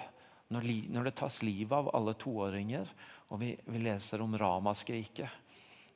når, 0.53 0.67
når 0.93 1.07
det 1.07 1.15
tas 1.19 1.41
livet 1.41 1.73
av 1.73 1.89
alle 1.97 2.13
toåringer, 2.21 2.89
og 3.33 3.41
vi, 3.41 3.55
vi 3.65 3.81
leser 3.81 4.21
om 4.21 4.37
ramaskriket. 4.37 5.41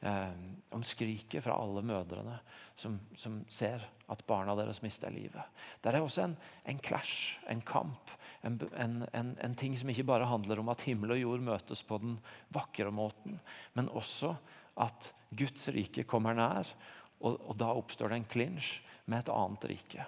Eh, 0.01 0.27
om 0.69 0.83
skriket 0.83 1.43
fra 1.43 1.57
alle 1.59 1.81
mødrene 1.83 2.37
som, 2.79 2.93
som, 3.19 3.41
ser 3.51 3.83
at 4.07 4.21
barna 4.27 4.53
deres 4.55 4.79
mister 4.79 5.11
livet. 5.11 5.43
Det 5.83 5.91
er 5.91 5.99
også 5.99 6.23
en, 6.23 6.35
en 6.71 6.79
clash, 6.79 7.35
en 7.51 7.59
kamp, 7.67 8.13
en, 8.47 8.61
en, 8.79 9.03
en, 9.11 9.57
ting 9.59 9.75
som 9.75 9.91
ikke 9.91 10.07
bare 10.07 10.29
handler 10.29 10.61
om 10.61 10.71
at 10.71 10.85
himmel 10.87 11.17
og 11.17 11.19
jord 11.19 11.43
møtes 11.43 11.83
på 11.83 11.99
den 11.99 12.15
vakre 12.55 12.93
måten, 12.95 13.41
men 13.75 13.91
også 13.91 14.37
at 14.79 15.11
Guds 15.35 15.67
rike 15.75 16.07
kommer 16.07 16.37
nær. 16.37 16.71
Og, 17.19 17.35
og 17.35 17.59
da 17.59 17.73
oppstår 17.75 18.13
det 18.13 18.21
en 18.21 18.31
klinsj 18.31 18.71
med 19.11 19.25
et 19.25 19.33
annet 19.35 19.67
rike. 19.73 20.07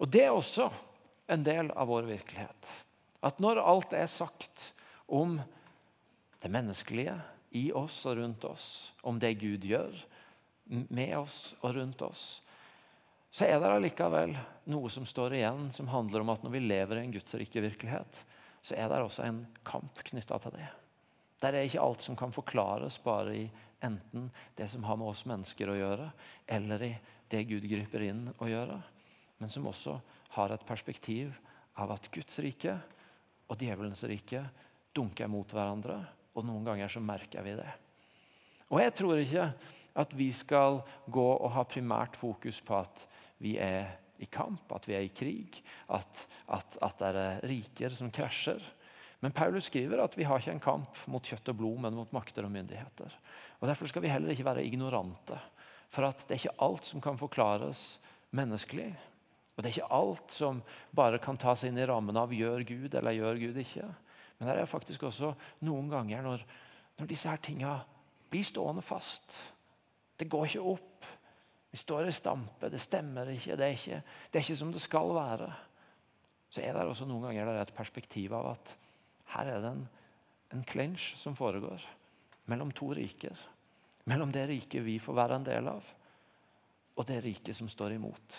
Og 0.00 0.08
Det 0.08 0.24
er 0.24 0.32
også 0.32 0.70
en 1.28 1.44
del 1.44 1.68
av 1.76 1.92
vår 1.92 2.08
virkelighet. 2.08 2.72
At 3.24 3.40
når 3.40 3.62
alt 3.62 3.94
er 3.96 4.10
sagt 4.10 4.72
om 5.08 5.38
det 6.42 6.50
menneskelige 6.52 7.16
i 7.56 7.70
oss 7.72 8.02
og 8.04 8.18
rundt 8.18 8.44
oss, 8.44 8.66
om 9.02 9.18
det 9.20 9.36
Gud 9.40 9.64
gjør 9.64 9.94
med 10.92 11.14
oss 11.16 11.54
og 11.62 11.76
rundt 11.78 12.02
oss, 12.04 12.24
så 13.34 13.48
er 13.48 13.58
det 13.58 13.70
allikevel 13.70 14.36
noe 14.70 14.90
som 14.92 15.06
står 15.08 15.38
igjen, 15.38 15.66
som 15.74 15.88
handler 15.90 16.22
om 16.22 16.30
at 16.34 16.44
når 16.44 16.52
vi 16.54 16.62
lever 16.62 17.00
i 17.00 17.04
en 17.06 17.14
Guds 17.16 17.34
rike 17.34 17.62
virkelighet, 17.64 18.20
så 18.62 18.76
er 18.78 18.88
det 18.88 19.00
også 19.02 19.24
en 19.26 19.40
kamp 19.66 19.98
knytta 20.06 20.38
til 20.44 20.54
det. 20.54 20.68
Der 21.42 21.56
er 21.56 21.66
ikke 21.66 21.82
alt 21.82 22.04
som 22.04 22.16
kan 22.16 22.32
forklares 22.32 23.00
bare 23.02 23.34
i 23.36 23.44
enten 23.84 24.30
det 24.56 24.70
som 24.72 24.84
har 24.86 24.96
med 25.00 25.10
oss 25.10 25.24
mennesker 25.28 25.72
å 25.72 25.76
gjøre, 25.76 26.06
eller 26.46 26.86
i 26.86 26.92
det 27.32 27.42
Gud 27.50 27.66
griper 27.68 28.06
inn 28.06 28.28
å 28.38 28.48
gjøre, 28.48 28.78
men 29.40 29.50
som 29.50 29.66
også 29.68 29.98
har 30.36 30.54
et 30.54 30.66
perspektiv 30.68 31.34
av 31.80 31.92
at 31.96 32.06
Guds 32.14 32.38
rike 32.42 32.78
og 33.48 33.58
djevelens 33.60 34.04
rike 34.08 34.42
dunker 34.94 35.30
mot 35.30 35.50
hverandre, 35.50 35.98
og 36.34 36.46
noen 36.46 36.64
ganger 36.66 36.90
så 36.90 37.02
merker 37.02 37.44
vi 37.46 37.56
det. 37.58 37.72
Og 38.70 38.80
Jeg 38.80 38.94
tror 38.96 39.20
ikke 39.20 39.48
at 39.94 40.14
vi 40.16 40.30
skal 40.34 40.80
gå 41.06 41.26
og 41.34 41.52
ha 41.54 41.62
primært 41.68 42.16
fokus 42.18 42.58
på 42.64 42.78
at 42.80 43.04
vi 43.42 43.56
er 43.62 43.92
i 44.22 44.26
kamp, 44.30 44.70
at 44.74 44.86
vi 44.88 44.96
er 44.96 45.04
i 45.06 45.12
krig, 45.14 45.60
at, 45.90 46.24
at, 46.48 46.78
at 46.82 46.98
det 46.98 47.10
er 47.10 47.44
riker 47.46 47.94
som 47.94 48.10
krasjer. 48.14 48.62
Men 49.22 49.34
Paulus 49.34 49.68
skriver 49.70 50.02
at 50.02 50.16
vi 50.18 50.26
har 50.28 50.40
ikke 50.40 50.54
en 50.54 50.62
kamp 50.62 50.98
mot 51.10 51.24
kjøtt 51.24 51.48
og 51.52 51.58
blod, 51.58 51.78
men 51.84 51.96
mot 51.96 52.10
makter 52.14 52.46
og 52.46 52.52
myndigheter. 52.54 53.14
Og 53.60 53.68
Derfor 53.70 53.90
skal 53.90 54.04
vi 54.04 54.12
heller 54.12 54.34
ikke 54.34 54.46
være 54.46 54.64
ignorante. 54.66 55.38
For 55.94 56.06
at 56.08 56.24
det 56.26 56.34
er 56.34 56.42
ikke 56.42 56.62
alt 56.66 56.88
som 56.88 57.02
kan 57.02 57.18
forklares 57.18 57.94
menneskelig. 58.34 58.90
Og 59.54 59.62
det 59.62 59.70
er 59.70 59.76
ikke 59.76 59.94
alt 59.94 60.34
som 60.34 60.62
bare 60.94 61.20
kan 61.22 61.38
tas 61.38 61.62
inn 61.64 61.78
i 61.78 61.86
rammen 61.86 62.16
av 62.16 62.32
'gjør 62.32 62.64
Gud' 62.66 62.94
eller 62.94 63.14
'gjør 63.14 63.38
Gud 63.38 63.56
ikke'. 63.62 63.94
Men 64.38 64.48
det 64.48 64.58
er 64.58 64.66
faktisk 64.66 65.02
også 65.02 65.34
noen 65.60 65.90
ganger 65.90 66.22
når, 66.22 66.42
når 66.98 67.06
disse 67.06 67.28
her 67.28 67.36
tinga 67.36 67.84
blir 68.30 68.42
stående 68.42 68.82
fast. 68.82 69.36
Det 70.18 70.28
går 70.28 70.46
ikke 70.46 70.60
opp. 70.74 71.06
Vi 71.70 71.78
står 71.78 72.08
i 72.08 72.12
stampe, 72.14 72.70
det 72.70 72.80
stemmer 72.80 73.30
ikke 73.30 73.56
det, 73.56 73.70
ikke, 73.74 74.02
det 74.30 74.38
er 74.38 74.44
ikke 74.44 74.56
som 74.56 74.72
det 74.72 74.82
skal 74.82 75.14
være. 75.14 75.48
Så 76.50 76.62
er 76.62 76.72
det 76.72 76.84
også 76.86 77.06
noen 77.06 77.26
ganger 77.26 77.50
et 77.58 77.74
perspektiv 77.74 78.34
av 78.34 78.52
at 78.52 78.76
her 79.34 79.50
er 79.56 79.60
det 79.62 79.72
en, 79.72 79.88
en 80.54 80.62
clinch 80.64 81.16
som 81.18 81.34
foregår 81.34 81.82
mellom 82.46 82.70
to 82.70 82.92
riker. 82.94 83.34
Mellom 84.06 84.30
det 84.30 84.46
riket 84.48 84.84
vi 84.84 85.00
får 85.02 85.16
være 85.18 85.38
en 85.40 85.46
del 85.46 85.68
av, 85.72 85.86
og 86.94 87.06
det 87.08 87.22
riket 87.24 87.56
som 87.56 87.68
står 87.70 87.96
imot. 87.96 88.38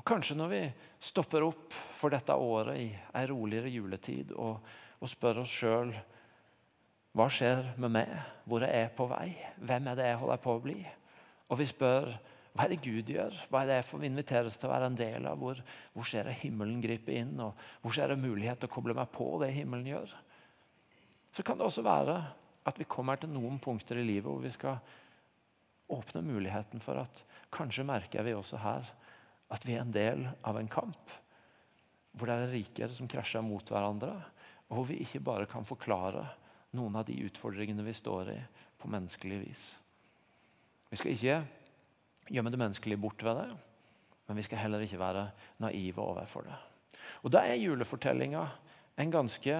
Og 0.00 0.04
Kanskje 0.08 0.32
når 0.38 0.48
vi 0.48 0.60
stopper 1.04 1.44
opp 1.44 1.74
for 2.00 2.12
dette 2.12 2.32
året 2.32 2.78
i 2.80 2.86
ei 2.88 3.26
roligere 3.28 3.68
juletid 3.68 4.30
og, 4.32 4.62
og 4.96 5.10
spør 5.12 5.42
oss 5.42 5.52
sjøl 5.52 5.92
hva 7.12 7.26
skjer 7.28 7.74
med 7.82 7.92
meg? 7.98 8.10
Hvor 8.48 8.64
jeg 8.64 8.86
er 8.86 8.92
på 8.96 9.04
vei? 9.10 9.34
Hvem 9.60 9.90
er 9.90 9.98
det 9.98 10.06
jeg 10.08 10.20
holder 10.22 10.40
på 10.40 10.54
å 10.54 10.62
bli? 10.64 10.78
Og 11.50 11.58
vi 11.60 11.66
spør 11.68 12.14
hva 12.54 12.64
er 12.64 12.72
det 12.72 12.80
Gud 12.82 13.10
gjør? 13.12 13.34
Hva 13.50 13.60
er 13.60 13.68
det 13.68 13.76
jeg 13.76 13.88
får 13.90 14.06
inviteres 14.08 14.56
til 14.56 14.70
å 14.70 14.72
være 14.72 14.88
en 14.88 14.96
del 14.98 15.28
av? 15.28 15.36
Hvor, 15.42 15.60
hvor 15.92 16.08
ser 16.08 16.30
jeg 16.30 16.40
himmelen 16.46 16.80
gripe 16.82 17.12
inn? 17.14 17.34
Og 17.44 17.60
hvor 17.82 17.94
ser 17.94 18.14
jeg 18.14 18.22
mulighet 18.22 18.62
til 18.62 18.70
å 18.70 18.72
koble 18.72 18.96
meg 18.96 19.12
på 19.12 19.28
det 19.42 19.50
himmelen 19.54 19.90
gjør? 19.90 20.14
Så 21.36 21.44
kan 21.46 21.60
det 21.60 21.66
også 21.68 21.84
være 21.86 22.16
at 22.70 22.80
vi 22.80 22.88
kommer 22.88 23.20
til 23.20 23.30
noen 23.34 23.60
punkter 23.62 24.00
i 24.00 24.06
livet 24.06 24.30
hvor 24.30 24.40
vi 24.42 24.54
skal 24.54 24.80
åpne 25.92 26.24
muligheten 26.24 26.82
for 26.82 27.02
at 27.02 27.22
kanskje 27.52 27.84
merker 27.86 28.24
vi 28.24 28.34
også 28.38 28.62
her 28.62 28.88
at 29.50 29.66
vi 29.66 29.74
er 29.76 29.84
en 29.84 29.94
del 29.94 30.24
av 30.46 30.58
en 30.58 30.70
kamp. 30.70 31.14
Hvor 32.14 32.30
det 32.30 32.36
er 32.36 32.52
riker 32.54 32.94
som 32.94 33.08
krasjer 33.10 33.44
mot 33.44 33.66
hverandre, 33.70 34.14
og 34.70 34.78
hvor 34.78 34.88
vi 34.90 35.00
ikke 35.02 35.22
bare 35.26 35.48
kan 35.50 35.66
forklare 35.66 36.24
noen 36.78 36.96
av 37.00 37.06
de 37.08 37.16
utfordringene 37.26 37.84
vi 37.86 37.94
står 37.96 38.30
i, 38.34 38.38
på 38.80 38.88
menneskelig 38.90 39.40
vis. 39.42 39.64
Vi 40.90 40.98
skal 40.98 41.14
ikke 41.14 41.40
gjemme 42.30 42.50
det 42.50 42.60
menneskelige 42.62 43.02
bort 43.02 43.22
ved 43.26 43.36
det, 43.42 43.48
men 44.28 44.38
vi 44.38 44.44
skal 44.46 44.62
heller 44.62 44.84
ikke 44.86 45.00
være 45.00 45.26
naive 45.62 46.02
overfor 46.02 46.46
det. 46.46 46.56
Og 47.26 47.32
Da 47.34 47.42
er 47.44 47.58
julefortellinga 47.58 48.46
en 49.02 49.10
ganske 49.10 49.56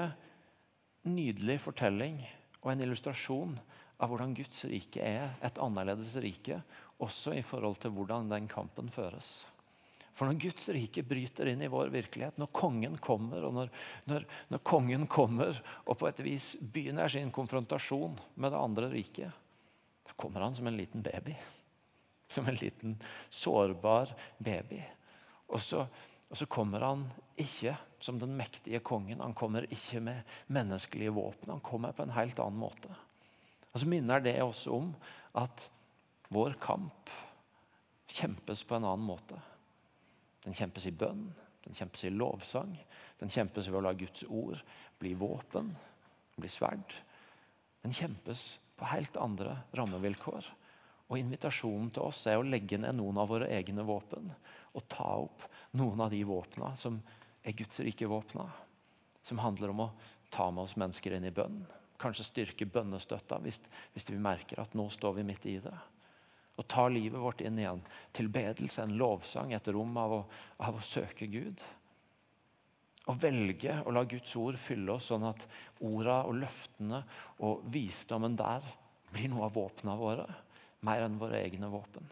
nydelig 1.05 1.61
fortelling 1.61 2.21
og 2.63 2.73
en 2.73 2.85
illustrasjon 2.85 3.59
av 4.01 4.09
hvordan 4.09 4.35
Guds 4.37 4.65
rike 4.69 5.03
er 5.05 5.35
et 5.45 5.59
annerledes 5.61 6.15
rike, 6.23 6.61
også 7.01 7.35
i 7.37 7.43
forhold 7.43 7.81
til 7.81 7.93
hvordan 7.97 8.31
den 8.31 8.49
kampen 8.49 8.89
føres. 8.93 9.45
For 10.19 10.29
når 10.29 10.41
Guds 10.43 10.69
rike 10.75 11.05
bryter 11.07 11.49
inn 11.49 11.63
i 11.65 11.71
vår 11.71 11.93
virkelighet, 11.95 12.39
når 12.41 12.51
kongen 12.57 12.97
kommer, 13.01 13.47
og 13.47 13.55
når, 13.57 13.71
når, 14.11 14.27
når 14.53 14.63
kongen 14.67 15.07
kommer 15.11 15.61
og 15.87 15.97
på 16.01 16.09
et 16.11 16.21
vis 16.27 16.53
begynner 16.61 17.09
sin 17.13 17.33
konfrontasjon 17.35 18.19
med 18.37 18.53
det 18.53 18.61
andre 18.61 18.91
riket, 18.93 19.47
kommer 20.21 20.45
han 20.45 20.55
som 20.55 20.67
en 20.69 20.77
liten 20.77 21.03
baby. 21.03 21.35
Som 22.29 22.49
en 22.49 22.59
liten 22.61 22.99
sårbar 23.33 24.13
baby. 24.39 24.83
Og 25.49 25.63
så, 25.65 25.87
og 26.29 26.37
så 26.37 26.47
kommer 26.47 26.85
han 26.85 27.07
ikke 27.41 27.75
som 28.01 28.21
den 28.21 28.37
mektige 28.37 28.83
kongen. 28.85 29.23
Han 29.25 29.35
kommer 29.35 29.67
ikke 29.73 30.03
med 30.05 30.29
menneskelige 30.47 31.15
våpen. 31.17 31.51
Han 31.51 31.65
kommer 31.65 31.97
på 31.97 32.05
en 32.05 32.15
helt 32.15 32.39
annen 32.39 32.61
måte. 32.61 32.93
Og 33.73 33.81
Så 33.81 33.89
minner 33.89 34.21
det 34.21 34.37
også 34.43 34.77
om 34.77 34.93
at 35.39 35.71
vår 36.29 36.57
kamp 36.63 37.11
kjempes 38.11 38.63
på 38.67 38.77
en 38.77 38.87
annen 38.87 39.07
måte. 39.07 39.39
Den 40.45 40.57
kjempes 40.57 40.87
i 40.89 40.95
bønn, 40.97 41.29
den 41.67 41.77
kjempes 41.77 42.05
i 42.05 42.13
lovsang. 42.15 42.73
Den 43.21 43.33
kjempes 43.33 43.69
ved 43.69 43.81
å 43.81 43.85
la 43.85 43.93
Guds 43.97 44.25
ord 44.29 44.63
bli 45.01 45.13
våpen, 45.19 45.75
bli 46.41 46.49
sverd. 46.49 46.95
Den 47.85 47.95
kjempes 47.97 48.59
på 48.81 48.89
helt 48.89 49.17
andre 49.21 49.59
rammevilkår. 49.77 50.47
Og 51.11 51.19
Invitasjonen 51.19 51.91
til 51.93 52.07
oss 52.07 52.23
er 52.31 52.39
å 52.39 52.47
legge 52.47 52.79
ned 52.79 52.97
noen 52.97 53.19
av 53.21 53.29
våre 53.33 53.51
egne 53.51 53.85
våpen 53.85 54.31
og 54.71 54.87
ta 54.89 55.09
opp 55.25 55.43
noen 55.77 56.01
av 56.05 56.13
de 56.13 56.21
våpna 56.25 56.71
som 56.79 57.01
er 57.43 57.57
Guds 57.59 57.81
rike 57.83 58.07
våpna. 58.09 58.47
Som 59.27 59.43
handler 59.43 59.73
om 59.73 59.85
å 59.85 59.91
ta 60.33 60.47
med 60.51 60.65
oss 60.65 60.77
mennesker 60.79 61.17
inn 61.17 61.27
i 61.27 61.35
bønn. 61.35 61.65
Kanskje 62.01 62.29
styrke 62.29 62.69
bønnestøtta 62.71 63.41
hvis, 63.45 63.59
hvis 63.93 64.09
vi 64.09 64.21
merker 64.23 64.63
at 64.63 64.77
nå 64.79 64.87
står 64.95 65.19
vi 65.19 65.27
midt 65.27 65.49
i 65.51 65.59
det. 65.61 65.75
Og 66.61 66.67
ta 66.69 66.87
livet 66.93 67.21
vårt 67.23 67.41
inn 67.41 67.59
igjen. 67.59 67.81
Tilbedelse, 68.17 68.85
en 68.85 68.99
lovsang, 69.01 69.55
et 69.57 69.69
rom 69.73 69.97
av 70.01 70.17
å, 70.19 70.23
av 70.61 70.77
å 70.77 70.85
søke 70.85 71.29
Gud. 71.33 71.63
Å 73.09 73.17
velge 73.17 73.79
å 73.89 73.95
la 73.97 74.05
Guds 74.05 74.35
ord 74.37 74.59
fylle 74.61 74.93
oss 74.99 75.09
sånn 75.09 75.25
at 75.31 75.47
orda 75.81 76.21
og 76.29 76.37
løftene 76.43 77.01
og 77.47 77.65
visdommen 77.73 78.37
der 78.39 78.67
blir 79.11 79.31
noe 79.33 79.49
av 79.49 79.57
våpnene 79.57 79.97
våre, 79.99 80.27
mer 80.87 81.07
enn 81.07 81.17
våre 81.19 81.41
egne 81.41 81.71
våpen. 81.73 82.05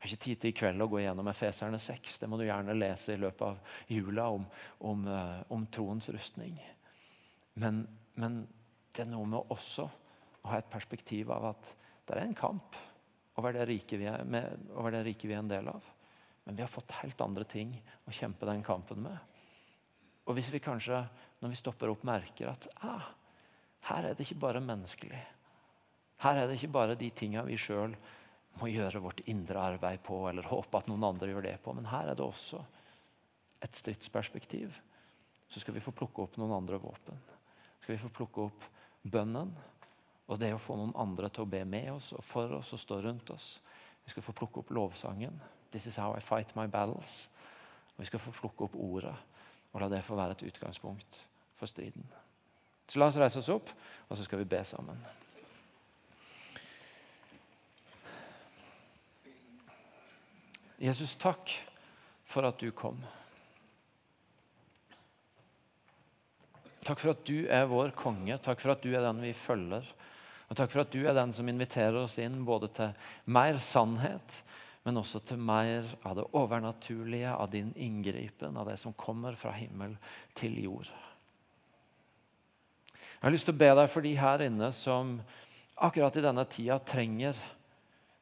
Jeg 0.00 0.04
har 0.04 0.12
ikke 0.14 0.24
tid 0.24 0.40
til 0.40 0.52
i 0.52 0.56
kveld 0.56 0.84
å 0.84 0.88
gå 0.88 1.00
gjennom 1.02 1.28
Efeserne 1.28 1.80
6. 1.82 2.20
Det 2.22 2.28
må 2.30 2.38
du 2.40 2.46
gjerne 2.46 2.76
lese 2.76 3.16
i 3.16 3.20
løpet 3.20 3.42
av 3.44 3.80
jula 3.92 4.30
om, 4.32 4.46
om, 4.88 5.02
eh, 5.04 5.42
om 5.52 5.66
troens 5.68 6.08
rustning. 6.08 6.54
Men, 7.60 7.82
men, 8.16 8.46
det 8.96 9.04
er 9.04 9.10
noe 9.10 9.28
med 9.28 9.52
også 9.52 9.84
å 9.84 10.48
ha 10.52 10.60
et 10.60 10.70
perspektiv 10.72 11.28
av 11.34 11.50
at 11.50 11.74
det 12.08 12.16
er 12.16 12.24
en 12.24 12.38
kamp 12.38 12.78
over 13.38 13.54
det 13.54 13.66
riket 13.68 14.00
vi 14.00 14.08
riket 14.08 15.28
vi 15.30 15.34
er 15.34 15.38
en 15.38 15.48
del 15.50 15.68
av. 15.68 15.84
Men 16.44 16.56
vi 16.56 16.62
har 16.62 16.72
fått 16.72 16.90
helt 17.02 17.20
andre 17.20 17.44
ting 17.44 17.74
å 18.06 18.14
kjempe 18.14 18.46
den 18.48 18.62
kampen 18.62 19.02
med. 19.04 19.18
Og 20.26 20.34
hvis 20.36 20.50
vi 20.52 20.62
kanskje, 20.62 21.02
når 21.40 21.52
vi 21.52 21.58
stopper 21.58 21.92
opp, 21.92 22.02
merker 22.06 22.52
at 22.52 22.66
ah, 22.86 23.12
her 23.90 24.10
er 24.10 24.16
det 24.16 24.26
ikke 24.26 24.40
bare 24.42 24.62
menneskelig. 24.64 25.20
Her 26.20 26.36
er 26.36 26.48
det 26.48 26.58
ikke 26.58 26.74
bare 26.74 26.98
de 26.98 27.10
tinga 27.16 27.44
vi 27.46 27.56
sjøl 27.58 27.94
må 28.60 28.68
gjøre 28.68 29.00
vårt 29.00 29.22
indre 29.30 29.62
arbeid 29.62 30.02
på, 30.04 30.20
eller 30.28 30.48
håpe 30.50 30.78
at 30.78 30.88
noen 30.90 31.06
andre 31.06 31.30
gjør 31.30 31.46
det 31.46 31.56
på, 31.64 31.74
men 31.76 31.88
her 31.88 32.10
er 32.10 32.18
det 32.18 32.26
også 32.26 32.60
et 33.64 33.76
stridsperspektiv. 33.78 34.74
Så 35.50 35.62
skal 35.62 35.74
vi 35.74 35.82
få 35.84 35.94
plukke 35.96 36.24
opp 36.24 36.36
noen 36.38 36.54
andre 36.58 36.78
våpen. 36.82 37.18
Skal 37.80 37.94
vi 37.94 38.02
få 38.02 38.10
plukke 38.20 38.46
opp 38.48 38.66
bønnen 39.02 39.54
og 40.30 40.38
det 40.38 40.52
å 40.54 40.62
få 40.62 40.76
noen 40.78 40.94
andre 40.98 41.28
til 41.34 41.42
å 41.42 41.50
be 41.50 41.64
med 41.66 41.88
oss 41.96 42.12
og 42.14 42.22
for 42.24 42.52
oss 42.60 42.70
og 42.76 42.80
stå 42.80 43.00
rundt 43.02 43.32
oss. 43.34 43.48
Vi 44.04 44.12
skal 44.12 44.24
få 44.24 44.34
plukke 44.36 44.62
opp 44.62 44.70
lovsangen. 44.70 45.40
This 45.74 45.88
is 45.90 45.98
how 45.98 46.14
I 46.14 46.22
fight 46.22 46.54
my 46.54 46.68
battles. 46.70 47.24
Og 47.96 48.04
vi 48.04 48.08
skal 48.08 48.22
få 48.22 48.34
plukke 48.38 48.68
opp 48.68 48.78
ordet 48.78 49.16
og 49.70 49.82
la 49.82 49.90
det 49.90 50.02
få 50.06 50.18
være 50.18 50.38
et 50.38 50.46
utgangspunkt 50.50 51.24
for 51.58 51.70
striden. 51.70 52.06
Så 52.90 52.98
la 52.98 53.06
oss 53.06 53.18
reise 53.20 53.38
oss 53.38 53.50
opp, 53.52 53.70
og 54.08 54.18
så 54.18 54.26
skal 54.26 54.40
vi 54.40 54.48
be 54.50 54.62
sammen. 54.66 54.98
Jesus, 60.80 61.14
takk 61.20 61.52
for 62.26 62.48
at 62.48 62.58
du 62.58 62.70
kom. 62.74 62.98
Takk 66.82 66.98
for 66.98 67.12
at 67.12 67.22
du 67.28 67.44
er 67.52 67.68
vår 67.70 67.92
konge. 67.94 68.38
Takk 68.42 68.62
for 68.62 68.72
at 68.72 68.82
du 68.82 68.94
er 68.94 69.04
den 69.04 69.20
vi 69.22 69.34
følger. 69.36 69.86
Og 70.50 70.58
takk 70.58 70.72
for 70.72 70.82
at 70.82 70.90
du 70.90 71.04
er 71.06 71.14
den 71.14 71.30
som 71.34 71.48
inviterer 71.48 72.00
oss 72.00 72.16
inn 72.18 72.40
både 72.46 72.70
til 72.74 72.90
mer 73.30 73.60
sannhet, 73.62 74.40
men 74.82 74.98
også 74.98 75.20
til 75.28 75.38
mer 75.38 75.86
av 76.02 76.16
det 76.18 76.24
overnaturlige, 76.34 77.30
av 77.30 77.52
din 77.52 77.70
inngripen, 77.78 78.56
av 78.58 78.66
det 78.66 78.78
som 78.82 78.96
kommer 78.98 79.36
fra 79.38 79.52
himmel 79.54 79.94
til 80.38 80.56
jord. 80.64 80.90
Jeg 83.20 83.26
har 83.28 83.34
lyst 83.34 83.46
til 83.46 83.54
å 83.54 83.60
be 83.60 83.70
deg 83.76 83.92
for 83.92 84.02
de 84.02 84.14
her 84.16 84.42
inne 84.46 84.72
som 84.74 85.18
akkurat 85.76 86.16
i 86.16 86.24
denne 86.24 86.46
tida 86.50 86.80
trenger 86.82 87.38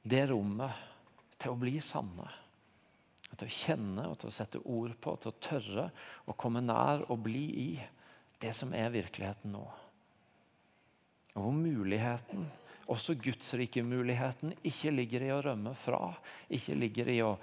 det 0.02 0.26
rommet 0.28 0.84
til 1.38 1.54
å 1.54 1.60
bli 1.60 1.78
sanne. 1.80 2.26
Til 3.38 3.46
å 3.46 3.54
kjenne 3.54 4.08
og 4.10 4.18
til 4.18 4.32
å 4.32 4.34
sette 4.34 4.60
ord 4.66 4.96
på, 4.98 5.14
til 5.22 5.30
å 5.30 5.38
tørre 5.38 5.90
å 6.26 6.34
komme 6.34 6.64
nær 6.64 7.06
og 7.06 7.22
bli 7.22 7.44
i 7.62 7.70
det 8.42 8.50
som 8.58 8.74
er 8.74 8.90
virkeligheten 8.90 9.54
nå. 9.54 9.62
Og 11.38 11.44
hvor 11.44 11.54
muligheten 11.54 12.48
også 12.90 13.14
Guds 13.20 13.52
rike 13.54 13.82
muligheten 13.86 14.56
ikke 14.66 14.90
ligger 14.90 15.22
i 15.22 15.30
å 15.30 15.42
rømme 15.44 15.74
fra, 15.78 16.00
ikke 16.50 16.74
ligger 16.74 17.10
i 17.12 17.18
å 17.22 17.34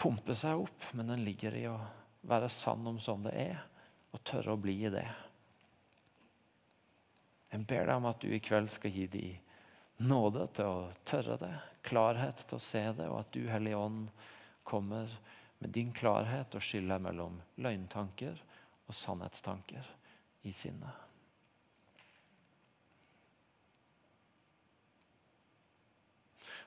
pumpe 0.00 0.34
seg 0.34 0.64
opp, 0.64 0.88
men 0.96 1.12
den 1.12 1.22
ligger 1.22 1.54
i 1.54 1.66
å 1.70 1.76
være 2.26 2.48
sann 2.50 2.86
om 2.88 2.98
sånn 3.02 3.28
det 3.28 3.34
er, 3.38 3.60
og 4.10 4.24
tørre 4.26 4.56
å 4.56 4.60
bli 4.60 4.74
i 4.88 4.90
det. 4.90 5.06
Jeg 7.52 7.66
ber 7.68 7.86
deg 7.86 8.00
om 8.00 8.08
at 8.08 8.24
du 8.24 8.32
i 8.32 8.40
kveld 8.42 8.72
skal 8.72 8.96
gi 8.96 9.06
de 9.12 9.26
nåde 10.02 10.48
til 10.56 10.72
å 10.72 10.90
tørre 11.06 11.38
det, 11.38 11.52
klarhet 11.86 12.42
til 12.48 12.58
å 12.58 12.64
se 12.64 12.82
det, 12.96 13.06
og 13.12 13.20
at 13.20 13.32
du, 13.36 13.44
Hellige 13.52 13.78
Ånd, 13.78 14.08
kommer 14.66 15.12
med 15.62 15.70
din 15.76 15.92
klarhet 15.94 16.56
og 16.56 16.64
skiller 16.64 17.02
mellom 17.02 17.38
løgntanker 17.62 18.40
og 18.88 18.96
sannhetstanker 18.96 19.86
i 20.48 20.54
sinnet. 20.56 21.11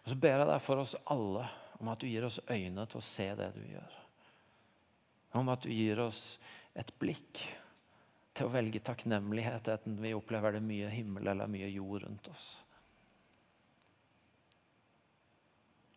Og 0.05 0.11
Så 0.11 0.17
ber 0.21 0.37
jeg 0.37 0.49
deg 0.51 0.61
for 0.61 0.81
oss 0.83 0.93
alle 1.09 1.47
om 1.81 1.89
at 1.89 2.01
du 2.01 2.05
gir 2.07 2.27
oss 2.27 2.37
øyne 2.45 2.85
til 2.85 2.99
å 3.01 3.05
se 3.05 3.25
det 3.39 3.47
du 3.55 3.63
gjør. 3.65 3.93
Om 5.35 5.49
at 5.51 5.65
du 5.65 5.71
gir 5.73 5.99
oss 6.03 6.37
et 6.77 6.91
blikk 7.01 7.41
til 8.35 8.45
å 8.45 8.53
velge 8.53 8.83
takknemlighet 8.85 9.71
enten 9.73 9.97
vi 10.03 10.13
opplever 10.13 10.53
det 10.53 10.61
mye 10.63 10.91
himmel 10.93 11.31
eller 11.31 11.49
mye 11.49 11.71
jord 11.73 12.05
rundt 12.05 12.29
oss. 12.29 12.45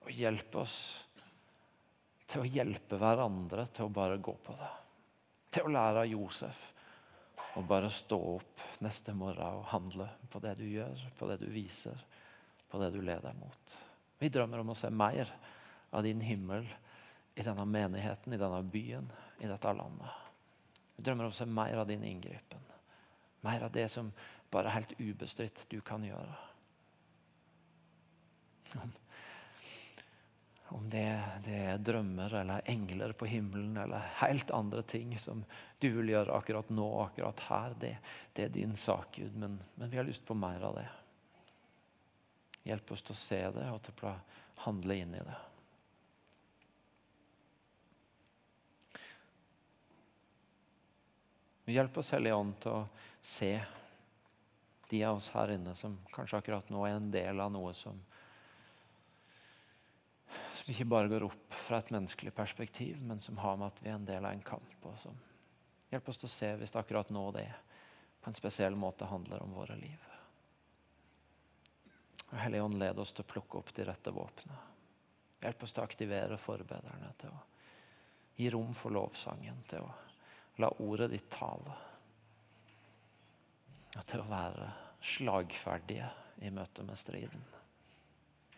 Og 0.07 0.15
hjelp 0.17 0.57
oss 0.57 0.79
til 2.33 2.43
å 2.43 2.49
hjelpe 2.49 2.97
hverandre 3.01 3.67
til 3.77 3.89
å 3.89 3.93
bare 3.93 4.17
gå 4.25 4.35
på 4.45 4.57
det. 4.57 4.71
Til 5.53 5.69
å 5.69 5.75
lære 5.75 6.07
av 6.07 6.09
Josef 6.09 6.65
å 7.59 7.65
bare 7.67 7.91
stå 7.93 8.19
opp 8.37 8.65
neste 8.85 9.13
morgen 9.17 9.61
og 9.61 9.69
handle 9.73 10.09
på 10.33 10.41
det 10.45 10.55
du 10.61 10.65
gjør, 10.69 11.05
på 11.19 11.29
det 11.29 11.39
du 11.43 11.49
viser, 11.53 12.01
på 12.71 12.81
det 12.81 12.91
du 12.95 13.01
leder 13.03 13.37
mot. 13.37 13.77
Vi 14.19 14.31
drømmer 14.35 14.63
om 14.63 14.73
å 14.75 14.79
se 14.79 14.91
mer 14.91 15.31
av 15.95 16.03
din 16.03 16.21
himmel 16.21 16.67
i 17.39 17.45
denne 17.47 17.65
menigheten, 17.65 18.35
i 18.35 18.41
denne 18.41 18.63
byen, 18.67 19.07
i 19.39 19.47
dette 19.47 19.73
landet. 19.73 20.27
Vi 20.97 21.05
drømmer 21.07 21.29
om 21.29 21.35
å 21.35 21.39
se 21.39 21.47
mer 21.47 21.79
av 21.79 21.87
din 21.87 22.03
inngripen. 22.05 22.65
Mer 23.47 23.69
av 23.69 23.73
det 23.73 23.87
som 23.95 24.11
bare 24.51 24.73
helt 24.75 24.97
ubestridt 24.99 25.63
du 25.71 25.79
kan 25.81 26.03
gjøre. 26.05 26.35
Om, 30.69 30.91
det, 30.91 31.07
det, 31.47 31.61
er 31.71 31.79
drømmer 31.81 32.35
eller 32.43 32.67
engler 32.69 33.15
på 33.17 33.29
himmelen 33.31 33.79
eller 33.81 34.11
helt 34.21 34.51
andre 34.53 34.83
ting 34.85 35.15
som 35.21 35.47
du 35.81 35.89
vil 35.95 36.13
gjøre 36.13 36.35
akkurat 36.37 36.69
nå 36.75 36.89
akkurat 37.07 37.41
her, 37.47 37.77
det, 37.81 37.95
det, 38.35 38.49
er 38.49 38.53
din 38.53 38.75
sak, 38.77 39.15
Gud. 39.17 39.39
Men, 39.39 39.57
men 39.79 39.95
vi 39.95 39.97
har 39.97 40.05
lyst 40.05 40.27
på 40.29 40.37
mer 40.37 40.67
av 40.69 40.77
det. 40.77 40.89
Hjelp 42.67 42.91
oss 42.93 43.05
til 43.07 43.15
å 43.15 43.21
se 43.21 43.43
det 43.55 43.69
og 43.71 43.83
til 43.85 44.09
å 44.09 44.17
handle 44.65 44.97
inn 44.99 45.15
i 45.15 45.23
det. 45.23 45.39
Hjelp 51.69 51.99
oss, 52.01 52.11
Hellige 52.17 52.37
Ånd, 52.37 52.55
til 52.65 52.73
å 52.73 52.85
se 53.23 53.53
de 54.89 55.03
av 55.05 55.19
oss 55.19 55.29
her 55.35 55.53
inne 55.53 55.75
som 55.77 55.99
kanskje 56.15 56.39
akkurat 56.41 56.71
nå 56.73 56.87
er 56.89 56.97
en 56.97 57.11
del 57.13 57.43
av 57.45 57.53
noe 57.53 57.75
som, 57.77 57.99
som 60.57 60.73
ikke 60.73 60.89
bare 60.89 61.13
går 61.13 61.27
opp 61.29 61.59
fra 61.67 61.83
et 61.83 61.93
menneskelig 61.93 62.33
perspektiv, 62.33 63.03
men 63.05 63.21
som 63.21 63.37
har 63.45 63.61
med 63.61 63.69
at 63.69 63.83
vi 63.85 63.93
er 63.93 63.99
en 63.99 64.09
del 64.09 64.25
av 64.25 64.33
en 64.33 64.47
kamp. 64.49 64.77
Og 64.89 64.97
som 65.03 65.21
hjelp 65.93 66.09
oss 66.09 66.23
til 66.23 66.31
å 66.31 66.37
se 66.39 66.55
hvis 66.57 66.73
det 66.73 66.81
akkurat 66.81 67.13
nå 67.13 67.27
det 67.37 67.51
på 68.23 68.33
en 68.33 68.41
spesiell 68.41 68.77
måte 68.77 69.09
handler 69.13 69.45
om 69.45 69.53
våre 69.61 69.77
liv. 69.77 70.08
Og 72.31 72.39
Hellige 72.39 72.63
Ånd, 72.63 72.79
led 72.79 72.99
oss 73.01 73.15
til 73.17 73.25
å 73.25 73.31
plukke 73.33 73.61
opp 73.61 73.71
de 73.77 73.87
rette 73.89 74.13
våpnene. 74.13 74.59
Hjelp 75.41 75.63
oss 75.63 75.73
til 75.73 75.83
å 75.83 75.87
aktivere 75.87 76.39
forbederne, 76.43 77.13
til 77.21 77.33
å 77.33 77.41
gi 78.39 78.51
rom 78.51 78.75
for 78.77 78.95
lovsangen, 78.95 79.63
til 79.71 79.87
å 79.87 79.93
la 80.59 80.71
ordet 80.83 81.11
ditt 81.15 81.29
tale. 81.31 81.77
Og 83.95 84.05
til 84.07 84.23
å 84.23 84.29
være 84.31 84.69
slagferdige 85.15 86.11
i 86.43 86.51
møte 86.55 86.85
med 86.87 86.99
striden. 86.99 87.45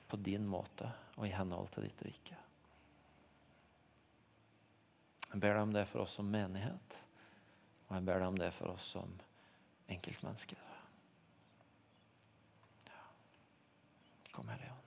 På 0.08 0.18
din 0.18 0.46
måte 0.48 0.88
og 1.16 1.26
i 1.28 1.34
henhold 1.34 1.70
til 1.74 1.86
ditt 1.86 2.02
rike. 2.08 2.38
Jeg 5.30 5.38
ber 5.38 5.54
deg 5.54 5.62
om 5.62 5.76
det 5.76 5.84
for 5.92 6.02
oss 6.02 6.16
som 6.18 6.26
menighet, 6.26 6.96
og 7.86 7.94
jeg 7.94 8.06
ber 8.08 8.18
deg 8.18 8.32
om 8.32 8.40
det 8.40 8.50
for 8.56 8.72
oss 8.72 8.88
som 8.96 9.12
enkeltmennesker. 9.90 10.69
Kom, 14.32 14.48
Hellige 14.48 14.79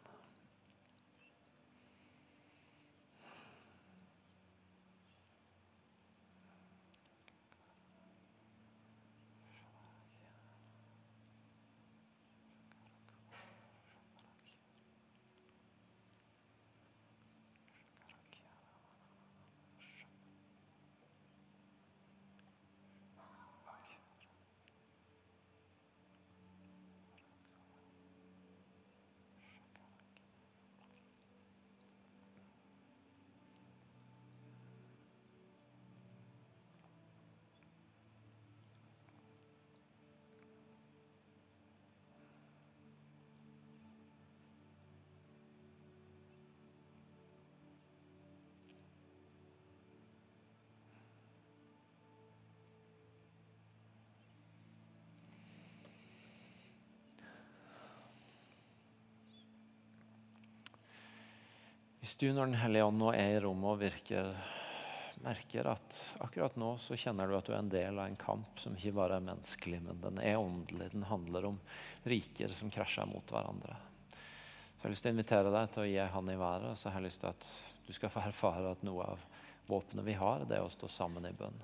Hvis 62.13 62.19
du 62.29 62.33
når 62.37 62.51
Den 62.51 62.59
hellige 62.61 62.85
ånd 62.85 62.99
nå 63.01 63.07
er 63.17 63.31
i 63.33 63.37
rommet 63.41 63.71
og 63.71 63.79
virker, 63.81 64.27
merker 65.25 65.65
at 65.71 65.95
akkurat 66.21 66.59
nå 66.61 66.67
så 66.77 66.93
kjenner 66.93 67.25
du 67.25 67.33
at 67.33 67.47
du 67.47 67.55
er 67.55 67.63
en 67.63 67.71
del 67.73 67.97
av 67.97 68.05
en 68.05 68.17
kamp 68.21 68.59
som 68.61 68.75
ikke 68.77 68.91
bare 68.99 69.15
er 69.17 69.23
menneskelig, 69.25 69.79
men 69.81 70.03
den 70.03 70.19
er 70.21 70.37
åndelig. 70.37 70.91
Den 70.91 71.07
handler 71.09 71.47
om 71.49 71.55
riker 72.05 72.53
som 72.53 72.69
krasjer 72.69 73.07
mot 73.09 73.33
hverandre. 73.33 73.79
Så 74.13 74.19
Jeg 74.77 74.83
har 74.83 74.93
lyst 74.93 75.05
til 75.07 75.09
å 75.09 75.15
invitere 75.15 75.53
deg 75.55 75.71
til 75.73 75.81
å 75.81 75.87
gi 75.89 76.05
han 76.13 76.29
i 76.29 76.35
været. 76.37 76.77
så 76.77 76.91
har 76.91 77.01
jeg 77.01 77.07
lyst 77.07 77.21
til 77.23 77.31
at 77.31 77.47
du 77.87 77.89
skal 77.97 78.13
få 78.13 78.21
erfare 78.27 78.75
at 78.75 78.83
noe 78.85 79.07
av 79.15 79.23
våpenet 79.71 80.05
vi 80.05 80.13
har, 80.13 80.45
det 80.45 80.59
er 80.59 80.67
å 80.67 80.75
stå 80.75 80.91
sammen 80.93 81.25
i 81.25 81.33
bønn. 81.33 81.57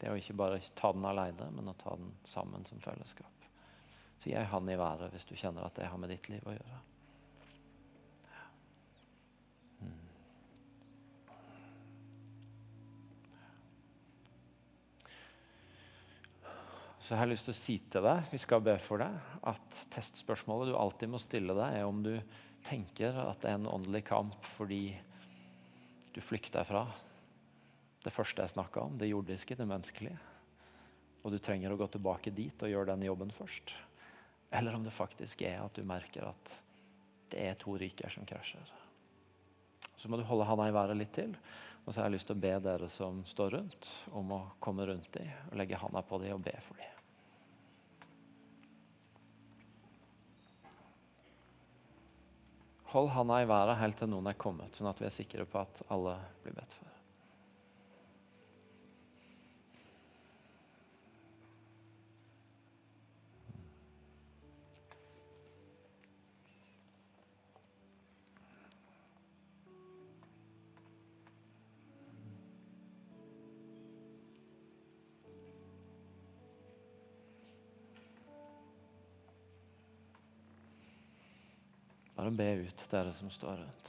Det 0.00 0.08
er 0.08 0.14
å 0.14 0.22
ikke 0.22 0.38
bare 0.40 0.62
ta 0.80 0.94
den 0.96 1.04
alene, 1.04 1.50
men 1.52 1.68
å 1.68 1.76
ta 1.76 1.92
den 2.00 2.14
sammen 2.24 2.64
som 2.64 2.80
fellesskap. 2.80 3.44
Så 4.16 4.32
gi 4.32 4.48
han 4.54 4.72
i 4.72 4.80
været 4.80 5.12
hvis 5.12 5.28
du 5.28 5.36
kjenner 5.36 5.68
at 5.68 5.76
det 5.76 5.92
har 5.92 6.00
med 6.00 6.16
ditt 6.16 6.32
liv 6.32 6.48
å 6.48 6.56
gjøre. 6.56 6.80
Så 17.02 17.14
jeg 17.14 17.18
har 17.18 17.30
lyst 17.30 17.48
til 17.48 17.54
å 17.54 17.58
si 17.58 17.76
til 17.90 18.04
deg, 18.06 18.28
vi 18.30 18.38
skal 18.38 18.62
be 18.62 18.76
for 18.84 19.02
deg, 19.02 19.14
at 19.50 19.78
testspørsmålet 19.90 20.70
du 20.70 20.76
alltid 20.78 21.10
må 21.10 21.18
stille 21.22 21.56
deg, 21.58 21.80
er 21.80 21.88
om 21.88 22.02
du 22.04 22.14
tenker 22.68 23.16
at 23.24 23.42
det 23.42 23.50
er 23.50 23.58
en 23.58 23.70
åndelig 23.72 24.04
kamp 24.06 24.36
fordi 24.54 24.84
du 26.14 26.20
flykter 26.22 26.66
fra 26.68 26.84
det 28.04 28.12
første 28.14 28.44
jeg 28.44 28.54
snakka 28.54 28.86
om, 28.86 28.98
det 28.98 29.10
jordiske, 29.10 29.56
det 29.58 29.66
menneskelige. 29.66 30.18
Og 31.22 31.34
du 31.34 31.38
trenger 31.42 31.74
å 31.74 31.78
gå 31.78 31.86
tilbake 31.90 32.32
dit 32.34 32.62
og 32.62 32.70
gjøre 32.70 32.92
den 32.92 33.04
jobben 33.06 33.34
først. 33.34 33.74
Eller 34.54 34.74
om 34.74 34.86
det 34.86 34.94
faktisk 34.94 35.42
er 35.46 35.60
at 35.62 35.74
du 35.74 35.86
merker 35.86 36.26
at 36.30 36.54
det 37.32 37.42
er 37.48 37.58
to 37.58 37.76
riker 37.80 38.10
som 38.12 38.26
krasjer. 38.28 38.72
Så 39.96 40.10
må 40.10 40.18
du 40.18 40.26
holde 40.26 40.46
handa 40.48 40.66
i 40.68 40.74
været 40.74 40.98
litt 40.98 41.14
til. 41.14 41.34
Og 41.82 41.90
så 41.90 42.00
har 42.00 42.10
jeg 42.10 42.18
lyst 42.18 42.28
til 42.30 42.38
å 42.38 42.42
be 42.42 42.56
dere 42.62 42.88
som 42.94 43.22
står 43.26 43.56
rundt, 43.56 43.88
om 44.14 44.34
å 44.34 44.42
komme 44.62 44.86
rundt 44.86 45.10
dem 45.16 45.30
og 45.48 45.56
legge 45.58 45.78
handa 45.78 46.02
på 46.06 46.20
dem 46.22 46.36
og 46.36 46.44
be 46.44 46.54
for 46.66 46.78
dem. 46.78 46.91
Hold 52.92 53.08
handa 53.14 53.40
i 53.40 53.48
været 53.48 53.78
helt 53.80 53.96
til 54.02 54.10
noen 54.12 54.28
er 54.28 54.36
kommet, 54.36 54.76
sånn 54.76 54.90
at 54.90 54.98
vi 55.00 55.08
er 55.08 55.14
sikre 55.14 55.48
på 55.48 55.62
at 55.62 55.84
alle 55.94 56.18
blir 56.44 56.56
bedt 56.58 56.74
for. 56.76 56.91
Bare 82.22 82.30
be 82.30 82.52
ut, 82.54 82.82
dere 82.90 83.12
som 83.12 83.30
står 83.30 83.56
rundt. 83.56 83.88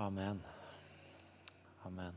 Amen. 0.00 0.38
Amen. 1.84 2.14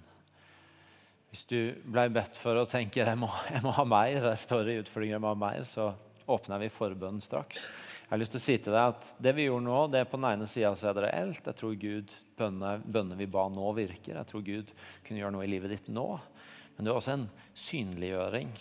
Hvis 1.34 1.44
du 1.50 1.58
ble 1.84 2.06
bedt 2.16 2.38
for 2.40 2.56
og 2.62 2.70
tenker 2.72 3.10
jeg 3.10 3.20
må, 3.20 3.28
jeg 3.52 3.60
må 3.66 3.74
ha 3.76 3.84
mer, 3.84 4.20
det 4.24 4.38
står 4.40 4.70
i 4.72 4.78
utfordringer 4.84 5.18
jeg 5.18 5.24
må 5.26 5.34
ha 5.34 5.40
mer, 5.42 5.66
så 5.68 5.90
åpner 6.32 6.62
vi 6.62 6.70
forbønnen 6.72 7.24
straks. 7.26 7.66
Jeg 8.04 8.12
har 8.14 8.22
lyst 8.22 8.36
til 8.36 8.40
å 8.40 8.46
si 8.46 8.56
til 8.62 8.76
deg 8.76 8.94
at 8.94 9.10
Det 9.26 9.34
vi 9.36 9.48
gjorde 9.48 9.66
nå, 9.66 9.82
det 9.92 10.00
er 10.00 10.08
på 10.08 10.20
den 10.22 10.30
ene 10.30 10.48
sida 10.48 10.72
så 10.80 10.92
er 10.92 10.96
det 10.96 11.06
reelt. 11.08 11.44
Jeg 11.50 11.60
tror 11.60 11.76
Gud 11.82 12.16
bønner 12.38 13.20
vi 13.20 13.30
ba 13.36 13.48
nå, 13.52 13.74
virker. 13.76 14.16
Jeg 14.16 14.30
tror 14.32 14.46
Gud 14.48 14.74
kunne 15.04 15.20
gjøre 15.20 15.36
noe 15.36 15.48
i 15.48 15.52
livet 15.52 15.74
ditt 15.74 15.92
nå. 15.92 16.08
Men 16.78 16.86
det 16.86 16.94
er 16.94 17.02
også 17.02 17.18
en 17.18 17.30
synliggjøring 17.66 18.56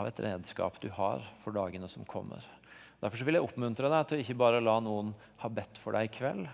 av 0.00 0.10
et 0.10 0.22
redskap 0.26 0.82
du 0.82 0.90
har 0.96 1.22
for 1.44 1.54
dagene 1.54 1.90
som 1.92 2.08
kommer. 2.08 2.42
Derfor 2.98 3.28
vil 3.28 3.38
jeg 3.38 3.46
oppmuntre 3.46 3.92
deg 3.92 4.08
til 4.08 4.18
å 4.18 4.24
ikke 4.24 4.40
bare 4.42 4.64
la 4.64 4.80
noen 4.82 5.14
ha 5.44 5.50
bedt 5.52 5.78
for 5.84 5.94
deg 5.94 6.08
i 6.08 6.14
kveld, 6.18 6.48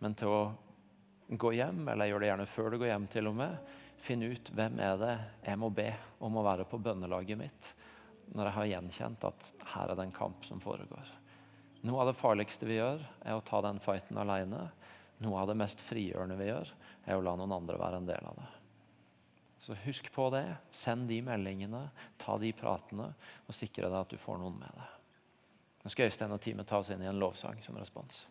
men 0.00 0.16
til 0.18 0.32
å 0.32 0.44
gå 1.38 1.52
hjem, 1.56 1.86
eller 1.88 2.10
gjør 2.10 2.22
det 2.22 2.28
gjerne 2.30 2.50
før 2.50 2.70
du 2.70 2.78
går 2.80 2.92
hjem, 2.92 3.08
til 3.12 3.30
og 3.30 3.38
med. 3.38 3.72
Finn 4.02 4.24
ut 4.26 4.50
hvem 4.56 4.80
er 4.82 4.98
det 4.98 5.14
jeg 5.46 5.60
må 5.62 5.70
be 5.74 5.88
om 6.24 6.36
å 6.36 6.44
være 6.46 6.66
på 6.68 6.80
bønnelaget 6.82 7.38
mitt 7.38 7.72
når 8.32 8.48
jeg 8.48 8.56
har 8.56 8.68
gjenkjent 8.70 9.24
at 9.28 9.48
her 9.74 9.90
er 9.92 9.98
det 9.98 10.06
en 10.06 10.14
kamp 10.16 10.46
som 10.48 10.60
foregår. 10.62 11.08
Noe 11.84 12.00
av 12.00 12.08
det 12.08 12.16
farligste 12.16 12.64
vi 12.64 12.78
gjør, 12.78 13.02
er 13.26 13.36
å 13.36 13.44
ta 13.44 13.60
den 13.64 13.80
fighten 13.82 14.20
alene. 14.22 14.68
Noe 15.22 15.42
av 15.42 15.50
det 15.50 15.58
mest 15.58 15.82
frigjørende 15.84 16.38
vi 16.38 16.48
gjør, 16.48 16.70
er 17.04 17.18
å 17.18 17.24
la 17.26 17.34
noen 17.38 17.52
andre 17.58 17.78
være 17.80 18.00
en 18.00 18.08
del 18.08 18.28
av 18.30 18.38
det. 18.38 18.48
Så 19.62 19.76
husk 19.84 20.08
på 20.14 20.28
det. 20.34 20.46
Send 20.74 21.10
de 21.10 21.20
meldingene, 21.26 21.84
ta 22.22 22.38
de 22.40 22.54
pratene, 22.56 23.12
og 23.46 23.54
sikre 23.58 23.90
deg 23.90 23.98
at 24.00 24.14
du 24.14 24.18
får 24.22 24.40
noen 24.40 24.58
med 24.62 24.78
deg. 24.78 24.98
Nå 25.82 25.92
skal 25.92 26.08
Øystein 26.08 26.34
og 26.34 26.40
teamet 26.42 26.70
ta 26.70 26.80
oss 26.82 26.92
inn 26.94 27.02
i 27.02 27.10
en 27.10 27.20
lovsang 27.20 27.58
som 27.62 27.76
respons. 27.78 28.24